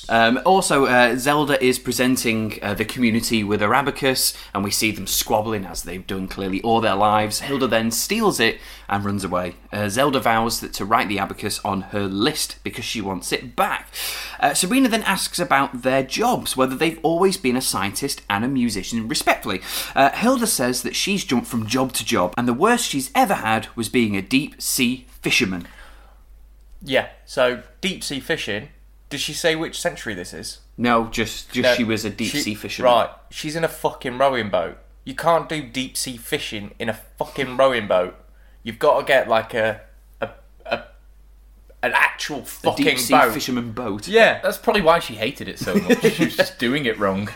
um, 0.10 0.40
also, 0.46 0.86
uh, 0.86 1.16
Zelda 1.16 1.64
is 1.64 1.80
presenting 1.80 2.60
uh, 2.62 2.74
the 2.74 2.84
community 2.86 3.44
with 3.44 3.62
her 3.62 3.74
abacus, 3.74 4.34
and 4.54 4.64
we 4.64 4.72
see 4.72 4.92
them 4.92 5.08
squabbling 5.08 5.66
as 5.66 5.84
they've 5.84 6.06
done 6.06 6.28
clearly 6.28 6.62
all 6.62 6.82
their 6.82 6.96
lives. 6.96 7.40
Hilda 7.40 7.68
then 7.68 7.90
steals 7.90 8.40
it 8.40 8.60
and 8.90 9.06
runs 9.06 9.24
away. 9.24 9.56
Uh, 9.72 9.88
Zelda 9.88 10.20
vows 10.20 10.60
that 10.60 10.74
to 10.74 10.86
write 10.86 11.08
the 11.08 11.20
abacus 11.20 11.60
on 11.64 11.82
her 11.82 12.04
list 12.04 12.58
because 12.64 12.86
she 12.86 13.02
wants 13.02 13.32
it 13.32 13.56
back. 13.56 13.88
Uh, 14.40 14.54
Sabrina 14.54 14.90
then 14.90 15.04
asks 15.04 15.40
about 15.40 15.84
their 15.84 16.04
jobs, 16.04 16.58
whether 16.58 16.76
they've 16.76 17.00
always 17.02 17.38
been 17.38 17.56
a 17.56 17.62
scientist 17.62 18.22
and 18.30 18.44
a 18.44 18.50
musician, 18.50 19.08
respectively. 19.08 19.62
Uh, 19.96 20.12
Hilda 20.12 20.48
says 20.48 20.84
that 20.84 20.96
she's 20.96 21.24
jumped 21.24 21.48
from 21.48 21.66
job 21.66 21.94
to 21.94 22.06
job, 22.06 22.34
and 22.38 22.48
the 22.48 22.54
worst 22.54 22.90
she's 22.90 23.12
ever 23.16 23.36
had 23.36 23.68
was 23.76 23.88
being 23.88 24.18
a 24.18 24.22
deep 24.22 24.62
sea 24.62 25.08
fisherman. 25.22 25.66
Yeah. 26.82 27.10
So 27.26 27.64
deep 27.80 28.04
sea 28.04 28.20
fishing. 28.20 28.70
Did 29.14 29.22
she 29.22 29.34
say 29.34 29.56
which 29.56 29.80
century 29.80 30.16
this 30.16 30.34
is? 30.34 30.62
No, 30.76 31.06
just 31.06 31.52
just 31.52 31.64
No, 31.64 31.76
she 31.76 31.84
was 31.84 32.04
a 32.04 32.10
deep 32.10 32.32
she- 32.32 32.40
sea 32.40 32.56
fisherman. 32.56 32.92
Right. 32.92 33.10
She's 33.30 33.56
in 33.56 33.64
a 33.64 33.68
fucking 33.68 34.18
rowing 34.18 34.50
boat. 34.50 34.80
You 35.06 35.14
can't 35.14 35.48
do 35.48 35.62
deep 35.62 35.96
sea 35.96 36.18
fishing 36.18 36.74
in 36.80 36.90
a 36.90 36.96
fucking 37.20 37.56
rowing 37.56 37.86
boat. 37.88 38.16
You've 38.64 38.80
got 38.80 39.00
to 39.00 39.06
get 39.06 39.28
like 39.30 39.54
a 39.54 39.82
a, 40.20 40.30
a 40.66 40.84
an 41.84 41.92
actual 41.94 42.40
A 42.40 42.46
fucking 42.46 42.86
deep 42.86 42.98
sea 42.98 43.14
boat. 43.14 43.34
fisherman 43.36 43.72
boat. 43.74 44.08
Yeah. 44.08 44.40
That's 44.42 44.58
probably 44.58 44.82
why 44.82 44.98
she 44.98 45.14
hated 45.14 45.48
it 45.48 45.60
so 45.60 45.76
much. 45.76 46.02
she 46.14 46.26
was 46.26 46.36
just 46.36 46.58
doing 46.58 46.86
it 46.88 46.98
wrong. 46.98 47.30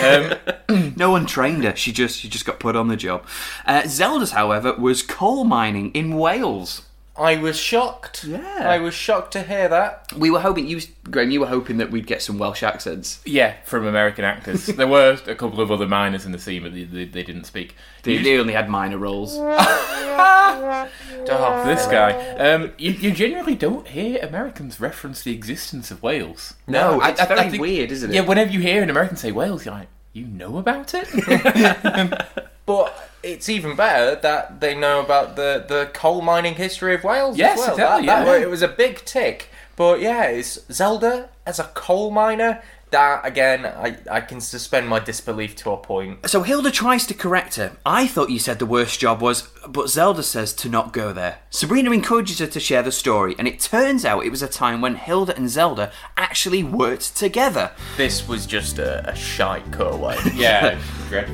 Um, 0.00 0.34
No 0.96 1.10
one 1.10 1.26
trained 1.26 1.64
her. 1.64 1.74
She 1.74 1.90
just 1.90 2.20
she 2.20 2.28
just 2.28 2.44
got 2.44 2.60
put 2.60 2.76
on 2.76 2.86
the 2.86 2.96
job. 2.96 3.26
Uh, 3.66 3.82
Zelda's, 3.88 4.30
however, 4.30 4.72
was 4.74 5.02
coal 5.02 5.42
mining 5.42 5.90
in 5.92 6.16
Wales. 6.16 6.82
I 7.16 7.36
was 7.36 7.56
shocked. 7.56 8.24
Yeah. 8.24 8.40
I 8.68 8.78
was 8.78 8.92
shocked 8.92 9.32
to 9.34 9.42
hear 9.42 9.68
that. 9.68 10.12
We 10.16 10.30
were 10.30 10.40
hoping 10.40 10.66
you, 10.66 10.80
Graham. 11.10 11.30
You 11.30 11.40
were 11.40 11.46
hoping 11.46 11.76
that 11.76 11.90
we'd 11.92 12.06
get 12.08 12.22
some 12.22 12.38
Welsh 12.38 12.62
accents. 12.64 13.20
yeah, 13.24 13.54
from 13.64 13.86
American 13.86 14.24
actors. 14.24 14.66
There 14.66 14.88
were 14.88 15.16
a 15.28 15.34
couple 15.36 15.60
of 15.60 15.70
other 15.70 15.86
miners 15.86 16.26
in 16.26 16.32
the 16.32 16.38
scene, 16.40 16.64
but 16.64 16.74
they, 16.74 16.82
they, 16.84 17.04
they 17.04 17.22
didn't 17.22 17.44
speak. 17.44 17.76
They, 18.02 18.16
they 18.18 18.36
only 18.38 18.52
had 18.52 18.68
minor 18.68 18.98
roles. 18.98 19.38
Oh, 21.26 21.64
This 21.66 21.86
guy. 21.86 22.12
Um, 22.36 22.72
you, 22.78 22.90
you 22.92 23.10
generally 23.12 23.54
don't 23.54 23.86
hear 23.88 24.18
Americans 24.22 24.78
reference 24.80 25.22
the 25.22 25.32
existence 25.32 25.90
of 25.90 26.02
Wales. 26.02 26.54
No, 26.66 27.00
I- 27.00 27.10
it's 27.10 27.20
I- 27.20 27.24
I 27.24 27.28
very 27.28 27.50
think- 27.50 27.60
weird, 27.62 27.90
isn't 27.92 28.10
it? 28.10 28.14
Yeah, 28.14 28.20
whenever 28.22 28.50
you 28.50 28.60
hear 28.60 28.82
an 28.82 28.90
American 28.90 29.16
say 29.16 29.32
Wales, 29.32 29.64
you're 29.64 29.74
like, 29.74 29.88
you 30.12 30.26
know 30.26 30.58
about 30.58 30.92
it? 30.94 31.08
But 32.66 33.10
it's 33.24 33.48
even 33.48 33.74
better 33.76 34.14
that 34.20 34.60
they 34.60 34.74
know 34.74 35.00
about 35.00 35.36
the, 35.36 35.64
the 35.66 35.90
coal 35.94 36.20
mining 36.20 36.54
history 36.54 36.94
of 36.94 37.02
Wales 37.04 37.36
Yes, 37.38 37.58
as 37.60 37.66
well. 37.66 37.70
exactly, 37.74 38.06
That- 38.06 38.18
that 38.20 38.26
yeah. 38.26 38.32
wa- 38.32 38.38
it 38.38 38.50
was 38.50 38.62
a 38.62 38.68
big 38.68 39.04
tick. 39.04 39.48
But 39.76 40.00
yeah, 40.00 40.24
it's 40.24 40.58
Zelda 40.72 41.28
as 41.46 41.58
a 41.58 41.64
coal 41.74 42.10
miner. 42.10 42.62
That 42.94 43.26
again, 43.26 43.66
I, 43.66 43.96
I 44.08 44.20
can 44.20 44.40
suspend 44.40 44.88
my 44.88 45.00
disbelief 45.00 45.56
to 45.56 45.72
a 45.72 45.76
point. 45.76 46.30
So 46.30 46.42
Hilda 46.42 46.70
tries 46.70 47.04
to 47.06 47.14
correct 47.14 47.56
her. 47.56 47.76
I 47.84 48.06
thought 48.06 48.30
you 48.30 48.38
said 48.38 48.60
the 48.60 48.66
worst 48.66 49.00
job 49.00 49.20
was, 49.20 49.48
but 49.66 49.88
Zelda 49.88 50.22
says 50.22 50.52
to 50.54 50.68
not 50.68 50.92
go 50.92 51.12
there. 51.12 51.38
Sabrina 51.50 51.90
encourages 51.90 52.38
her 52.38 52.46
to 52.46 52.60
share 52.60 52.84
the 52.84 52.92
story, 52.92 53.34
and 53.36 53.48
it 53.48 53.58
turns 53.58 54.04
out 54.04 54.24
it 54.24 54.30
was 54.30 54.42
a 54.42 54.48
time 54.48 54.80
when 54.80 54.94
Hilda 54.94 55.36
and 55.36 55.50
Zelda 55.50 55.90
actually 56.16 56.62
worked 56.62 57.16
together. 57.16 57.72
This 57.96 58.28
was 58.28 58.46
just 58.46 58.78
a, 58.78 59.10
a 59.10 59.16
shite 59.16 59.64
cutaway. 59.72 60.16
yeah. 60.36 60.78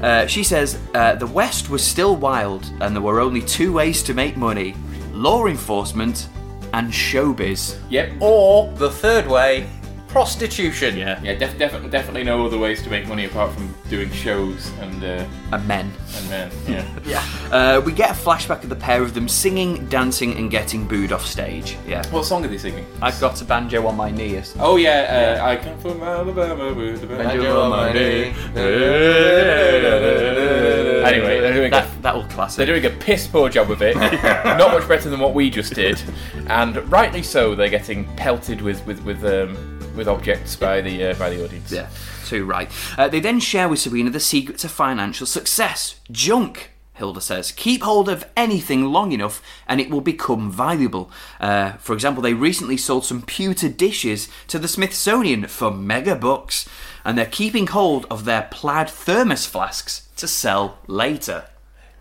Uh, 0.00 0.26
she 0.26 0.42
says 0.42 0.78
uh, 0.94 1.16
the 1.16 1.26
West 1.26 1.68
was 1.68 1.84
still 1.84 2.16
wild, 2.16 2.64
and 2.80 2.96
there 2.96 3.02
were 3.02 3.20
only 3.20 3.42
two 3.42 3.70
ways 3.70 4.02
to 4.04 4.14
make 4.14 4.34
money 4.34 4.74
law 5.12 5.44
enforcement 5.44 6.26
and 6.72 6.90
showbiz. 6.90 7.78
Yep. 7.90 8.12
or 8.20 8.72
the 8.76 8.90
third 8.90 9.26
way, 9.26 9.68
prostitution. 10.10 10.96
Yeah. 10.96 11.20
Yeah, 11.22 11.34
def- 11.34 11.58
definitely, 11.58 11.90
definitely 11.90 12.24
no 12.24 12.44
other 12.46 12.58
ways 12.58 12.82
to 12.82 12.90
make 12.90 13.06
money 13.06 13.24
apart 13.26 13.52
from 13.52 13.74
doing 13.88 14.10
shows 14.10 14.70
and 14.80 15.02
uh, 15.04 15.24
And 15.52 15.68
men. 15.68 15.92
And 16.16 16.26
then 16.28 16.50
yeah. 16.66 16.86
Yeah. 17.10 17.24
Uh, 17.50 17.80
we 17.80 17.92
get 17.92 18.10
a 18.10 18.14
flashback 18.14 18.62
of 18.62 18.68
the 18.68 18.76
pair 18.76 19.02
of 19.02 19.14
them 19.14 19.28
singing, 19.28 19.86
dancing, 19.88 20.36
and 20.36 20.50
getting 20.50 20.86
booed 20.86 21.12
off 21.12 21.26
stage. 21.26 21.76
Yeah. 21.86 22.06
What 22.10 22.24
song 22.24 22.44
are 22.44 22.48
they 22.48 22.58
singing? 22.58 22.86
I've 23.02 23.18
got 23.20 23.40
a 23.40 23.44
banjo 23.44 23.86
on 23.86 23.96
my 23.96 24.10
knee. 24.10 24.40
Oh 24.58 24.76
yeah, 24.76 25.38
uh, 25.40 25.44
I 25.44 25.56
come 25.56 25.78
from 25.80 26.02
Alabama 26.02 26.72
with 26.72 27.00
the 27.00 27.08
Banjo 27.08 27.60
on 27.60 27.70
my 27.70 27.92
knee. 27.92 28.34
Anyway, 31.00 31.40
they're 31.40 31.54
doing, 31.54 31.72
a, 31.72 31.76
That, 31.76 32.02
that 32.02 32.14
will 32.14 32.46
they're 32.56 32.66
doing 32.66 32.84
a 32.84 32.90
piss 32.90 33.26
poor 33.26 33.48
job 33.48 33.70
of 33.70 33.82
it. 33.82 33.96
Not 33.96 34.72
much 34.72 34.86
better 34.86 35.10
than 35.10 35.18
what 35.18 35.34
we 35.34 35.50
just 35.50 35.74
did, 35.74 36.00
and 36.46 36.76
rightly 36.90 37.22
so. 37.22 37.54
They're 37.54 37.68
getting 37.68 38.04
pelted 38.16 38.60
with 38.60 38.84
with 38.86 39.02
with 39.02 39.24
um, 39.24 39.56
with 39.96 40.08
objects 40.08 40.56
by 40.56 40.80
the 40.80 41.06
uh, 41.06 41.14
by 41.14 41.30
the 41.30 41.44
audience. 41.44 41.72
Yeah, 41.72 41.88
too 42.30 42.44
right. 42.44 42.70
Uh, 42.96 43.08
they 43.08 43.20
then 43.20 43.40
share 43.40 43.68
with 43.68 43.80
Serena 43.80 44.10
the 44.10 44.20
secret 44.20 44.58
to 44.58 44.68
financial 44.68 45.26
success 45.26 46.00
junk. 46.10 46.70
Hilda 46.94 47.20
says, 47.20 47.50
keep 47.50 47.82
hold 47.82 48.08
of 48.08 48.26
anything 48.36 48.84
long 48.84 49.10
enough 49.12 49.42
and 49.66 49.80
it 49.80 49.90
will 49.90 50.02
become 50.02 50.52
valuable. 50.52 51.10
Uh, 51.40 51.72
for 51.72 51.94
example, 51.94 52.22
they 52.22 52.34
recently 52.34 52.76
sold 52.76 53.04
some 53.04 53.22
pewter 53.22 53.68
dishes 53.68 54.28
to 54.48 54.58
the 54.58 54.68
Smithsonian 54.68 55.46
for 55.46 55.70
mega 55.70 56.14
bucks, 56.14 56.68
and 57.04 57.16
they're 57.16 57.24
keeping 57.24 57.68
hold 57.68 58.06
of 58.10 58.26
their 58.26 58.48
plaid 58.50 58.90
thermos 58.90 59.46
flasks 59.46 60.08
to 60.16 60.28
sell 60.28 60.78
later. 60.86 61.46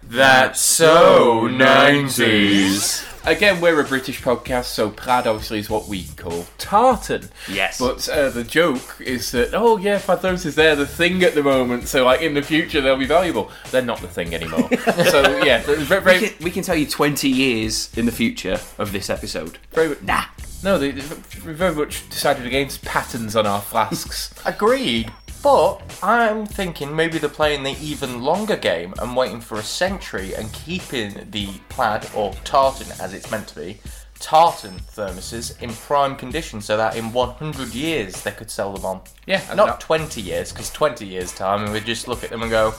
That's 0.03 0.59
so 0.59 1.47
90s. 1.49 3.08
Again, 3.25 3.59
we're 3.59 3.79
a 3.79 3.83
British 3.83 4.21
podcast, 4.21 4.65
so 4.65 4.89
plaid 4.89 5.27
obviously 5.27 5.59
is 5.59 5.69
what 5.69 5.87
we 5.87 6.05
call 6.15 6.45
tartan. 6.57 7.29
Yes. 7.49 7.77
But 7.77 8.07
uh, 8.09 8.29
the 8.29 8.43
joke 8.43 8.97
is 9.01 9.31
that, 9.31 9.53
oh 9.53 9.77
yeah, 9.77 9.99
plaid 9.99 10.19
thermos 10.19 10.43
they're 10.43 10.75
the 10.75 10.87
thing 10.87 11.23
at 11.23 11.35
the 11.35 11.43
moment, 11.43 11.87
so 11.87 12.05
like 12.05 12.21
in 12.21 12.33
the 12.33 12.41
future 12.41 12.81
they'll 12.81 12.97
be 12.97 13.05
valuable. 13.05 13.51
They're 13.71 13.81
not 13.81 13.99
the 13.99 14.07
thing 14.07 14.33
anymore. 14.33 14.69
so 15.11 15.43
yeah, 15.43 15.61
very, 15.63 15.83
very, 16.01 16.19
We 16.19 16.27
can, 16.27 16.43
we 16.45 16.51
can 16.51 16.63
tell 16.63 16.75
you 16.75 16.87
20 16.87 17.29
years 17.29 17.95
in 17.97 18.05
the 18.05 18.11
future 18.11 18.59
of 18.77 18.91
this 18.91 19.09
episode. 19.09 19.57
very 19.73 19.95
Nah. 20.01 20.23
no, 20.63 20.77
they, 20.77 20.91
they 20.91 21.01
very 21.01 21.75
much 21.75 22.09
decided 22.09 22.45
against 22.45 22.83
patterns 22.83 23.35
on 23.35 23.45
our 23.45 23.61
flasks. 23.61 24.33
Agreed. 24.45 25.11
But 25.41 25.81
I'm 26.03 26.45
thinking 26.45 26.95
maybe 26.95 27.17
they're 27.17 27.29
playing 27.29 27.63
the 27.63 27.77
even 27.81 28.21
longer 28.23 28.57
game 28.57 28.93
and 28.99 29.15
waiting 29.15 29.39
for 29.39 29.57
a 29.57 29.63
century 29.63 30.33
and 30.35 30.51
keeping 30.51 31.27
the 31.31 31.47
plaid 31.69 32.07
or 32.13 32.33
tartan 32.43 32.87
as 32.99 33.13
it's 33.13 33.31
meant 33.31 33.47
to 33.49 33.55
be, 33.55 33.79
tartan 34.19 34.79
thermoses 34.79 35.61
in 35.61 35.71
prime 35.71 36.17
condition 36.17 36.59
so 36.59 36.75
that 36.75 36.97
in 36.97 37.13
100 37.13 37.73
years 37.73 38.21
they 38.23 38.31
could 38.31 38.51
sell 38.51 38.73
them 38.73 38.85
on. 38.85 39.01
Yeah, 39.25 39.41
and 39.49 39.57
Not 39.57 39.79
20 39.79 40.19
years, 40.21 40.51
because 40.51 40.69
20 40.71 41.05
years 41.05 41.33
time 41.33 41.63
and 41.63 41.71
we 41.73 41.79
just 41.79 42.07
look 42.07 42.23
at 42.23 42.29
them 42.31 42.41
and 42.41 42.51
go, 42.51 42.73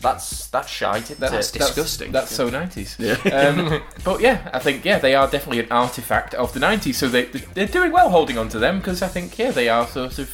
that's 0.00 0.48
that's 0.48 0.68
shite. 0.68 1.04
Isn't 1.10 1.20
That's 1.20 1.54
it? 1.54 1.58
disgusting. 1.58 2.12
That's 2.12 2.30
so 2.30 2.50
90s. 2.50 3.32
Um, 3.32 3.82
but 4.04 4.20
yeah, 4.20 4.50
I 4.52 4.58
think 4.58 4.84
yeah 4.84 4.98
they 4.98 5.14
are 5.14 5.28
definitely 5.28 5.60
an 5.60 5.72
artifact 5.72 6.34
of 6.34 6.52
the 6.52 6.60
90s. 6.60 6.94
So 6.94 7.08
they 7.08 7.24
they're 7.24 7.66
doing 7.66 7.92
well 7.92 8.10
holding 8.10 8.36
on 8.36 8.50
to 8.50 8.58
them 8.58 8.78
because 8.78 9.00
I 9.00 9.08
think 9.08 9.38
yeah 9.38 9.50
they 9.50 9.70
are 9.70 9.86
sort 9.86 10.18
of 10.18 10.28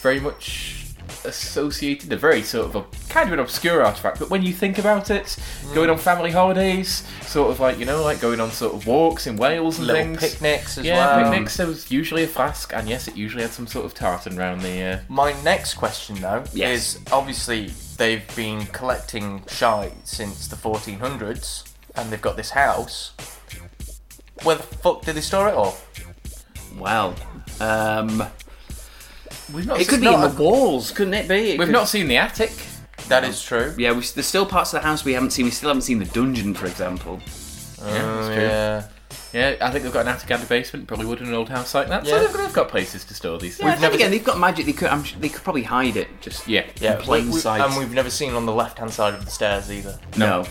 very 0.00 0.20
much 0.20 0.79
associated, 1.24 2.12
a 2.12 2.16
very 2.16 2.42
sort 2.42 2.66
of 2.66 2.76
a 2.76 2.84
kind 3.08 3.26
of 3.28 3.32
an 3.32 3.38
obscure 3.38 3.84
artifact. 3.84 4.18
But 4.18 4.30
when 4.30 4.42
you 4.42 4.52
think 4.52 4.78
about 4.78 5.10
it, 5.10 5.36
going 5.74 5.90
on 5.90 5.98
family 5.98 6.30
holidays, 6.30 7.04
sort 7.22 7.50
of 7.50 7.60
like 7.60 7.78
you 7.78 7.84
know, 7.84 8.02
like 8.02 8.20
going 8.20 8.40
on 8.40 8.50
sort 8.50 8.74
of 8.74 8.86
walks 8.86 9.26
in 9.26 9.36
Wales 9.36 9.78
and 9.78 9.86
Little 9.88 10.02
things. 10.16 10.20
picnics 10.34 10.78
as 10.78 10.84
yeah, 10.84 10.96
well. 11.22 11.30
picnics. 11.30 11.56
There 11.56 11.66
was 11.66 11.90
usually 11.90 12.22
a 12.24 12.26
flask, 12.28 12.72
and 12.74 12.88
yes, 12.88 13.08
it 13.08 13.16
usually 13.16 13.42
had 13.42 13.52
some 13.52 13.66
sort 13.66 13.84
of 13.86 13.94
tartan 13.94 14.38
around 14.38 14.62
the. 14.62 14.82
Uh, 14.82 14.98
My 15.08 15.32
next 15.42 15.74
question, 15.74 16.16
though, 16.20 16.44
Yes. 16.52 16.96
is 16.96 17.00
obviously 17.12 17.70
they've 17.96 18.24
been 18.36 18.66
collecting 18.66 19.42
shite 19.48 20.06
since 20.06 20.46
the 20.48 20.56
1400s, 20.56 21.64
and 21.96 22.10
they've 22.10 22.22
got 22.22 22.36
this 22.36 22.50
house. 22.50 23.12
Where 24.42 24.56
the 24.56 24.62
fuck 24.62 25.02
did 25.04 25.16
they 25.16 25.20
store 25.20 25.48
it 25.48 25.54
all? 25.54 25.76
Well, 26.78 27.14
um, 27.60 28.22
we've 29.52 29.66
not. 29.66 29.80
it 29.80 29.88
could 29.88 30.00
be 30.00 30.06
not- 30.06 30.30
in 30.30 30.36
the 30.36 30.42
walls, 30.42 30.90
couldn't 30.96 31.14
it 31.14 31.28
be? 31.28 31.52
It 31.52 31.58
We've 31.58 31.66
could- 31.68 31.72
not 31.72 31.88
seen 31.88 32.08
the 32.08 32.16
attic. 32.16 32.52
That 33.08 33.24
is 33.24 33.42
true. 33.42 33.74
Yeah, 33.78 33.92
we, 33.92 34.00
there's 34.02 34.26
still 34.26 34.46
parts 34.46 34.72
of 34.74 34.82
the 34.82 34.86
house 34.86 35.04
we 35.04 35.14
haven't 35.14 35.30
seen. 35.30 35.44
We 35.46 35.50
still 35.50 35.68
haven't 35.70 35.82
seen 35.82 35.98
the 35.98 36.04
dungeon, 36.04 36.54
for 36.54 36.66
example. 36.66 37.18
Yeah, 37.78 37.84
that's 37.84 38.28
Oh, 38.28 38.34
true. 38.34 38.42
yeah. 38.42 38.84
Yeah, 39.32 39.54
I 39.60 39.70
think 39.70 39.84
they've 39.84 39.92
got 39.92 40.02
an 40.02 40.08
attic 40.08 40.30
and 40.30 40.42
a 40.42 40.46
basement. 40.46 40.86
Probably 40.88 41.06
would 41.06 41.20
in 41.20 41.28
an 41.28 41.34
old 41.34 41.48
house 41.48 41.72
like 41.74 41.88
that. 41.88 42.04
Yeah. 42.04 42.10
So 42.18 42.26
they've, 42.26 42.36
they've 42.36 42.52
got 42.52 42.68
places 42.68 43.04
to 43.06 43.14
store 43.14 43.38
these 43.38 43.58
Yeah, 43.58 43.66
things. 43.70 43.80
then 43.80 43.82
never 43.82 43.94
again, 43.94 44.10
they've 44.10 44.24
got 44.24 44.38
magic. 44.38 44.66
They 44.66 44.72
could, 44.72 44.88
I'm, 44.88 45.02
sure 45.04 45.18
they 45.20 45.28
could 45.28 45.42
probably 45.44 45.62
hide 45.62 45.96
it. 45.96 46.08
Just 46.20 46.46
Yeah. 46.48 46.66
Yeah, 46.80 46.96
in 46.96 47.02
plain 47.02 47.26
we- 47.26 47.34
we- 47.34 47.40
sight. 47.40 47.60
and 47.60 47.76
we've 47.78 47.92
never 47.94 48.10
seen 48.10 48.34
on 48.34 48.44
the 48.44 48.52
left-hand 48.52 48.92
side 48.92 49.14
of 49.14 49.24
the 49.24 49.30
stairs 49.30 49.70
either. 49.72 49.98
No. 50.16 50.44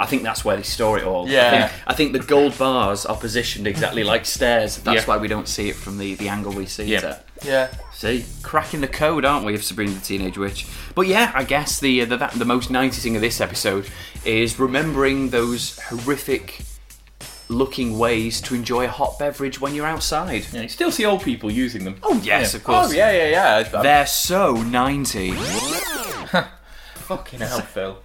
I 0.00 0.06
think 0.06 0.24
that's 0.24 0.44
where 0.44 0.56
they 0.56 0.62
store 0.64 0.98
it 0.98 1.04
all. 1.04 1.28
Yeah. 1.28 1.46
I 1.46 1.50
think, 1.68 1.72
I 1.86 1.94
think 1.94 2.12
the 2.12 2.18
gold 2.18 2.58
bars 2.58 3.06
are 3.06 3.16
positioned 3.16 3.68
exactly 3.68 4.02
like 4.02 4.26
stairs. 4.26 4.78
That's 4.78 5.02
Yeah. 5.02 5.04
why 5.06 5.16
we 5.18 5.28
don't 5.28 5.46
see 5.48 5.68
it 5.68 5.76
from 5.76 5.98
the, 5.98 6.14
the 6.16 6.28
angle 6.28 6.52
we 6.52 6.66
see 6.66 6.84
Yeah. 6.84 6.98
it 6.98 7.04
at. 7.04 7.26
Yeah. 7.44 7.72
See, 7.92 8.24
cracking 8.42 8.80
the 8.80 8.88
code, 8.88 9.24
aren't 9.24 9.44
we, 9.46 9.54
of 9.54 9.62
Sabrina 9.62 9.92
the 9.92 10.00
Teenage 10.00 10.36
Witch? 10.38 10.66
But 10.94 11.06
yeah, 11.06 11.30
I 11.34 11.44
guess 11.44 11.78
the 11.80 12.02
uh, 12.02 12.04
the, 12.06 12.16
that, 12.16 12.32
the 12.32 12.44
most 12.44 12.70
90s 12.70 13.02
thing 13.02 13.14
of 13.16 13.22
this 13.22 13.40
episode 13.40 13.88
is 14.24 14.58
remembering 14.58 15.30
those 15.30 15.78
horrific 15.80 16.62
looking 17.48 17.98
ways 17.98 18.40
to 18.40 18.54
enjoy 18.54 18.84
a 18.86 18.88
hot 18.88 19.18
beverage 19.18 19.60
when 19.60 19.74
you're 19.74 19.86
outside. 19.86 20.46
Yeah, 20.52 20.62
you 20.62 20.68
still 20.68 20.90
see 20.90 21.04
old 21.04 21.22
people 21.22 21.50
using 21.50 21.84
them. 21.84 21.96
Oh 22.02 22.20
yes, 22.24 22.52
Yeah. 22.52 22.58
of 22.58 22.64
course. 22.64 22.88
Oh 22.88 22.92
yeah, 22.92 23.10
yeah, 23.12 23.28
yeah. 23.28 23.70
I'm 23.74 23.82
They're 23.82 24.06
so 24.06 24.54
90. 24.54 25.32
fucking 26.94 27.40
hell, 27.40 27.60
Phil. 27.60 27.98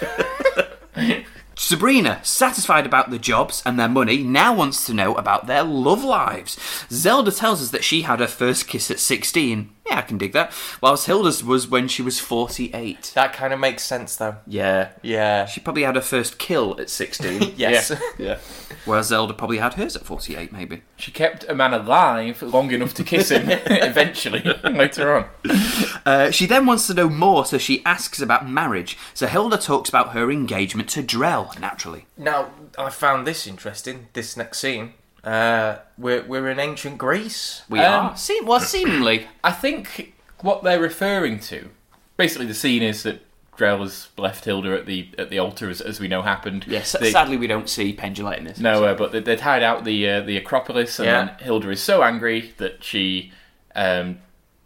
Sabrina, 1.62 2.18
satisfied 2.24 2.86
about 2.86 3.10
the 3.10 3.20
jobs 3.20 3.62
and 3.64 3.78
their 3.78 3.88
money, 3.88 4.24
now 4.24 4.52
wants 4.52 4.84
to 4.84 4.92
know 4.92 5.14
about 5.14 5.46
their 5.46 5.62
love 5.62 6.02
lives. 6.02 6.58
Zelda 6.90 7.30
tells 7.30 7.62
us 7.62 7.70
that 7.70 7.84
she 7.84 8.02
had 8.02 8.18
her 8.18 8.26
first 8.26 8.66
kiss 8.66 8.90
at 8.90 8.98
16. 8.98 9.71
Yeah, 9.86 9.98
I 9.98 10.02
can 10.02 10.16
dig 10.16 10.32
that. 10.32 10.52
Whilst 10.80 11.06
Hilda's 11.06 11.42
was 11.42 11.66
when 11.66 11.88
she 11.88 12.02
was 12.02 12.20
48. 12.20 13.12
That 13.14 13.32
kind 13.32 13.52
of 13.52 13.58
makes 13.58 13.82
sense, 13.82 14.14
though. 14.16 14.36
Yeah. 14.46 14.90
Yeah. 15.02 15.46
She 15.46 15.60
probably 15.60 15.82
had 15.82 15.96
her 15.96 16.00
first 16.00 16.38
kill 16.38 16.80
at 16.80 16.88
16. 16.88 17.54
yes. 17.56 17.92
yeah. 18.18 18.38
Whereas 18.84 19.08
Zelda 19.08 19.34
probably 19.34 19.58
had 19.58 19.74
hers 19.74 19.96
at 19.96 20.04
48, 20.04 20.52
maybe. 20.52 20.82
She 20.96 21.10
kept 21.10 21.44
a 21.48 21.54
man 21.54 21.74
alive 21.74 22.42
long 22.42 22.70
enough 22.70 22.94
to 22.94 23.04
kiss 23.04 23.30
him 23.30 23.44
eventually 23.66 24.42
later 24.62 25.16
on. 25.16 25.26
Uh, 26.06 26.30
she 26.30 26.46
then 26.46 26.64
wants 26.66 26.86
to 26.86 26.94
know 26.94 27.08
more, 27.08 27.44
so 27.44 27.58
she 27.58 27.84
asks 27.84 28.20
about 28.20 28.48
marriage. 28.48 28.96
So 29.14 29.26
Hilda 29.26 29.58
talks 29.58 29.88
about 29.88 30.12
her 30.12 30.30
engagement 30.30 30.88
to 30.90 31.02
Drell, 31.02 31.58
naturally. 31.58 32.06
now, 32.16 32.50
I 32.78 32.88
found 32.88 33.26
this 33.26 33.46
interesting. 33.46 34.08
This 34.14 34.36
next 34.36 34.58
scene. 34.58 34.94
Uh, 35.24 35.76
we're 35.96 36.22
we're 36.24 36.48
in 36.48 36.58
ancient 36.58 36.98
Greece. 36.98 37.62
We 37.68 37.78
Um, 37.80 38.06
are. 38.14 38.16
Well, 38.44 38.60
seemingly. 38.76 39.28
I 39.44 39.52
think 39.52 40.14
what 40.40 40.62
they're 40.64 40.80
referring 40.80 41.38
to, 41.40 41.70
basically, 42.16 42.46
the 42.46 42.54
scene 42.54 42.82
is 42.82 43.04
that 43.04 43.24
Drell 43.56 43.80
has 43.80 44.08
left 44.16 44.44
Hilda 44.44 44.76
at 44.76 44.86
the 44.86 45.08
at 45.18 45.30
the 45.30 45.38
altar, 45.38 45.68
as, 45.70 45.80
as 45.80 46.00
we 46.00 46.08
know 46.08 46.22
happened. 46.22 46.64
Yes, 46.66 46.92
They- 46.98 47.12
sadly 47.12 47.36
we 47.36 47.46
don't 47.46 47.68
see 47.68 47.92
Penn 47.92 48.14
Jillette 48.14 48.38
in 48.38 48.44
this. 48.44 48.58
No, 48.58 48.84
uh, 48.84 48.94
but 48.94 49.12
they, 49.12 49.20
they 49.20 49.36
tied 49.36 49.62
out 49.62 49.84
the 49.84 50.08
uh, 50.08 50.20
the 50.22 50.36
Acropolis, 50.36 50.98
and 50.98 51.06
Yeah. 51.06 51.24
then 51.26 51.34
Hilda 51.38 51.70
is 51.70 51.80
so 51.80 52.02
angry 52.02 52.52
that 52.56 52.82
she 52.82 53.30
um, 53.76 54.18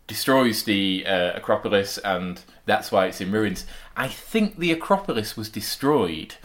destroys 0.07 0.63
the 0.63 1.05
uh, 1.07 1.33
Acropolis, 1.37 1.99
and 1.99 2.41
that's 2.65 2.91
why 2.91 3.07
it's 3.07 3.21
in 3.21 3.31
ruins. 3.31 3.67
I 3.97 4.09
think 4.09 4.59
the 4.59 4.73
Acropolis 4.73 5.37
was 5.37 5.49
destroyed 5.51 6.37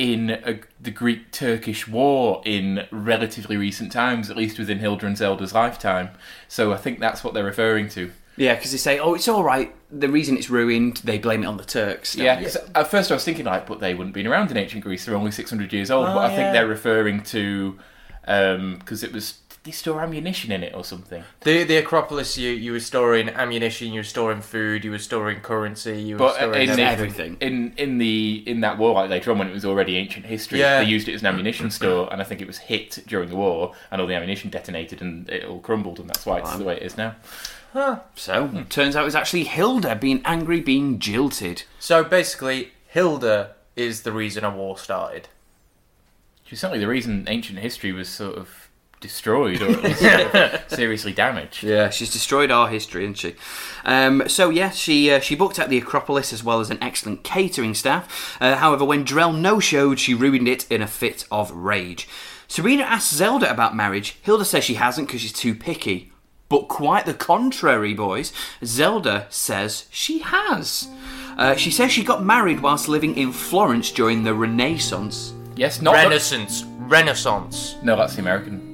in 0.00 0.30
a, 0.30 0.58
the 0.80 0.90
Greek-Turkish 0.90 1.86
War 1.86 2.40
in 2.46 2.86
relatively 2.90 3.58
recent 3.58 3.92
times, 3.92 4.30
at 4.30 4.36
least 4.36 4.58
within 4.58 4.78
Hilda 4.78 5.04
and 5.04 5.14
Zelda's 5.14 5.52
lifetime. 5.52 6.08
So 6.48 6.72
I 6.72 6.78
think 6.78 7.00
that's 7.00 7.22
what 7.22 7.34
they're 7.34 7.44
referring 7.44 7.90
to. 7.90 8.10
Yeah, 8.36 8.54
because 8.54 8.70
they 8.70 8.78
say, 8.78 8.98
oh, 8.98 9.12
it's 9.12 9.28
all 9.28 9.44
right. 9.44 9.74
The 9.90 10.08
reason 10.08 10.38
it's 10.38 10.48
ruined, 10.48 11.02
they 11.04 11.18
blame 11.18 11.42
it 11.42 11.46
on 11.46 11.58
the 11.58 11.64
Turks. 11.64 12.16
Yeah, 12.16 12.36
they? 12.36 12.44
'cause 12.44 12.56
at 12.74 12.90
first 12.90 13.10
I 13.10 13.14
was 13.14 13.24
thinking 13.24 13.44
like, 13.44 13.66
but 13.66 13.80
they 13.80 13.92
wouldn't 13.92 14.16
have 14.16 14.24
been 14.24 14.26
around 14.26 14.50
in 14.50 14.56
ancient 14.56 14.82
Greece. 14.82 15.04
They're 15.04 15.14
only 15.14 15.32
six 15.32 15.50
hundred 15.50 15.70
years 15.70 15.90
old. 15.90 16.08
Oh, 16.08 16.14
but 16.14 16.18
I 16.18 16.24
oh, 16.24 16.28
yeah. 16.30 16.36
think 16.36 16.52
they're 16.54 16.66
referring 16.66 17.22
to 17.24 17.78
um, 18.26 18.76
because 18.78 19.02
it 19.02 19.12
was 19.12 19.34
did 19.34 19.39
they 19.62 19.70
store 19.72 20.00
ammunition 20.00 20.50
in 20.52 20.62
it 20.62 20.74
or 20.74 20.84
something. 20.84 21.22
The 21.42 21.64
the 21.64 21.76
Acropolis. 21.76 22.38
You 22.38 22.50
you 22.50 22.72
were 22.72 22.80
storing 22.80 23.28
ammunition. 23.28 23.88
You 23.92 24.00
were 24.00 24.04
storing 24.04 24.40
food. 24.40 24.84
You 24.84 24.90
were 24.90 24.98
storing 24.98 25.40
currency. 25.40 26.00
You 26.00 26.14
were 26.14 26.18
But 26.18 26.34
storing 26.36 26.68
in 26.70 26.80
everything. 26.80 27.36
in 27.40 27.74
in 27.76 27.98
the 27.98 28.42
in 28.46 28.60
that 28.62 28.78
war, 28.78 28.94
like 28.94 29.10
later 29.10 29.30
on 29.32 29.38
when 29.38 29.48
it 29.48 29.52
was 29.52 29.64
already 29.64 29.96
ancient 29.96 30.24
history, 30.26 30.60
Yeah. 30.60 30.82
they 30.82 30.88
used 30.88 31.08
it 31.08 31.14
as 31.14 31.20
an 31.20 31.26
ammunition 31.26 31.70
store, 31.70 32.10
and 32.10 32.22
I 32.22 32.24
think 32.24 32.40
it 32.40 32.46
was 32.46 32.56
hit 32.58 33.04
during 33.06 33.28
the 33.28 33.36
war, 33.36 33.74
and 33.90 34.00
all 34.00 34.06
the 34.06 34.14
ammunition 34.14 34.48
detonated, 34.50 35.02
and 35.02 35.28
it 35.28 35.44
all 35.44 35.60
crumbled, 35.60 35.98
and 36.00 36.08
that's 36.08 36.24
why 36.24 36.38
it's 36.38 36.56
the 36.56 36.64
way 36.64 36.76
it 36.76 36.82
is 36.82 36.96
now. 36.96 37.16
So, 38.16 38.64
turns 38.70 38.96
out 38.96 39.06
it's 39.06 39.14
actually 39.14 39.44
Hilda 39.44 39.94
being 39.94 40.22
angry, 40.24 40.60
being 40.60 40.98
jilted. 40.98 41.62
So 41.78 42.02
basically, 42.02 42.72
Hilda 42.88 43.52
is 43.76 44.02
the 44.02 44.10
reason 44.12 44.42
a 44.42 44.50
war 44.50 44.76
started. 44.78 45.28
She's 46.44 46.58
certainly 46.60 46.80
the 46.80 46.88
reason 46.88 47.26
ancient 47.28 47.58
history 47.60 47.92
was 47.92 48.08
sort 48.08 48.36
of 48.36 48.68
destroyed, 49.00 49.62
or 49.62 49.70
at 49.70 49.82
least 49.82 50.00
sort 50.00 50.34
of 50.34 50.70
seriously 50.70 51.12
damaged. 51.12 51.62
Yeah, 51.62 51.90
she's 51.90 52.12
destroyed 52.12 52.50
our 52.50 52.68
history, 52.68 53.04
isn't 53.04 53.14
she? 53.18 53.34
Um, 53.84 54.28
so 54.28 54.50
yeah, 54.50 54.70
she 54.70 55.10
uh, 55.10 55.20
she 55.20 55.34
booked 55.34 55.58
out 55.58 55.68
the 55.68 55.78
Acropolis 55.78 56.32
as 56.32 56.44
well 56.44 56.60
as 56.60 56.70
an 56.70 56.78
excellent 56.82 57.24
catering 57.24 57.74
staff. 57.74 58.36
Uh, 58.40 58.56
however, 58.56 58.84
when 58.84 59.04
Drell 59.04 59.36
no-showed, 59.36 59.98
she 59.98 60.14
ruined 60.14 60.48
it 60.48 60.70
in 60.70 60.82
a 60.82 60.86
fit 60.86 61.24
of 61.30 61.50
rage. 61.50 62.08
Serena 62.46 62.82
asks 62.82 63.14
Zelda 63.14 63.50
about 63.50 63.76
marriage. 63.76 64.18
Hilda 64.22 64.44
says 64.44 64.64
she 64.64 64.74
hasn't 64.74 65.06
because 65.06 65.20
she's 65.20 65.32
too 65.32 65.54
picky. 65.54 66.12
But 66.48 66.66
quite 66.66 67.06
the 67.06 67.14
contrary, 67.14 67.94
boys. 67.94 68.32
Zelda 68.64 69.28
says 69.30 69.86
she 69.90 70.18
has. 70.18 70.88
Uh, 71.38 71.54
she 71.54 71.70
says 71.70 71.92
she 71.92 72.02
got 72.02 72.24
married 72.24 72.58
whilst 72.58 72.88
living 72.88 73.16
in 73.16 73.30
Florence 73.32 73.92
during 73.92 74.24
the 74.24 74.34
Renaissance. 74.34 75.32
Yes, 75.54 75.80
not 75.80 75.92
the- 75.92 75.98
Renaissance. 76.08 76.64
Renaissance. 76.80 77.76
no, 77.84 77.94
that's 77.94 78.14
the 78.16 78.20
American. 78.20 78.69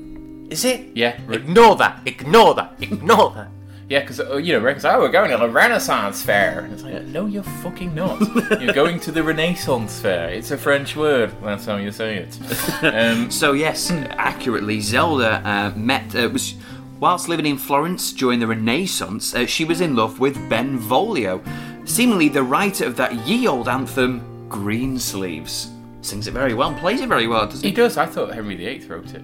Is 0.51 0.65
it? 0.65 0.87
Yeah, 0.95 1.19
re- 1.27 1.37
Ignore 1.37 1.77
that. 1.77 2.01
Ignore 2.07 2.55
that. 2.55 2.75
Ignore 2.81 3.31
that. 3.33 3.49
Yeah, 3.89 4.01
because 4.01 4.19
uh, 4.19 4.37
you 4.39 4.53
know, 4.55 4.59
Americans. 4.59 4.85
Oh, 4.85 4.99
we're 4.99 5.11
going 5.11 5.31
to 5.31 5.37
the 5.37 5.49
Renaissance 5.49 6.21
fair. 6.21 6.63
And 6.65 6.73
it's 6.73 6.83
like, 6.83 7.05
no, 7.05 7.27
you're 7.27 7.45
fucking 7.63 7.95
not. 7.95 8.19
you're 8.61 8.75
going 8.75 8.99
to 8.99 9.13
the 9.13 9.23
Renaissance 9.23 10.01
fair. 10.01 10.29
It's 10.31 10.51
a 10.51 10.59
French 10.59 10.97
word. 10.97 11.31
That's 11.41 11.67
how 11.67 11.77
you 11.77 11.93
say 11.93 12.17
it. 12.17 12.37
Um, 12.83 13.31
So 13.31 13.53
yes, 13.53 13.93
accurately, 13.93 14.81
Zelda 14.81 15.41
uh, 15.49 15.73
met 15.79 16.17
uh, 16.17 16.29
was 16.33 16.57
whilst 16.99 17.29
living 17.29 17.47
in 17.47 17.59
Florence 17.59 18.13
during 18.13 18.41
the 18.41 18.49
Renaissance. 18.49 19.33
Uh, 19.37 19.47
she 19.47 19.65
was 19.65 19.81
in 19.81 19.95
love 19.95 20.19
with 20.19 20.35
Benvolio, 20.49 21.41
seemingly 21.85 22.29
the 22.29 22.43
writer 22.43 22.87
of 22.87 22.97
that 22.97 23.15
ye 23.25 23.47
old 23.47 23.69
anthem, 23.69 24.49
Greensleeves. 24.49 25.71
Sings 26.01 26.27
it 26.27 26.33
very 26.33 26.55
well, 26.55 26.71
and 26.71 26.79
plays 26.79 27.01
it 27.03 27.09
very 27.09 27.29
well, 27.29 27.47
doesn't 27.47 27.63
he 27.63 27.69
he? 27.69 27.73
does. 27.75 27.97
I 27.97 28.07
thought 28.07 28.35
Henry 28.35 28.57
VIII 28.57 28.85
wrote 28.89 29.15
it. 29.15 29.23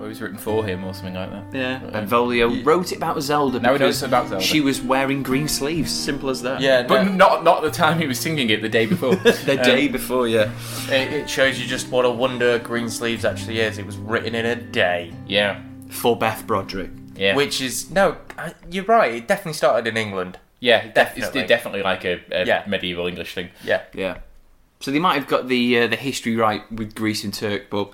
Or 0.00 0.06
it 0.06 0.08
was 0.08 0.22
written 0.22 0.38
for 0.38 0.64
him, 0.64 0.82
or 0.82 0.94
something 0.94 1.12
like 1.12 1.30
that. 1.30 1.44
Yeah, 1.52 1.80
Um, 1.84 1.90
Benvolio 1.92 2.62
wrote 2.64 2.90
it 2.90 2.96
about 2.96 3.20
Zelda. 3.20 3.60
Now 3.60 3.74
he 3.74 3.78
knows 3.78 3.98
because 3.98 4.02
about 4.04 4.28
Zelda. 4.28 4.42
She 4.42 4.62
was 4.62 4.80
wearing 4.80 5.22
green 5.22 5.46
sleeves. 5.46 5.92
Simple 5.92 6.30
as 6.30 6.40
that. 6.40 6.62
Yeah, 6.62 6.84
But 6.86 7.04
no, 7.04 7.12
not 7.12 7.44
not 7.44 7.60
the 7.62 7.70
time 7.70 7.98
he 7.98 8.06
was 8.06 8.18
singing 8.18 8.48
it. 8.48 8.62
The 8.62 8.68
day 8.70 8.86
before. 8.86 9.14
The 9.50 9.56
day 9.62 9.88
before, 9.88 10.26
yeah. 10.26 10.50
it, 10.88 11.12
it 11.12 11.28
shows 11.30 11.60
you 11.60 11.66
just 11.66 11.90
what 11.90 12.06
a 12.06 12.10
wonder 12.10 12.58
green 12.58 12.88
sleeves 12.88 13.26
actually 13.26 13.60
is. 13.60 13.76
It 13.76 13.84
was 13.84 13.98
written 13.98 14.34
in 14.34 14.46
a 14.46 14.56
day. 14.56 15.12
yeah, 15.26 15.60
For 15.90 16.16
Beth 16.16 16.46
Broderick. 16.46 16.90
yeah, 17.16 17.36
Which 17.36 17.60
is 17.60 17.90
no, 17.90 18.16
you're 18.70 18.84
right. 18.84 19.14
It 19.16 19.28
definitely 19.28 19.52
started 19.52 19.86
in 19.86 19.98
England. 19.98 20.38
yeah. 20.60 20.88
Definitely. 20.92 21.40
It's 21.42 21.48
definitely 21.48 21.82
like 21.82 22.06
a, 22.06 22.20
a 22.32 22.46
Yeah. 22.46 22.64
medieval 22.66 23.06
English 23.06 23.34
thing. 23.34 23.50
Yeah. 23.62 23.82
Yeah. 23.94 24.18
So 24.80 24.90
they 24.90 24.98
might 24.98 25.16
have 25.16 25.26
got 25.28 25.48
the 25.48 25.80
uh, 25.80 25.86
the 25.88 25.96
history 25.96 26.36
right 26.36 26.62
with 26.72 26.94
Greece 26.94 27.22
and 27.22 27.34
Turk, 27.34 27.68
but 27.68 27.92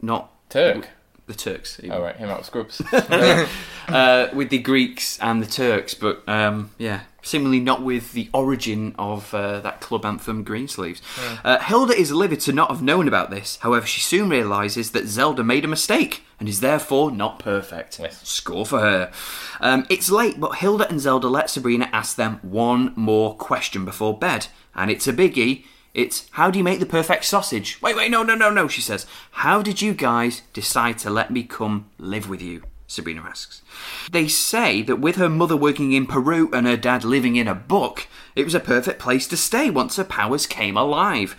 not 0.00 0.30
Turk. 0.48 0.88
The 1.30 1.36
Turks. 1.36 1.78
even. 1.78 1.92
All 1.92 2.02
right, 2.02 2.16
him 2.16 2.28
out 2.28 2.40
of 2.40 2.46
Scrubs. 2.46 2.80
uh, 3.88 4.28
with 4.34 4.50
the 4.50 4.58
Greeks 4.58 5.18
and 5.20 5.42
the 5.42 5.46
Turks, 5.46 5.94
but 5.94 6.22
um, 6.28 6.70
yeah, 6.76 7.00
seemingly 7.22 7.60
not 7.60 7.82
with 7.82 8.12
the 8.12 8.28
origin 8.32 8.94
of 8.98 9.32
uh, 9.34 9.60
that 9.60 9.80
club 9.80 10.04
anthem, 10.04 10.44
Greensleeves. 10.44 11.00
Uh, 11.44 11.58
Hilda 11.58 11.94
is 11.94 12.12
livid 12.12 12.40
to 12.40 12.52
not 12.52 12.70
have 12.70 12.82
known 12.82 13.08
about 13.08 13.30
this. 13.30 13.58
However, 13.62 13.86
she 13.86 14.00
soon 14.00 14.28
realizes 14.28 14.92
that 14.92 15.06
Zelda 15.06 15.44
made 15.44 15.64
a 15.64 15.68
mistake 15.68 16.22
and 16.38 16.48
is 16.48 16.60
therefore 16.60 17.10
not 17.10 17.38
perfect. 17.38 17.98
Yes. 17.98 18.26
Score 18.26 18.66
for 18.66 18.80
her. 18.80 19.12
Um, 19.60 19.86
it's 19.90 20.10
late, 20.10 20.40
but 20.40 20.56
Hilda 20.56 20.88
and 20.88 21.00
Zelda 21.00 21.28
let 21.28 21.50
Sabrina 21.50 21.88
ask 21.92 22.16
them 22.16 22.40
one 22.42 22.92
more 22.96 23.36
question 23.36 23.84
before 23.84 24.16
bed, 24.16 24.48
and 24.74 24.90
it's 24.90 25.06
a 25.06 25.12
biggie. 25.12 25.64
It's 25.92 26.28
how 26.32 26.50
do 26.50 26.58
you 26.58 26.64
make 26.64 26.80
the 26.80 26.86
perfect 26.86 27.24
sausage? 27.24 27.80
Wait, 27.82 27.96
wait, 27.96 28.10
no, 28.10 28.22
no, 28.22 28.34
no, 28.34 28.50
no, 28.50 28.68
she 28.68 28.80
says. 28.80 29.06
How 29.32 29.60
did 29.62 29.82
you 29.82 29.92
guys 29.92 30.42
decide 30.52 30.98
to 30.98 31.10
let 31.10 31.30
me 31.30 31.42
come 31.42 31.90
live 31.98 32.28
with 32.28 32.40
you? 32.40 32.62
Sabrina 32.86 33.22
asks. 33.22 33.62
They 34.10 34.26
say 34.26 34.82
that 34.82 34.96
with 35.00 35.16
her 35.16 35.28
mother 35.28 35.56
working 35.56 35.92
in 35.92 36.06
Peru 36.06 36.50
and 36.52 36.66
her 36.66 36.76
dad 36.76 37.04
living 37.04 37.36
in 37.36 37.46
a 37.46 37.54
book, 37.54 38.08
it 38.34 38.44
was 38.44 38.54
a 38.54 38.60
perfect 38.60 38.98
place 38.98 39.28
to 39.28 39.36
stay 39.36 39.70
once 39.70 39.96
her 39.96 40.04
powers 40.04 40.46
came 40.46 40.76
alive. 40.76 41.36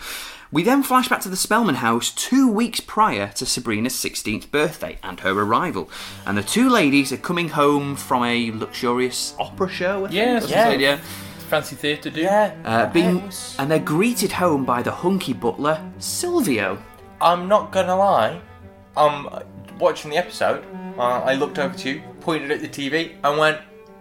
We 0.49 0.63
then 0.63 0.83
flash 0.83 1.07
back 1.07 1.21
to 1.21 1.29
the 1.29 1.37
Spellman 1.37 1.75
house 1.75 2.11
two 2.11 2.49
weeks 2.49 2.81
prior 2.81 3.31
to 3.35 3.45
Sabrina's 3.45 3.93
16th 3.93 4.51
birthday 4.51 4.97
and 5.01 5.19
her 5.21 5.31
arrival. 5.31 5.89
And 6.25 6.37
the 6.37 6.43
two 6.43 6.69
ladies 6.69 7.13
are 7.13 7.17
coming 7.17 7.49
home 7.49 7.95
from 7.95 8.23
a 8.23 8.51
luxurious 8.51 9.33
opera 9.39 9.69
show. 9.69 9.99
I 10.05 10.07
think, 10.09 10.13
Yes, 10.13 10.49
something, 10.49 10.81
yeah. 10.81 10.99
Yeah. 11.51 11.59
Fancy 11.59 11.75
theatre, 11.75 12.09
do? 12.09 12.21
Yeah. 12.21 12.55
Uh, 12.63 12.91
being, 12.91 13.19
it 13.19 13.55
and 13.59 13.69
they're 13.69 13.79
greeted 13.79 14.31
home 14.31 14.65
by 14.65 14.81
the 14.81 14.91
hunky 14.91 15.33
butler, 15.33 15.81
Silvio. 15.99 16.81
I'm 17.19 17.47
not 17.47 17.71
gonna 17.71 17.95
lie. 17.95 18.41
I'm 18.95 19.27
watching 19.79 20.11
the 20.11 20.17
episode, 20.17 20.63
uh, 20.97 21.21
I 21.23 21.35
looked 21.35 21.59
over 21.59 21.75
to 21.75 21.89
you, 21.89 22.01
pointed 22.19 22.51
at 22.51 22.61
the 22.61 22.67
TV, 22.67 23.15
and 23.23 23.37
went, 23.37 23.59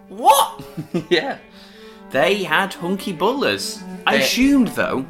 "What?" 0.09 0.63
yeah. 1.09 1.37
They 2.11 2.43
had 2.43 2.73
hunky 2.73 3.13
butlers. 3.13 3.81
I 4.05 4.15
assumed, 4.15 4.69
though, 4.69 5.05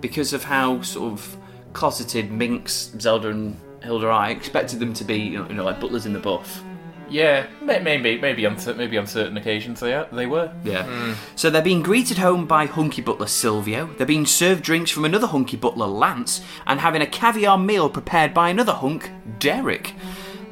because 0.00 0.32
of 0.32 0.44
how 0.44 0.82
sort 0.82 1.12
of 1.12 1.36
closeted 1.72 2.30
Minx, 2.30 2.92
Zelda, 3.00 3.30
and 3.30 3.56
Hilda 3.82 4.06
are, 4.08 4.12
I 4.12 4.30
expected 4.30 4.78
them 4.78 4.92
to 4.94 5.04
be, 5.04 5.16
you 5.16 5.38
know, 5.38 5.48
you 5.48 5.54
know, 5.54 5.64
like 5.64 5.80
butlers 5.80 6.04
in 6.04 6.12
the 6.12 6.18
buff. 6.18 6.62
Yeah, 7.12 7.46
maybe, 7.60 8.18
maybe 8.18 8.46
on 8.46 8.56
maybe 8.76 8.96
on 8.96 9.06
certain 9.06 9.36
occasions 9.36 9.80
they 9.80 9.92
are, 9.92 10.08
they 10.10 10.26
were. 10.26 10.52
Yeah. 10.64 11.14
So 11.36 11.50
they're 11.50 11.60
being 11.62 11.82
greeted 11.82 12.18
home 12.18 12.46
by 12.46 12.66
hunky 12.66 13.02
butler 13.02 13.26
Silvio. 13.26 13.86
They're 13.98 14.06
being 14.06 14.26
served 14.26 14.64
drinks 14.64 14.90
from 14.90 15.04
another 15.04 15.26
hunky 15.26 15.56
butler 15.56 15.86
Lance, 15.86 16.40
and 16.66 16.80
having 16.80 17.02
a 17.02 17.06
caviar 17.06 17.58
meal 17.58 17.90
prepared 17.90 18.32
by 18.32 18.48
another 18.48 18.72
hunk, 18.72 19.10
Derek. 19.38 19.94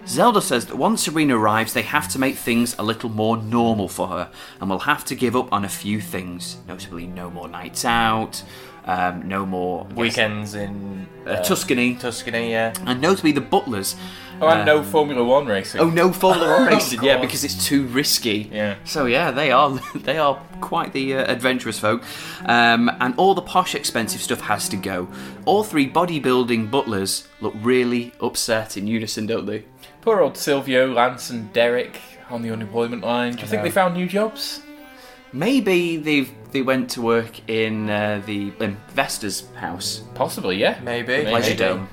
Zelda 0.06 0.42
says 0.42 0.66
that 0.66 0.76
once 0.76 1.04
Serena 1.04 1.38
arrives, 1.38 1.72
they 1.72 1.82
have 1.82 2.08
to 2.08 2.18
make 2.18 2.34
things 2.34 2.74
a 2.78 2.82
little 2.82 3.10
more 3.10 3.36
normal 3.36 3.88
for 3.88 4.08
her, 4.08 4.30
and 4.60 4.68
will 4.68 4.80
have 4.80 5.04
to 5.06 5.14
give 5.14 5.36
up 5.36 5.52
on 5.52 5.64
a 5.64 5.68
few 5.68 6.00
things, 6.00 6.58
notably 6.66 7.06
no 7.06 7.30
more 7.30 7.48
nights 7.48 7.84
out, 7.84 8.42
um, 8.86 9.28
no 9.28 9.46
more 9.46 9.86
guess, 9.86 9.96
Weekends 9.96 10.54
in 10.54 11.06
uh, 11.26 11.42
Tuscany, 11.42 11.94
Tuscany, 11.94 12.50
yeah. 12.50 12.74
and 12.86 13.00
notably 13.00 13.32
the 13.32 13.40
butlers. 13.40 13.94
Oh, 14.40 14.48
and 14.48 14.64
no 14.64 14.82
Formula 14.82 15.22
One 15.22 15.46
racing. 15.46 15.80
Oh, 15.80 15.90
no 15.90 16.12
Formula 16.12 16.48
One 16.48 16.66
racing, 16.74 17.02
yeah, 17.02 17.20
because 17.20 17.44
it's 17.44 17.66
too 17.66 17.86
risky. 17.86 18.48
Yeah. 18.52 18.76
So 18.84 19.06
yeah, 19.06 19.30
they 19.30 19.50
are 19.50 19.70
they 19.94 20.18
are 20.18 20.42
quite 20.60 20.92
the 20.92 21.14
uh, 21.14 21.32
adventurous 21.32 21.78
folk, 21.78 22.02
um, 22.46 22.90
and 23.00 23.14
all 23.16 23.34
the 23.34 23.42
posh, 23.42 23.74
expensive 23.74 24.20
stuff 24.20 24.40
has 24.42 24.68
to 24.70 24.76
go. 24.76 25.08
All 25.44 25.64
three 25.64 25.88
bodybuilding 25.88 26.70
butlers 26.70 27.28
look 27.40 27.54
really 27.60 28.12
upset 28.20 28.76
in 28.76 28.86
unison, 28.86 29.26
don't 29.26 29.46
they? 29.46 29.64
Poor 30.00 30.20
old 30.20 30.36
Silvio, 30.36 30.92
Lance, 30.92 31.30
and 31.30 31.52
Derek 31.52 32.00
on 32.30 32.42
the 32.42 32.50
unemployment 32.50 33.02
line. 33.02 33.34
Do 33.34 33.42
you 33.42 33.46
think 33.46 33.60
know. 33.60 33.64
they 33.64 33.70
found 33.70 33.94
new 33.94 34.06
jobs? 34.06 34.62
Maybe 35.32 35.96
they've 35.96 36.32
they 36.52 36.62
went 36.62 36.90
to 36.90 37.02
work 37.02 37.48
in 37.48 37.90
uh, 37.90 38.22
the 38.26 38.52
in 38.60 38.76
Vesta's 38.88 39.48
house, 39.54 40.02
Possibly, 40.14 40.56
yeah. 40.56 40.80
Maybe. 40.82 41.22
Pleasure 41.22 41.50
Maybe. 41.50 41.56
Dome. 41.56 41.88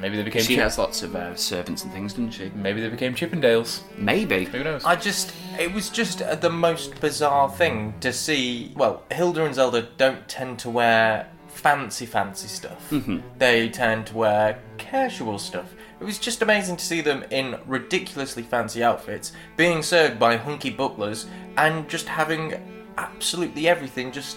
Maybe 0.00 0.16
they 0.16 0.22
became. 0.22 0.42
She 0.42 0.54
Chip- 0.54 0.62
has 0.62 0.78
lots 0.78 1.02
of 1.02 1.14
uh, 1.16 1.34
servants 1.34 1.84
and 1.84 1.92
things, 1.92 2.12
doesn't 2.12 2.32
she? 2.32 2.50
Maybe 2.54 2.80
they 2.80 2.88
became 2.88 3.14
Chippendales. 3.14 3.82
Maybe. 3.96 4.44
Who 4.44 4.62
knows? 4.62 4.84
I 4.84 4.96
just, 4.96 5.32
it 5.58 5.72
was 5.72 5.88
just 5.90 6.22
uh, 6.22 6.34
the 6.34 6.50
most 6.50 7.00
bizarre 7.00 7.50
thing 7.50 7.94
to 8.00 8.12
see. 8.12 8.72
Well, 8.76 9.02
Hilda 9.10 9.44
and 9.44 9.54
Zelda 9.54 9.88
don't 9.96 10.28
tend 10.28 10.58
to 10.60 10.70
wear 10.70 11.28
fancy, 11.48 12.06
fancy 12.06 12.48
stuff. 12.48 12.92
They 13.38 13.70
tend 13.70 14.08
to 14.08 14.16
wear 14.16 14.60
casual 14.76 15.38
stuff. 15.38 15.74
It 15.98 16.04
was 16.04 16.18
just 16.18 16.42
amazing 16.42 16.76
to 16.76 16.84
see 16.84 17.00
them 17.00 17.24
in 17.30 17.58
ridiculously 17.66 18.42
fancy 18.42 18.84
outfits, 18.84 19.32
being 19.56 19.82
served 19.82 20.18
by 20.18 20.36
hunky 20.36 20.68
butlers, 20.68 21.26
and 21.56 21.88
just 21.88 22.06
having 22.06 22.92
absolutely 22.98 23.66
everything 23.68 24.12
just 24.12 24.36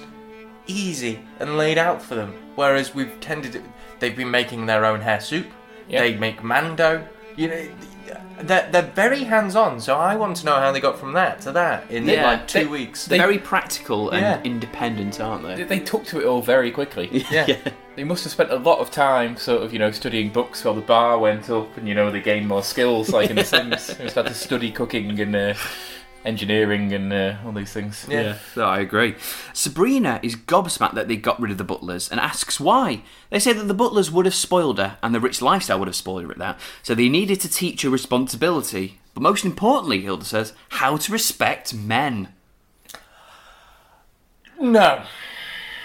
easy 0.67 1.19
and 1.39 1.57
laid 1.57 1.77
out 1.77 2.01
for 2.01 2.15
them. 2.15 2.33
Whereas 2.55 2.95
we've 2.95 3.19
tended, 3.19 3.53
to, 3.53 3.63
they've 3.99 4.15
been 4.15 4.31
making 4.31 4.65
their 4.65 4.85
own 4.85 5.01
hair 5.01 5.19
soup. 5.19 5.47
Yeah. 5.87 6.01
They 6.01 6.15
make 6.17 6.43
mando. 6.43 7.07
You 7.35 7.47
know, 7.47 7.67
they're, 8.41 8.69
they're 8.71 8.81
very 8.81 9.23
hands-on. 9.23 9.79
So 9.79 9.95
I 9.97 10.15
want 10.15 10.37
to 10.37 10.45
know 10.45 10.55
how 10.55 10.71
they 10.71 10.79
got 10.79 10.97
from 10.99 11.13
that 11.13 11.41
to 11.41 11.51
that 11.53 11.89
in 11.89 12.05
Yeah, 12.07 12.25
like 12.25 12.47
two 12.47 12.59
they- 12.59 12.65
weeks. 12.65 13.05
They're 13.05 13.17
Very 13.19 13.37
practical 13.37 14.09
and 14.11 14.21
Yeah. 14.21 14.41
independent, 14.43 15.19
aren't 15.19 15.43
They- 15.43 15.55
they? 15.55 15.63
they 15.63 15.79
took 15.79 16.05
to 16.07 16.19
it 16.19 16.25
all 16.25 16.41
very 16.41 16.71
quickly. 16.71 17.25
yeah. 17.31 17.55
They 17.95 18.03
must 18.03 18.23
have 18.23 18.31
spent 18.31 18.51
a 18.51 18.55
lot 18.57 18.79
of 18.79 18.91
time, 18.91 19.35
sort 19.35 19.61
of, 19.63 19.73
you 19.73 19.79
know, 19.79 19.91
studying 19.91 20.29
books 20.29 20.63
while 20.63 20.73
the 20.73 20.81
bar 20.81 21.17
went 21.17 21.49
up, 21.49 21.75
and 21.77 21.87
you 21.87 21.93
know, 21.95 22.09
they 22.11 22.21
gained 22.21 22.47
more 22.47 22.63
skills, 22.63 23.09
like 23.09 23.29
in 23.29 23.35
The 23.35 23.43
Sims. 23.45 23.87
They 23.87 24.03
just 24.05 24.15
had 24.15 24.27
to 24.27 24.33
study 24.33 24.71
cooking 24.71 25.19
and 25.19 25.35
uh, 25.35 25.53
engineering 26.25 26.93
and 26.93 27.11
uh, 27.11 27.37
all 27.45 27.51
these 27.51 27.71
things. 27.71 28.05
Yeah. 28.09 28.37
no, 28.55 28.65
I 28.65 28.79
agree. 28.79 29.15
Sabrina 29.53 30.19
is 30.21 30.35
gobsmacked 30.35 30.95
that 30.95 31.07
they 31.07 31.15
got 31.15 31.39
rid 31.39 31.51
of 31.51 31.57
the 31.57 31.63
butlers 31.63 32.09
and 32.09 32.19
asks 32.19 32.59
why. 32.59 33.03
They 33.29 33.39
say 33.39 33.53
that 33.53 33.67
the 33.67 33.73
butlers 33.73 34.11
would 34.11 34.25
have 34.25 34.35
spoiled 34.35 34.79
her 34.79 34.97
and 35.01 35.13
the 35.13 35.19
rich 35.19 35.41
lifestyle 35.41 35.79
would 35.79 35.87
have 35.87 35.95
spoiled 35.95 36.23
her 36.23 36.31
at 36.31 36.37
that, 36.37 36.59
so 36.83 36.93
they 36.93 37.09
needed 37.09 37.39
to 37.41 37.49
teach 37.49 37.81
her 37.81 37.89
responsibility. 37.89 38.99
But 39.13 39.23
most 39.23 39.45
importantly, 39.45 40.01
Hilda 40.01 40.25
says, 40.25 40.53
how 40.69 40.97
to 40.97 41.11
respect 41.11 41.73
men. 41.73 42.29
No. 44.59 45.03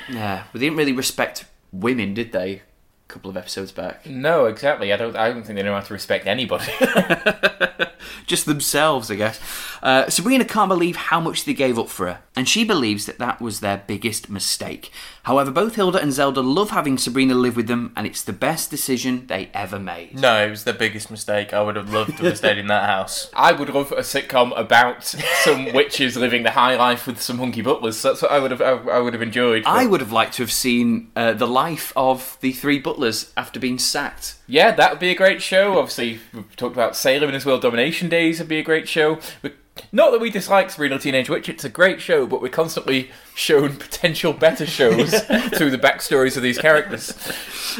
Yeah, 0.09 0.45
but 0.53 0.61
they 0.61 0.66
didn't 0.66 0.78
really 0.78 0.93
respect 0.93 1.47
women, 1.72 2.14
did 2.14 2.32
they? 2.32 2.62
A 3.09 3.09
couple 3.09 3.30
of 3.30 3.37
episodes 3.37 3.72
back. 3.72 4.07
No, 4.07 4.47
exactly. 4.47 4.93
I 4.93 4.97
don't. 4.97 5.16
I 5.16 5.28
don't 5.28 5.45
think 5.45 5.57
they 5.57 5.62
know 5.62 5.74
how 5.74 5.80
to 5.80 5.93
respect 5.93 6.26
anybody. 6.26 6.72
just 8.26 8.47
themselves, 8.47 9.11
I 9.11 9.16
guess. 9.16 9.41
Uh, 9.85 10.09
Sabrina 10.09 10.47
can't 10.47 10.70
believe 10.70 10.97
how 10.97 11.20
much 11.20 11.45
they 11.45 11.53
gave 11.53 11.78
up 11.78 11.91
for 11.91 12.07
her, 12.07 12.22
and 12.35 12.49
she 12.49 12.64
believes 12.64 13.05
that 13.05 13.18
that 13.18 13.39
was 13.39 13.61
their 13.61 13.85
biggest 13.87 14.30
mistake. 14.30 14.91
However, 15.24 15.51
both 15.51 15.74
Hilda 15.74 16.01
and 16.01 16.11
Zelda 16.11 16.41
love 16.41 16.70
having 16.70 16.97
Sabrina 16.97 17.35
live 17.35 17.55
with 17.55 17.66
them, 17.66 17.93
and 17.95 18.07
it's 18.07 18.22
the 18.22 18.32
best 18.32 18.70
decision 18.70 19.26
they 19.26 19.51
ever 19.53 19.78
made. 19.78 20.18
No, 20.18 20.47
it 20.47 20.49
was 20.49 20.64
the 20.64 20.72
biggest 20.72 21.11
mistake. 21.11 21.53
I 21.53 21.61
would 21.61 21.76
have 21.76 21.93
loved 21.93 22.16
to 22.16 22.24
have 22.24 22.39
stayed 22.39 22.57
in 22.57 22.68
that 22.68 22.89
house. 22.89 23.30
I 23.37 23.53
would 23.53 23.68
love 23.68 23.93
a 23.93 23.97
sitcom 23.97 24.59
about 24.59 25.05
some 25.05 25.70
witches 25.74 26.16
living 26.16 26.45
the 26.45 26.53
high 26.53 26.76
life 26.76 27.07
with 27.07 27.20
some 27.20 27.37
hunky 27.37 27.61
butlers. 27.61 28.01
That's 28.01 28.22
what 28.22 28.32
I 28.32 28.39
would 28.39 28.53
have. 28.53 28.62
I, 28.62 28.70
I 28.70 29.01
would 29.01 29.12
have 29.12 29.22
enjoyed. 29.22 29.64
I 29.66 29.85
would 29.85 30.01
have 30.01 30.12
liked 30.12 30.32
to 30.35 30.45
have 30.45 30.53
seen 30.53 31.11
uh, 31.14 31.35
the 31.35 31.47
life 31.47 31.93
of 31.95 32.39
the 32.41 32.53
three 32.53 32.78
butlers 32.78 33.35
after 33.37 33.61
being 33.61 33.78
sacked. 33.78 34.37
Yeah, 34.47 34.70
that 34.70 34.93
would 34.93 35.01
be 35.01 35.11
a 35.11 35.14
great 35.14 35.43
show. 35.43 35.78
Obviously, 35.78 36.20
we've 36.32 36.57
talked 36.57 36.74
about 36.74 36.97
Salem 36.97 37.28
in 37.28 37.35
his 37.35 37.45
World 37.45 37.61
Domination 37.61 38.09
Days 38.09 38.39
would 38.39 38.49
be 38.49 38.59
a 38.59 38.62
great 38.62 38.89
show. 38.89 39.18
But 39.43 39.55
not 39.93 40.12
that 40.12 40.20
we 40.20 40.31
dislike 40.31 40.70
Sabrina 40.70 40.99
Teenage 40.99 41.29
Witch, 41.29 41.49
it's 41.49 41.64
a 41.64 41.68
great 41.68 42.01
show, 42.01 42.27
but 42.27 42.41
we're 42.41 42.49
constantly 42.49 43.11
shown 43.35 43.77
potential 43.77 44.33
better 44.33 44.66
shows 44.66 45.11
through 45.55 45.70
the 45.70 45.79
backstories 45.79 46.37
of 46.37 46.43
these 46.43 46.59
characters. 46.59 47.12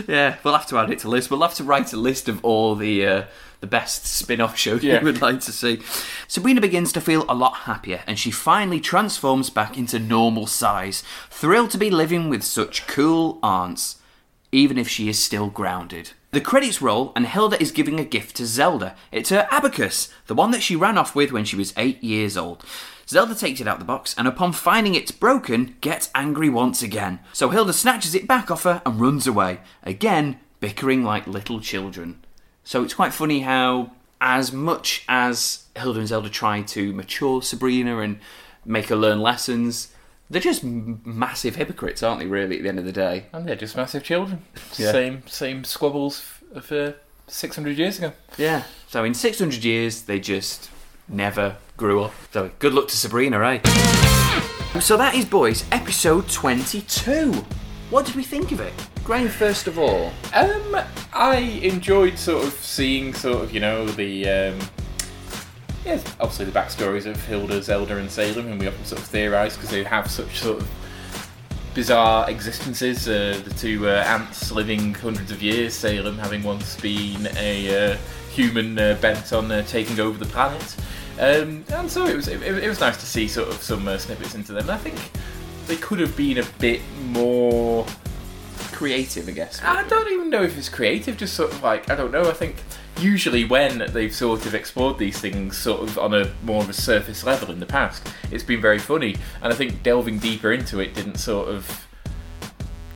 Yeah, 0.09 0.37
we'll 0.43 0.55
have 0.55 0.67
to 0.69 0.79
add 0.79 0.91
it 0.91 0.99
to 1.01 1.09
list. 1.09 1.31
We'll 1.31 1.43
have 1.43 1.55
to 1.55 1.65
write 1.65 1.93
a 1.93 1.97
list 1.97 2.29
of 2.29 2.45
all 2.45 2.75
the 2.75 3.07
uh, 3.07 3.25
the 3.61 3.67
best 3.69 4.07
spin-off 4.07 4.59
shows 4.59 4.83
Yeah. 4.85 4.99
we 4.99 5.05
would 5.07 5.23
like 5.23 5.41
to 5.41 5.53
see. 5.53 5.81
Sabrina 6.29 6.61
begins 6.61 6.93
to 6.93 7.01
feel 7.01 7.25
a 7.29 7.35
lot 7.35 7.55
happier, 7.59 8.03
and 8.07 8.19
she 8.19 8.31
finally 8.31 8.81
transforms 8.81 9.49
back 9.49 9.79
into 9.79 9.99
normal 9.99 10.47
size, 10.47 11.03
thrilled 11.31 11.71
to 11.71 11.79
be 11.79 11.91
living 11.91 12.29
with 12.29 12.43
such 12.43 12.87
cool 12.87 13.39
aunts, 13.43 13.97
even 14.53 14.77
if 14.77 14.89
she 14.89 15.09
is 15.09 15.19
still 15.19 15.49
grounded. 15.49 16.11
The 16.35 16.41
credits 16.41 16.82
roll, 16.82 17.12
and 17.14 17.28
Hilda 17.28 17.62
is 17.62 17.70
giving 17.70 18.01
a 18.01 18.05
gift 18.05 18.35
to 18.39 18.45
Zelda. 18.45 18.97
It's 19.12 19.30
her 19.30 19.47
abacus, 19.53 20.09
the 20.26 20.35
one 20.35 20.51
that 20.51 20.64
she 20.64 20.74
ran 20.74 20.99
off 20.99 21.14
with 21.14 21.30
when 21.30 21.45
she 21.45 21.55
was 21.55 21.72
eight 21.76 22.03
years 22.03 22.37
old. 22.37 22.64
Zelda 23.07 23.37
takes 23.37 23.61
it 23.61 23.68
out 23.68 23.78
the 23.78 23.85
box, 23.85 24.16
and 24.18 24.26
upon 24.26 24.53
finding 24.53 24.97
it's 24.97 25.12
broken, 25.12 25.76
gets 25.80 26.11
angry 26.12 26.49
once 26.49 26.82
again. 26.82 27.20
So 27.32 27.51
Hilda 27.51 27.72
snatches 27.72 28.16
it 28.16 28.26
back 28.26 28.51
off 28.51 28.64
her 28.64 28.82
and 28.85 29.01
runs 29.01 29.28
away, 29.28 29.61
again 29.85 30.41
bickering 30.59 31.05
like 31.05 31.28
little 31.28 31.61
children. 31.61 32.24
So 32.64 32.82
it's 32.82 32.95
quite 32.95 33.14
funny 33.14 33.43
how, 33.43 33.93
as 34.20 34.53
much 34.53 35.05
as 35.09 35.66
Hilda 35.76 36.01
and 36.01 36.09
Zelda 36.09 36.30
try 36.30 36.62
to 36.62 36.93
mature 36.95 37.43
Sabrina 37.43 38.01
and 38.01 38.18
make 38.64 38.89
her 38.89 38.97
learn 38.97 39.20
lessons, 39.20 39.94
they're 40.31 40.41
just 40.41 40.64
m- 40.64 41.01
massive 41.05 41.57
hypocrites, 41.57 42.03
aren't 42.03 42.20
they? 42.20 42.27
Really, 42.27 42.57
at 42.57 42.62
the 42.62 42.68
end 42.68 42.79
of 42.79 42.85
the 42.85 42.93
day. 42.93 43.27
And 43.33 43.47
they're 43.47 43.57
just 43.57 43.77
massive 43.77 44.03
children. 44.03 44.43
Yeah. 44.77 44.91
Same 44.93 45.22
same 45.27 45.62
squabbles 45.64 46.18
f- 46.20 46.43
of 46.57 46.72
uh, 46.72 46.93
600 47.29 47.79
years 47.79 47.99
ago. 47.99 48.12
Yeah. 48.37 48.64
So 48.89 49.05
in 49.05 49.14
600 49.14 49.62
years, 49.64 50.03
they 50.03 50.18
just 50.20 50.70
never 51.09 51.57
grew 51.77 52.03
up. 52.03 52.12
So 52.33 52.51
good 52.59 52.75
luck 52.75 52.89
to 52.89 52.97
Sabrina, 52.97 53.39
eh? 53.45 53.61
So 54.81 54.97
that 54.97 55.14
is, 55.14 55.25
boys, 55.25 55.64
episode 55.70 56.29
22. 56.29 57.33
What 57.91 58.07
did 58.07 58.16
we 58.16 58.25
think 58.25 58.51
of 58.51 58.61
it? 58.61 58.72
Graham, 59.05 59.29
first 59.29 59.68
of 59.68 59.79
all. 59.79 60.12
Um, 60.35 60.77
I 61.12 61.37
enjoyed 61.62 62.18
sort 62.18 62.45
of 62.45 62.53
seeing 62.55 63.14
sort 63.14 63.45
of 63.45 63.53
you 63.53 63.61
know 63.61 63.87
the 63.87 64.29
um, 64.29 64.59
yeah 65.85 66.01
obviously 66.20 66.45
the 66.45 66.53
backstories 66.53 67.07
of 67.07 67.22
Hilda, 67.26 67.62
Zelda, 67.62 67.97
and 67.97 68.11
Salem, 68.11 68.49
and 68.49 68.61
we 68.61 68.66
often 68.66 68.85
sort 68.85 69.01
of 69.01 69.07
theorise 69.07 69.55
because 69.55 69.70
they 69.70 69.85
have 69.85 70.11
such 70.11 70.39
sort 70.39 70.61
of 70.61 70.70
bizarre 71.74 72.30
existences. 72.30 73.09
Uh, 73.09 73.41
the 73.45 73.55
two 73.55 73.89
uh, 73.89 74.05
ants 74.07 74.53
living 74.53 74.95
hundreds 74.95 75.30
of 75.30 75.43
years, 75.43 75.74
Salem 75.74 76.18
having 76.18 76.43
once 76.43 76.80
been 76.80 77.28
a 77.37 77.93
uh, 77.93 77.97
human 78.30 78.78
uh, 78.78 78.97
bent 79.01 79.32
on 79.32 79.51
uh, 79.51 79.62
taking 79.62 80.01
over 80.01 80.18
the 80.18 80.30
planet. 80.30 80.76
Um, 81.18 81.64
and 81.68 81.89
so 81.91 82.07
it 82.07 82.16
was 82.16 82.28
it, 82.28 82.43
it 82.43 82.68
was 82.68 82.80
nice 82.80 82.97
to 82.97 83.07
see 83.07 83.28
sort 83.28 83.49
of 83.49 83.62
some 83.62 83.87
uh, 83.87 83.99
snippets 83.99 84.35
into 84.35 84.53
them. 84.53 84.62
And 84.62 84.72
I 84.72 84.78
think 84.78 84.97
they 85.66 85.76
could 85.76 86.01
have 86.01 86.16
been 86.16 86.39
a 86.39 86.45
bit 86.59 86.80
more 87.11 87.87
Creative, 88.72 89.28
I 89.28 89.32
guess. 89.32 89.62
I 89.62 89.87
don't 89.87 90.11
even 90.11 90.30
know 90.30 90.43
if 90.43 90.59
it's 90.59 90.68
creative, 90.68 91.16
just 91.16 91.35
sort 91.35 91.53
of 91.53 91.62
like, 91.62 91.89
I 91.91 91.95
don't 91.95 92.11
know, 92.11 92.28
I 92.28 92.32
think 92.32 92.57
usually 92.99 93.45
when 93.45 93.91
they've 93.93 94.15
sort 94.15 94.47
of 94.47 94.55
explored 94.55 94.99
these 94.99 95.19
things 95.19 95.57
sort 95.57 95.83
of 95.83 95.99
on 95.99 96.15
a 96.15 96.31
more 96.45 96.63
of 96.63 96.69
a 96.69 96.73
surface 96.73 97.25
level 97.25 97.51
in 97.51 97.61
the 97.61 97.67
past, 97.67 98.07
it's 98.31 98.45
been 98.45 98.61
very 98.61 98.79
funny. 98.79 99.17
And 99.43 99.53
I 99.53 99.57
think 99.57 99.83
delving 99.83 100.19
deeper 100.19 100.53
into 100.53 100.81
it 100.81 100.95
didn't 100.95 101.17
sort 101.17 101.49
of 101.49 101.87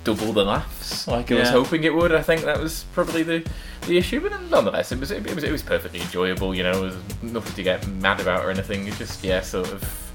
double 0.05 0.33
the 0.33 0.45
laughs 0.45 1.07
like 1.07 1.31
I 1.31 1.41
was 1.41 1.51
hoping 1.51 1.85
it 1.85 1.95
would. 1.95 2.13
I 2.13 2.23
think 2.23 2.43
that 2.43 2.59
was 2.59 2.85
probably 2.93 3.23
the, 3.23 3.47
the 3.87 3.99
issue, 3.99 4.21
but 4.21 4.33
nonetheless, 4.51 4.93
it 4.93 4.99
was, 4.99 5.11
it 5.11 5.35
was 5.35 5.45
it 5.45 5.53
was 5.53 5.63
perfectly 5.63 6.01
enjoyable. 6.01 6.55
You 6.55 6.63
know, 6.63 6.81
was 6.81 6.97
nothing 7.23 7.55
to 7.55 7.63
get 7.63 7.87
mad 7.87 8.21
about 8.21 8.45
or 8.45 8.51
anything. 8.51 8.87
It 8.87 8.95
just 8.95 9.23
yeah, 9.23 9.41
sort 9.41 9.71
of 9.71 10.13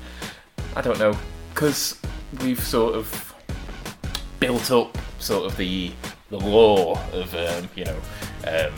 I 0.76 0.82
don't 0.82 0.98
know, 0.98 1.16
because 1.54 2.00
we've 2.42 2.60
sort 2.60 2.96
of 2.96 3.36
built 4.40 4.72
up 4.72 4.98
sort 5.20 5.46
of 5.46 5.58
the 5.58 5.92
the 6.30 6.40
lore 6.40 6.98
of 7.12 7.34
um, 7.36 7.70
you 7.76 7.86
know 7.86 7.98
um, 8.48 8.74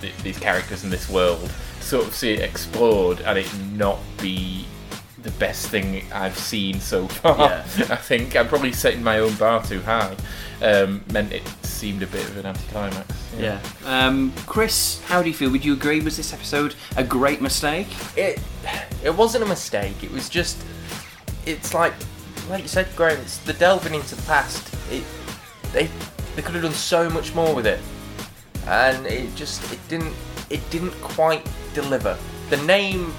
th- 0.00 0.16
these 0.18 0.38
characters 0.38 0.84
in 0.84 0.90
this 0.90 1.08
world. 1.08 1.50
Sort 1.80 2.06
of 2.06 2.14
see 2.14 2.32
it 2.32 2.40
explored 2.40 3.20
and 3.22 3.38
it 3.38 3.50
not 3.72 3.98
be 4.20 4.66
the 5.22 5.30
best 5.32 5.68
thing 5.68 6.04
I've 6.12 6.38
seen 6.38 6.80
so 6.80 7.08
far. 7.08 7.38
Yeah. 7.38 7.60
I 7.90 7.96
think 7.96 8.36
I'm 8.36 8.48
probably 8.48 8.72
setting 8.72 9.02
my 9.02 9.18
own 9.18 9.34
bar 9.36 9.62
too 9.62 9.80
high. 9.80 10.16
Um, 10.60 11.04
meant 11.12 11.32
it 11.32 11.46
seemed 11.62 12.02
a 12.02 12.06
bit 12.06 12.24
of 12.28 12.36
an 12.38 12.46
anticlimax. 12.46 13.30
Yeah. 13.38 13.60
Um, 13.84 14.32
Chris, 14.46 15.00
how 15.04 15.22
do 15.22 15.28
you 15.28 15.34
feel? 15.34 15.50
Would 15.50 15.64
you 15.64 15.72
agree? 15.72 16.00
Was 16.00 16.16
this 16.16 16.32
episode 16.32 16.74
a 16.96 17.04
great 17.04 17.40
mistake? 17.40 17.88
it 18.16 18.40
it 19.04 19.14
wasn't 19.14 19.44
a 19.44 19.46
mistake. 19.46 20.02
It 20.02 20.10
was 20.10 20.28
just 20.28 20.62
it's 21.46 21.74
like 21.74 21.94
like 22.50 22.62
you 22.62 22.68
said, 22.68 22.88
Graham. 22.96 23.20
It's 23.20 23.38
the 23.38 23.52
delving 23.52 23.94
into 23.94 24.14
the 24.14 24.22
past. 24.22 24.74
It 24.90 25.04
they 25.72 25.88
they 26.34 26.42
could 26.42 26.54
have 26.54 26.62
done 26.62 26.72
so 26.72 27.08
much 27.10 27.34
more 27.34 27.54
with 27.54 27.66
it, 27.66 27.80
and 28.68 29.06
it 29.06 29.34
just 29.34 29.72
it 29.72 29.78
didn't 29.88 30.14
it 30.50 30.68
didn't 30.70 30.92
quite 31.00 31.46
deliver. 31.74 32.16
The 32.50 32.58
name 32.58 33.12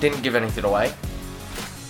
didn't 0.00 0.22
give 0.22 0.34
anything 0.34 0.64
away, 0.64 0.92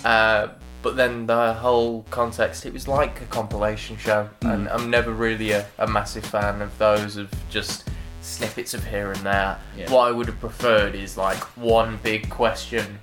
uh, 0.05 0.49
but 0.81 0.95
then 0.95 1.25
the 1.27 1.53
whole 1.53 2.03
context. 2.09 2.65
It 2.65 2.73
was 2.73 2.87
like 2.87 3.21
a 3.21 3.25
compilation 3.25 3.97
show, 3.97 4.29
and 4.41 4.67
I'm 4.69 4.89
never 4.89 5.11
really 5.11 5.51
a, 5.51 5.65
a 5.77 5.87
massive 5.87 6.25
fan 6.25 6.61
of 6.61 6.77
those 6.77 7.17
of 7.17 7.31
just 7.49 7.87
snippets 8.21 8.73
of 8.73 8.85
here 8.85 9.11
and 9.11 9.21
there. 9.21 9.57
Yeah. 9.77 9.91
What 9.91 10.07
I 10.07 10.11
would 10.11 10.27
have 10.27 10.39
preferred 10.39 10.95
is 10.95 11.17
like 11.17 11.37
one 11.57 11.99
big 12.03 12.29
question 12.29 12.99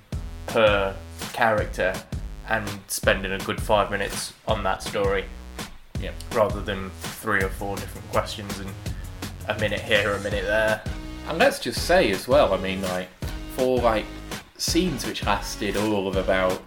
per 0.47 0.95
character 1.33 1.93
and 2.47 2.67
spending 2.87 3.31
a 3.33 3.37
good 3.39 3.61
five 3.61 3.91
minutes 3.91 4.33
on 4.47 4.63
that 4.63 4.81
story 4.81 5.25
Yeah. 6.01 6.11
rather 6.33 6.61
than 6.61 6.89
three 7.01 7.43
or 7.43 7.49
four 7.49 7.75
different 7.75 8.09
questions 8.09 8.57
and 8.59 8.69
a 9.49 9.59
minute 9.59 9.79
here, 9.81 10.13
a 10.13 10.19
minute 10.21 10.45
there. 10.45 10.81
And 11.27 11.37
let's 11.37 11.59
just 11.59 11.85
say 11.85 12.11
as 12.11 12.27
well, 12.27 12.53
I 12.53 12.57
mean, 12.57 12.81
like, 12.83 13.07
for 13.55 13.79
like 13.79 14.05
scenes 14.57 15.05
which 15.05 15.25
lasted 15.25 15.77
all 15.77 16.07
of 16.07 16.15
about 16.15 16.59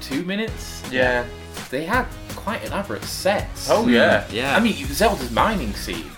two 0.00 0.24
minutes, 0.24 0.82
Yeah. 0.90 1.24
they 1.70 1.84
had 1.84 2.06
quite 2.34 2.62
an 2.62 2.68
elaborate 2.68 3.04
sets. 3.04 3.68
Oh 3.70 3.88
yeah. 3.88 4.24
Yeah. 4.30 4.56
I 4.56 4.60
mean, 4.60 4.74
Zelda's 4.86 5.30
mining 5.30 5.72
scene. 5.74 6.10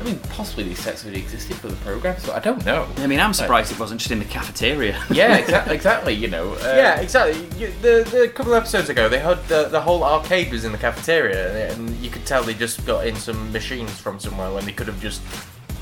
I 0.00 0.04
mean, 0.04 0.20
possibly 0.30 0.62
these 0.62 0.78
sets 0.78 1.02
already 1.04 1.18
existed 1.20 1.56
for 1.56 1.66
the 1.66 1.74
program, 1.76 2.16
so 2.20 2.32
I 2.32 2.38
don't 2.38 2.64
know. 2.64 2.86
I 2.98 3.08
mean, 3.08 3.18
I'm 3.18 3.34
surprised 3.34 3.72
it 3.72 3.80
wasn't 3.80 3.98
just 4.00 4.12
in 4.12 4.20
the 4.20 4.24
cafeteria. 4.26 4.96
Yeah, 5.10 5.36
exactly. 5.36 5.74
exactly. 5.74 6.12
You 6.14 6.28
know. 6.28 6.52
Uh, 6.52 6.58
Yeah, 6.76 7.00
exactly. 7.00 7.40
You, 7.58 7.72
the, 7.82 8.08
the 8.08 8.28
couple 8.32 8.52
of 8.54 8.58
episodes 8.58 8.88
ago, 8.90 9.08
they 9.08 9.18
had 9.18 9.42
the, 9.48 9.64
the 9.68 9.80
whole 9.80 10.04
arcade 10.04 10.52
was 10.52 10.64
in 10.64 10.70
the 10.70 10.78
cafeteria, 10.78 11.72
and 11.72 11.90
you 11.96 12.10
could 12.10 12.24
tell 12.24 12.44
they 12.44 12.54
just 12.54 12.86
got 12.86 13.08
in 13.08 13.16
some 13.16 13.50
machines 13.50 13.90
from 13.90 14.20
somewhere 14.20 14.52
when 14.52 14.64
they 14.66 14.72
could 14.72 14.86
have 14.86 15.00
just 15.02 15.20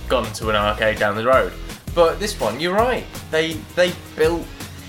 gone 0.09 0.33
to 0.35 0.49
an 0.51 0.57
arcade 0.57 0.99
down 0.99 1.17
the 1.17 1.25
road. 1.25 1.53
But 1.95 2.21
this 2.21 2.39
one, 2.39 2.61
you're 2.61 2.75
right. 2.75 3.05
They 3.31 3.55
they 3.75 3.93
built 4.17 4.47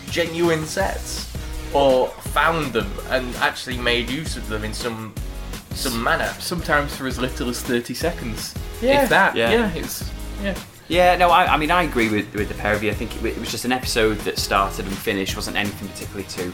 genuine 0.09 0.65
sets, 0.65 1.33
or 1.73 2.07
found 2.07 2.73
them 2.73 2.91
and 3.09 3.35
actually 3.37 3.77
made 3.77 4.09
use 4.09 4.37
of 4.37 4.47
them 4.49 4.63
in 4.63 4.73
some 4.73 5.13
some 5.71 6.03
manner. 6.03 6.33
Sometimes 6.39 6.95
for 6.95 7.07
as 7.07 7.19
little 7.19 7.49
as 7.49 7.61
thirty 7.61 7.93
seconds. 7.93 8.53
Yeah. 8.81 9.03
If 9.03 9.09
that. 9.09 9.35
Yeah. 9.35 9.51
Yeah. 9.51 9.73
it's 9.73 10.11
yeah. 10.43 10.55
Yeah, 10.89 11.17
no, 11.17 11.29
I, 11.29 11.53
I 11.53 11.57
mean, 11.57 11.69
I 11.69 11.83
agree 11.83 12.09
with, 12.09 12.33
with 12.33 12.47
the 12.47 12.53
pair 12.53 12.73
of 12.73 12.81
you. 12.81 12.89
I 12.89 12.93
think 12.93 13.13
it, 13.17 13.25
it 13.25 13.37
was 13.37 13.51
just 13.51 13.65
an 13.65 13.73
episode 13.73 14.19
that 14.19 14.37
started 14.39 14.85
and 14.85 14.97
finished, 14.97 15.35
wasn't 15.35 15.57
anything 15.57 15.89
particularly 15.89 16.27
to, 16.29 16.51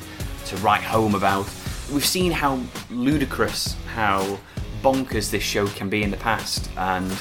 to 0.47 0.57
write 0.63 0.81
home 0.81 1.13
about. 1.13 1.45
We've 1.93 2.03
seen 2.03 2.31
how 2.31 2.59
ludicrous, 2.89 3.75
how 3.93 4.39
bonkers 4.81 5.29
this 5.29 5.43
show 5.43 5.67
can 5.67 5.87
be 5.87 6.01
in 6.01 6.09
the 6.09 6.17
past, 6.17 6.67
and 6.77 7.15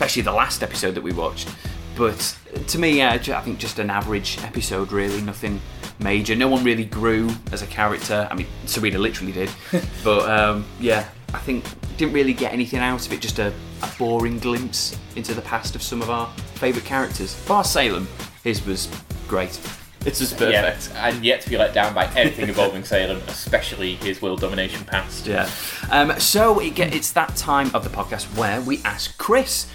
especially 0.00 0.22
the 0.22 0.32
last 0.32 0.62
episode 0.62 0.94
that 0.94 1.02
we 1.02 1.12
watched. 1.12 1.46
But 1.94 2.34
to 2.68 2.78
me, 2.78 2.96
yeah, 2.96 3.12
I 3.12 3.18
think 3.18 3.58
just 3.58 3.78
an 3.78 3.90
average 3.90 4.38
episode, 4.42 4.92
really, 4.92 5.20
nothing 5.20 5.60
major. 5.98 6.34
No 6.34 6.48
one 6.48 6.64
really 6.64 6.86
grew 6.86 7.28
as 7.52 7.60
a 7.60 7.66
character. 7.66 8.26
I 8.30 8.34
mean, 8.34 8.46
Serena 8.64 8.98
literally 8.98 9.32
did. 9.32 9.50
but 10.02 10.30
um, 10.30 10.64
yeah, 10.80 11.06
I 11.34 11.38
think 11.38 11.66
didn't 11.98 12.14
really 12.14 12.32
get 12.32 12.54
anything 12.54 12.78
out 12.78 13.04
of 13.04 13.12
it, 13.12 13.20
just 13.20 13.38
a, 13.40 13.52
a 13.82 13.90
boring 13.98 14.38
glimpse 14.38 14.98
into 15.16 15.34
the 15.34 15.42
past 15.42 15.76
of 15.76 15.82
some 15.82 16.00
of 16.00 16.08
our 16.08 16.32
favourite 16.54 16.86
characters. 16.86 17.34
Bar 17.46 17.64
Salem, 17.64 18.08
his 18.42 18.64
was 18.64 18.88
great. 19.28 19.60
This 20.00 20.22
is 20.22 20.32
perfect. 20.32 20.90
And 20.96 21.22
yet 21.22 21.42
to 21.42 21.50
be 21.50 21.58
let 21.58 21.74
down 21.74 21.92
by 21.92 22.06
anything 22.14 22.48
involving 22.48 22.84
Salem, 22.84 23.20
especially 23.28 23.96
his 23.96 24.22
world 24.22 24.40
domination 24.40 24.82
past. 24.86 25.26
Yeah. 25.26 25.50
Um, 25.90 26.18
so 26.18 26.58
it 26.58 26.74
get, 26.74 26.94
it's 26.94 27.12
that 27.12 27.36
time 27.36 27.70
of 27.74 27.84
the 27.84 27.90
podcast 27.90 28.24
where 28.38 28.62
we 28.62 28.80
ask 28.84 29.18
Chris, 29.18 29.66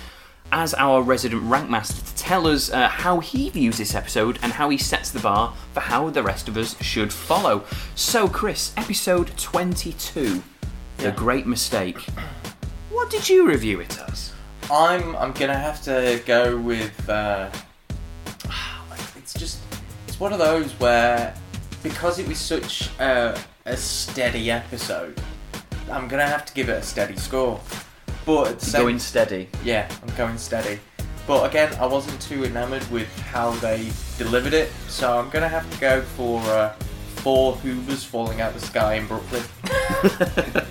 as 0.52 0.74
our 0.76 1.02
resident 1.02 1.44
rank 1.44 1.70
master, 1.70 2.06
to 2.06 2.16
tell 2.16 2.48
us 2.48 2.72
uh, 2.72 2.88
how 2.88 3.20
he 3.20 3.50
views 3.50 3.78
this 3.78 3.96
episode 3.96 4.40
and 4.42 4.54
how 4.54 4.70
he 4.70 4.78
sets 4.78 5.12
the 5.12 5.20
bar 5.20 5.54
for 5.74 5.80
how 5.80 6.10
the 6.10 6.24
rest 6.24 6.48
of 6.48 6.58
us 6.58 6.82
should 6.82 7.12
follow. 7.12 7.64
So, 7.96 8.28
Chris, 8.28 8.74
episode 8.78 9.36
22, 9.38 10.42
The 10.98 11.12
Great 11.12 11.46
Mistake. 11.46 11.98
What 12.90 13.10
did 13.10 13.28
you 13.28 13.48
review 13.48 13.82
it 13.82 14.00
as? 14.08 14.34
I'm 14.72 15.16
I'm 15.18 15.32
gonna 15.34 15.58
have 15.58 15.82
to 15.84 16.22
go 16.26 16.58
with. 16.58 17.08
Uh, 17.10 17.50
it's 19.16 19.34
just 19.34 19.60
it's 20.08 20.20
one 20.20 20.34
of 20.34 20.40
those 20.40 20.72
where 20.74 21.36
because 21.84 22.18
it 22.18 22.28
was 22.28 22.40
such 22.40 22.90
a, 23.00 23.40
a 23.66 23.78
steady 23.78 24.50
episode, 24.50 25.22
I'm 25.92 26.08
gonna 26.08 26.26
have 26.28 26.46
to 26.46 26.54
give 26.54 26.70
it 26.70 26.74
a 26.74 26.82
steady 26.82 27.16
score. 27.16 27.60
But 28.26 28.48
at 28.48 28.60
the 28.60 28.66
same, 28.66 28.82
Going 28.82 29.00
steady. 29.00 29.48
yeah, 29.64 29.90
I'm 30.02 30.16
going 30.16 30.38
steady. 30.38 30.80
But 31.28 31.50
again, 31.50 31.74
I 31.80 31.86
wasn't 31.86 32.22
too 32.22 32.44
enamoured 32.44 32.90
with 32.92 33.08
how 33.20 33.52
they 33.52 33.90
delivered 34.18 34.54
it, 34.54 34.72
so 34.88 35.18
I'm 35.20 35.30
gonna 35.30 35.48
have 35.50 35.70
to 35.72 35.80
go 35.80 36.02
for 36.02 36.40
uh, 36.42 36.74
four 37.18 37.54
Hoovers 37.58 38.04
falling 38.04 38.42
out 38.42 38.54
the 38.54 38.60
sky 38.60 38.96
in 38.96 39.08
Brooklyn. 39.08 39.44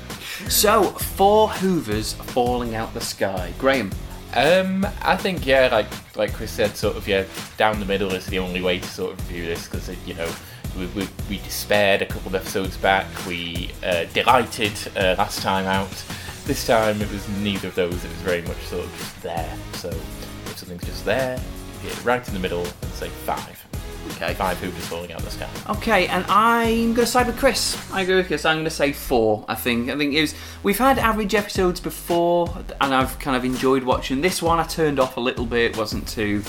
So, 0.48 0.82
four 0.84 1.48
Hoovers 1.48 2.12
falling 2.14 2.74
out 2.74 2.92
the 2.92 3.00
sky. 3.00 3.52
Graham. 3.58 3.90
Um, 4.34 4.86
I 5.00 5.16
think 5.16 5.46
yeah, 5.46 5.68
like 5.70 5.86
like 6.16 6.32
Chris 6.34 6.50
said, 6.50 6.76
sort 6.76 6.96
of 6.96 7.06
yeah, 7.06 7.24
down 7.56 7.78
the 7.80 7.86
middle 7.86 8.12
is 8.12 8.26
the 8.26 8.40
only 8.40 8.60
way 8.60 8.80
to 8.80 8.86
sort 8.86 9.12
of 9.12 9.28
review 9.28 9.46
this 9.46 9.66
because 9.68 9.88
you 10.06 10.14
know 10.14 10.30
we, 10.76 10.86
we, 10.88 11.08
we 11.30 11.38
despaired 11.38 12.02
a 12.02 12.06
couple 12.06 12.28
of 12.28 12.34
episodes 12.34 12.76
back, 12.76 13.06
we 13.26 13.70
uh, 13.84 14.04
delighted 14.12 14.72
uh, 14.96 15.14
last 15.16 15.40
time 15.40 15.66
out. 15.66 16.04
This 16.46 16.66
time 16.66 17.00
it 17.00 17.10
was 17.10 17.26
neither 17.40 17.68
of 17.68 17.74
those. 17.74 18.04
It 18.04 18.08
was 18.08 18.18
very 18.18 18.42
much 18.42 18.58
sort 18.64 18.84
of 18.84 18.98
just 18.98 19.22
there. 19.22 19.56
So 19.74 19.88
if 19.88 20.58
something's 20.58 20.84
just 20.84 21.04
there, 21.04 21.38
you 21.82 21.88
hit 21.88 21.98
it 21.98 22.04
right 22.04 22.26
in 22.26 22.34
the 22.34 22.40
middle 22.40 22.64
and 22.64 22.92
say 22.92 23.08
five. 23.08 23.66
Okay. 24.12 24.34
Five 24.34 24.58
hoovers 24.58 24.86
falling 24.86 25.12
out 25.12 25.20
of 25.20 25.24
the 25.24 25.30
sky. 25.30 25.48
Okay, 25.70 26.06
and 26.08 26.26
I'm 26.28 26.92
going 26.92 26.96
to 26.96 27.06
side 27.06 27.26
with 27.26 27.38
Chris. 27.38 27.90
I 27.90 28.02
agree 28.02 28.16
with 28.16 28.26
Chris. 28.26 28.44
I'm 28.44 28.56
going 28.56 28.64
to 28.64 28.70
say 28.70 28.92
four. 28.92 29.46
I 29.48 29.54
think. 29.54 29.88
I 29.88 29.96
think 29.96 30.12
it 30.12 30.20
was. 30.20 30.34
We've 30.62 30.78
had 30.78 30.98
average 30.98 31.34
episodes 31.34 31.80
before, 31.80 32.54
and 32.82 32.94
I've 32.94 33.18
kind 33.18 33.34
of 33.34 33.46
enjoyed 33.46 33.82
watching 33.82 34.20
this 34.20 34.42
one. 34.42 34.58
I 34.58 34.64
turned 34.64 35.00
off 35.00 35.16
a 35.16 35.20
little 35.20 35.46
bit. 35.46 35.78
wasn't 35.78 36.06
too 36.06 36.42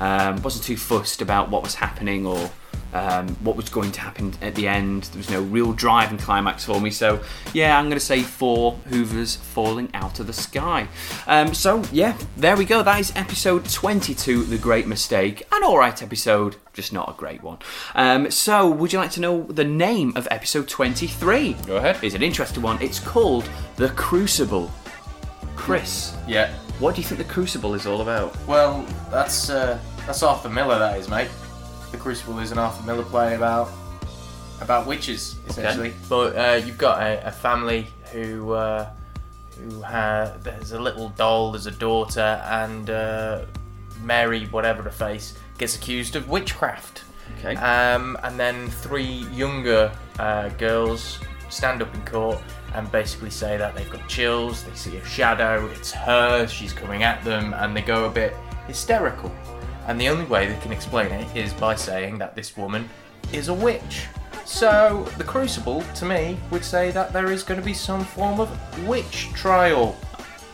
um, 0.00 0.42
wasn't 0.42 0.64
too 0.64 0.76
fussed 0.76 1.22
about 1.22 1.50
what 1.50 1.62
was 1.62 1.74
happening 1.74 2.26
or 2.26 2.50
um, 2.94 3.28
what 3.36 3.56
was 3.56 3.68
going 3.68 3.92
to 3.92 4.00
happen 4.00 4.32
at 4.40 4.54
the 4.54 4.66
end. 4.68 5.04
There 5.04 5.18
was 5.18 5.30
no 5.30 5.42
real 5.42 5.72
drive 5.72 6.10
and 6.10 6.18
climax 6.18 6.64
for 6.64 6.80
me. 6.80 6.90
So 6.90 7.20
yeah, 7.52 7.76
I'm 7.78 7.86
going 7.86 7.98
to 7.98 8.04
say 8.04 8.22
four 8.22 8.72
Hoovers 8.88 9.36
falling 9.36 9.90
out 9.94 10.20
of 10.20 10.26
the 10.26 10.32
sky. 10.32 10.88
Um, 11.26 11.52
so 11.54 11.82
yeah, 11.92 12.16
there 12.36 12.56
we 12.56 12.64
go. 12.64 12.82
That 12.82 13.00
is 13.00 13.12
episode 13.16 13.68
22, 13.68 14.44
The 14.44 14.58
Great 14.58 14.86
Mistake. 14.86 15.42
An 15.52 15.62
alright 15.64 16.02
episode, 16.02 16.56
just 16.72 16.92
not 16.92 17.10
a 17.10 17.12
great 17.14 17.42
one. 17.42 17.58
Um, 17.94 18.30
so 18.30 18.70
would 18.70 18.92
you 18.92 18.98
like 18.98 19.10
to 19.12 19.20
know 19.20 19.42
the 19.42 19.64
name 19.64 20.12
of 20.16 20.26
episode 20.30 20.68
23? 20.68 21.54
Go 21.66 21.76
ahead. 21.76 21.98
It's 22.02 22.14
an 22.14 22.22
interesting 22.22 22.62
one. 22.62 22.80
It's 22.80 23.00
called 23.00 23.48
The 23.76 23.88
Crucible. 23.90 24.70
Chris, 25.56 26.14
Yeah. 26.28 26.52
what 26.78 26.94
do 26.94 27.00
you 27.00 27.06
think 27.06 27.18
The 27.18 27.32
Crucible 27.32 27.74
is 27.74 27.86
all 27.86 28.00
about? 28.02 28.36
Well, 28.46 28.84
that's 29.10 29.48
uh, 29.50 29.78
that's 30.06 30.22
Arthur 30.22 30.48
Miller, 30.50 30.78
that 30.78 30.98
is, 30.98 31.08
mate. 31.08 31.28
The 31.94 32.00
Crucible 32.00 32.40
is 32.40 32.50
an 32.50 32.58
Arthur 32.58 32.84
Miller 32.84 33.04
play 33.04 33.36
about 33.36 33.70
about 34.60 34.84
witches, 34.84 35.36
essentially. 35.46 35.94
But 36.08 36.36
uh, 36.36 36.60
you've 36.66 36.76
got 36.76 37.00
a, 37.00 37.28
a 37.28 37.30
family 37.30 37.86
who 38.10 38.50
uh, 38.50 38.90
who 39.56 39.80
ha 39.80 40.32
there's 40.42 40.72
a 40.72 40.80
little 40.80 41.10
doll, 41.10 41.52
there's 41.52 41.68
a 41.68 41.70
daughter, 41.70 42.42
and 42.46 42.90
uh, 42.90 43.44
Mary, 44.02 44.46
whatever 44.46 44.82
the 44.82 44.90
face, 44.90 45.38
gets 45.56 45.76
accused 45.76 46.16
of 46.16 46.28
witchcraft. 46.28 47.04
Okay. 47.38 47.54
Um, 47.54 48.18
and 48.24 48.40
then 48.40 48.68
three 48.70 49.28
younger 49.32 49.92
uh, 50.18 50.48
girls 50.48 51.20
stand 51.48 51.80
up 51.80 51.94
in 51.94 52.04
court 52.04 52.42
and 52.74 52.90
basically 52.90 53.30
say 53.30 53.56
that 53.56 53.76
they've 53.76 53.88
got 53.88 54.08
chills, 54.08 54.64
they 54.64 54.74
see 54.74 54.96
a 54.96 55.04
shadow, 55.04 55.68
it's 55.68 55.92
her, 55.92 56.48
she's 56.48 56.72
coming 56.72 57.04
at 57.04 57.22
them, 57.24 57.54
and 57.54 57.76
they 57.76 57.82
go 57.82 58.06
a 58.06 58.10
bit 58.10 58.34
hysterical. 58.66 59.32
And 59.86 60.00
the 60.00 60.08
only 60.08 60.24
way 60.24 60.46
they 60.46 60.58
can 60.60 60.72
explain 60.72 61.12
it 61.12 61.36
is 61.36 61.52
by 61.52 61.74
saying 61.74 62.18
that 62.18 62.34
this 62.34 62.56
woman 62.56 62.88
is 63.32 63.48
a 63.48 63.54
witch. 63.54 64.06
So, 64.44 65.08
the 65.16 65.24
Crucible, 65.24 65.82
to 65.94 66.04
me, 66.04 66.38
would 66.50 66.64
say 66.64 66.90
that 66.90 67.12
there 67.12 67.30
is 67.30 67.42
going 67.42 67.58
to 67.58 67.64
be 67.64 67.74
some 67.74 68.04
form 68.04 68.40
of 68.40 68.86
witch 68.86 69.30
trial. 69.32 69.96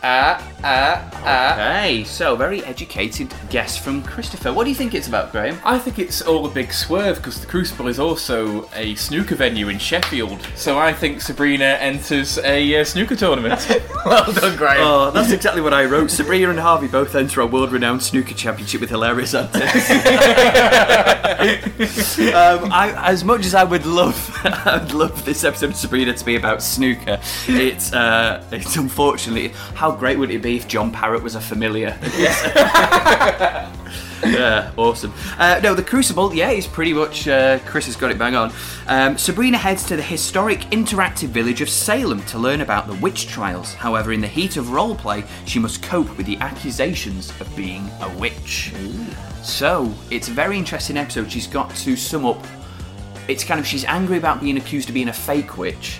Ah, 0.03 0.43
ah, 0.63 1.11
ah. 1.13 1.53
Okay, 1.53 2.03
so 2.03 2.35
very 2.35 2.63
educated 2.65 3.31
guess 3.51 3.77
from 3.77 4.01
Christopher. 4.01 4.51
What 4.51 4.63
do 4.63 4.71
you 4.71 4.75
think 4.75 4.95
it's 4.95 5.07
about, 5.07 5.31
Graham? 5.31 5.59
I 5.63 5.77
think 5.77 5.99
it's 5.99 6.23
all 6.23 6.43
a 6.47 6.49
big 6.49 6.73
swerve 6.73 7.17
because 7.17 7.39
the 7.39 7.45
Crucible 7.45 7.87
is 7.87 7.99
also 7.99 8.67
a 8.73 8.95
snooker 8.95 9.35
venue 9.35 9.69
in 9.69 9.77
Sheffield. 9.77 10.41
So 10.55 10.79
I 10.79 10.91
think 10.91 11.21
Sabrina 11.21 11.77
enters 11.79 12.39
a 12.39 12.81
uh, 12.81 12.83
snooker 12.83 13.15
tournament. 13.15 13.63
well 14.05 14.33
done, 14.33 14.57
Graham. 14.57 14.81
Oh, 14.81 15.11
that's 15.11 15.31
exactly 15.31 15.61
what 15.61 15.73
I 15.73 15.85
wrote. 15.85 16.09
Sabrina 16.09 16.49
and 16.49 16.57
Harvey 16.57 16.87
both 16.87 17.13
enter 17.13 17.41
a 17.41 17.45
world-renowned 17.45 18.01
snooker 18.01 18.33
championship 18.33 18.81
with 18.81 18.89
hilarious 18.89 19.35
antics. 19.35 19.91
um, 22.33 22.71
I, 22.71 22.93
as 23.05 23.23
much 23.23 23.45
as 23.45 23.53
I 23.53 23.63
would 23.63 23.85
love, 23.85 24.31
I 24.43 24.79
would 24.81 24.93
love 24.93 25.25
this 25.25 25.43
episode 25.43 25.69
of 25.69 25.75
Sabrina 25.75 26.13
to 26.13 26.25
be 26.25 26.37
about 26.37 26.63
snooker. 26.63 27.19
It's, 27.47 27.93
uh, 27.93 28.43
it's 28.51 28.75
unfortunately 28.75 29.49
how 29.75 29.90
great 29.97 30.17
would 30.17 30.31
it 30.31 30.41
be 30.41 30.57
if 30.57 30.67
John 30.67 30.91
Parrott 30.91 31.23
was 31.23 31.35
a 31.35 31.41
familiar? 31.41 31.97
yeah, 34.23 34.71
awesome. 34.77 35.13
Uh, 35.37 35.59
no, 35.63 35.73
the 35.73 35.81
Crucible, 35.81 36.33
yeah, 36.33 36.51
is 36.51 36.67
pretty 36.67 36.93
much. 36.93 37.27
Uh, 37.27 37.57
Chris 37.65 37.87
has 37.87 37.95
got 37.95 38.11
it 38.11 38.19
bang 38.19 38.35
on. 38.35 38.53
Um, 38.87 39.17
Sabrina 39.17 39.57
heads 39.57 39.83
to 39.85 39.95
the 39.95 40.03
historic 40.03 40.59
interactive 40.71 41.29
village 41.29 41.61
of 41.61 41.69
Salem 41.69 42.21
to 42.25 42.37
learn 42.37 42.61
about 42.61 42.87
the 42.87 42.93
witch 42.95 43.27
trials. 43.27 43.73
However, 43.73 44.11
in 44.11 44.21
the 44.21 44.27
heat 44.27 44.57
of 44.57 44.65
roleplay, 44.65 45.27
she 45.45 45.57
must 45.57 45.81
cope 45.81 46.15
with 46.17 46.27
the 46.27 46.37
accusations 46.37 47.31
of 47.41 47.53
being 47.55 47.89
a 48.01 48.09
witch. 48.17 48.73
So, 49.41 49.91
it's 50.11 50.27
a 50.27 50.31
very 50.31 50.57
interesting 50.57 50.97
episode. 50.97 51.31
She's 51.31 51.47
got 51.47 51.73
to 51.77 51.95
sum 51.95 52.25
up. 52.25 52.45
It's 53.27 53.43
kind 53.43 53.59
of 53.59 53.65
she's 53.65 53.85
angry 53.85 54.17
about 54.17 54.39
being 54.41 54.57
accused 54.57 54.89
of 54.89 54.93
being 54.93 55.07
a 55.07 55.13
fake 55.13 55.57
witch, 55.57 55.99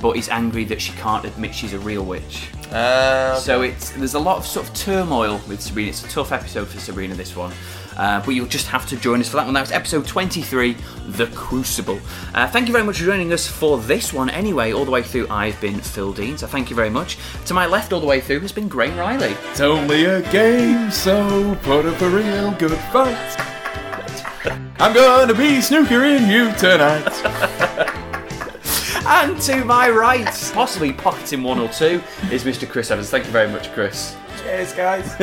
but 0.00 0.16
is 0.16 0.28
angry 0.28 0.64
that 0.66 0.80
she 0.80 0.92
can't 0.92 1.24
admit 1.24 1.54
she's 1.54 1.72
a 1.72 1.78
real 1.78 2.04
witch. 2.04 2.50
Uh, 2.72 3.36
So 3.36 3.62
it's 3.62 3.90
there's 3.92 4.14
a 4.14 4.18
lot 4.18 4.36
of 4.38 4.46
sort 4.46 4.68
of 4.68 4.74
turmoil 4.74 5.40
with 5.48 5.60
Sabrina. 5.60 5.90
It's 5.90 6.04
a 6.04 6.08
tough 6.08 6.32
episode 6.32 6.68
for 6.68 6.78
Sabrina 6.80 7.14
this 7.14 7.34
one, 7.36 7.52
uh, 7.96 8.20
but 8.24 8.32
you'll 8.34 8.46
just 8.46 8.66
have 8.66 8.86
to 8.88 8.96
join 8.96 9.20
us 9.20 9.28
for 9.28 9.36
that 9.36 9.44
one. 9.46 9.54
That 9.54 9.62
was 9.62 9.72
episode 9.72 10.06
23, 10.06 10.76
The 11.08 11.26
Crucible. 11.28 11.98
Uh, 12.34 12.46
thank 12.48 12.66
you 12.68 12.72
very 12.72 12.84
much 12.84 12.98
for 12.98 13.04
joining 13.04 13.32
us 13.32 13.46
for 13.46 13.78
this 13.78 14.12
one. 14.12 14.28
Anyway, 14.30 14.72
all 14.72 14.84
the 14.84 14.90
way 14.90 15.02
through, 15.02 15.28
I've 15.28 15.58
been 15.60 15.78
Phil 15.80 16.12
Dean. 16.12 16.36
So 16.36 16.46
thank 16.46 16.68
you 16.68 16.76
very 16.76 16.90
much. 16.90 17.16
To 17.46 17.54
my 17.54 17.66
left, 17.66 17.92
all 17.92 18.00
the 18.00 18.06
way 18.06 18.20
through, 18.20 18.40
has 18.40 18.52
been 18.52 18.68
Graham 18.68 18.98
Riley. 18.98 19.34
it's 19.50 19.60
only 19.60 20.04
a 20.04 20.20
game, 20.30 20.90
so 20.90 21.56
put 21.62 21.86
up 21.86 22.00
a 22.02 22.08
real 22.08 22.50
good 22.52 22.76
fight. 22.92 23.36
I'm 24.80 24.94
gonna 24.94 25.34
be 25.34 25.60
snookering 25.60 26.28
you 26.30 26.52
tonight. 26.56 27.47
And 29.10 29.40
to 29.40 29.64
my 29.64 29.88
right, 29.88 30.26
possibly 30.52 30.92
pocketing 30.92 31.42
one 31.42 31.58
or 31.58 31.68
two, 31.68 32.02
is 32.30 32.44
Mr. 32.44 32.68
Chris 32.68 32.90
Evans. 32.90 33.08
Thank 33.08 33.24
you 33.24 33.30
very 33.32 33.48
much, 33.50 33.72
Chris. 33.72 34.14
cheers, 34.42 34.74
guys. 34.74 35.16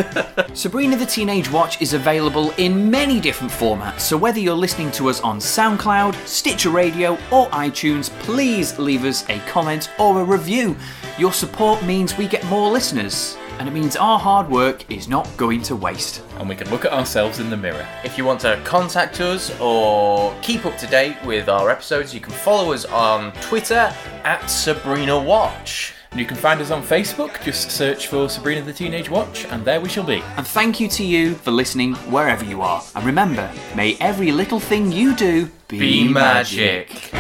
Sabrina 0.60 0.98
the 0.98 1.06
Teenage 1.06 1.52
Watch 1.52 1.80
is 1.84 1.94
available 1.94 2.50
in 2.58 2.90
many 2.90 3.20
different 3.20 3.54
formats, 3.54 4.00
so 4.00 4.18
whether 4.18 4.40
you're 4.40 4.56
listening 4.56 4.90
to 4.94 5.08
us 5.08 5.22
on 5.22 5.38
SoundCloud, 5.38 6.16
Stitcher 6.26 6.72
Radio, 6.72 7.14
or 7.32 7.48
iTunes, 7.52 8.10
please 8.22 8.78
leave 8.80 9.06
us 9.06 9.24
a 9.30 9.38
comment 9.42 9.92
or 10.00 10.20
a 10.20 10.24
review. 10.24 10.76
Your 11.20 11.32
support 11.32 11.84
means 11.86 12.18
we 12.18 12.28
get 12.28 12.44
more 12.48 12.72
listeners, 12.72 13.38
and 13.60 13.68
it 13.68 13.72
means 13.72 13.96
our 13.96 14.20
hard 14.20 14.50
work 14.50 14.90
is 14.92 15.08
not 15.08 15.30
going 15.38 15.62
to 15.64 15.76
waste. 15.76 16.24
And 16.40 16.50
we 16.50 16.56
can 16.56 16.70
look 16.70 16.86
at 16.86 16.92
ourselves 16.92 17.40
in 17.40 17.50
the 17.50 17.58
mirror. 17.58 17.88
If 18.04 18.18
you 18.18 18.26
want 18.26 18.40
to 18.42 18.60
contact 18.64 19.22
us 19.22 19.58
or 19.60 20.36
keep 20.42 20.66
up 20.66 20.78
to 20.78 20.88
date 20.88 21.18
with 21.26 21.50
our 21.50 21.70
episodes, 21.70 22.14
you 22.14 22.20
can 22.20 22.34
follow 22.34 22.74
us 22.74 22.86
on 22.86 23.32
Twitter 23.42 23.94
at 24.24 24.46
Sabrina 24.48 25.20
Watch. 25.20 25.94
And 26.12 26.20
you 26.20 26.26
can 26.26 26.38
find 26.38 26.62
us 26.62 26.72
on 26.72 26.82
Facebook, 26.82 27.44
just 27.44 27.72
search 27.72 28.08
for 28.08 28.30
Sabrina 28.30 28.62
the 28.62 28.72
Teenage 28.72 29.10
Watch, 29.10 29.46
and 29.48 29.66
there 29.66 29.82
we 29.82 29.90
shall 29.90 30.06
be. 30.06 30.24
And 30.38 30.48
thank 30.48 30.80
you 30.80 30.88
to 30.88 31.04
you 31.04 31.36
for 31.36 31.52
listening 31.52 31.94
wherever 32.10 32.46
you 32.46 32.62
are. 32.62 32.82
And 32.96 33.06
remember, 33.06 33.52
may 33.76 33.98
every 34.00 34.32
little 34.32 34.62
thing 34.62 34.94
you 34.94 35.14
do 35.14 35.52
be, 35.68 35.80
Be 35.80 36.08
magic. 36.08 37.12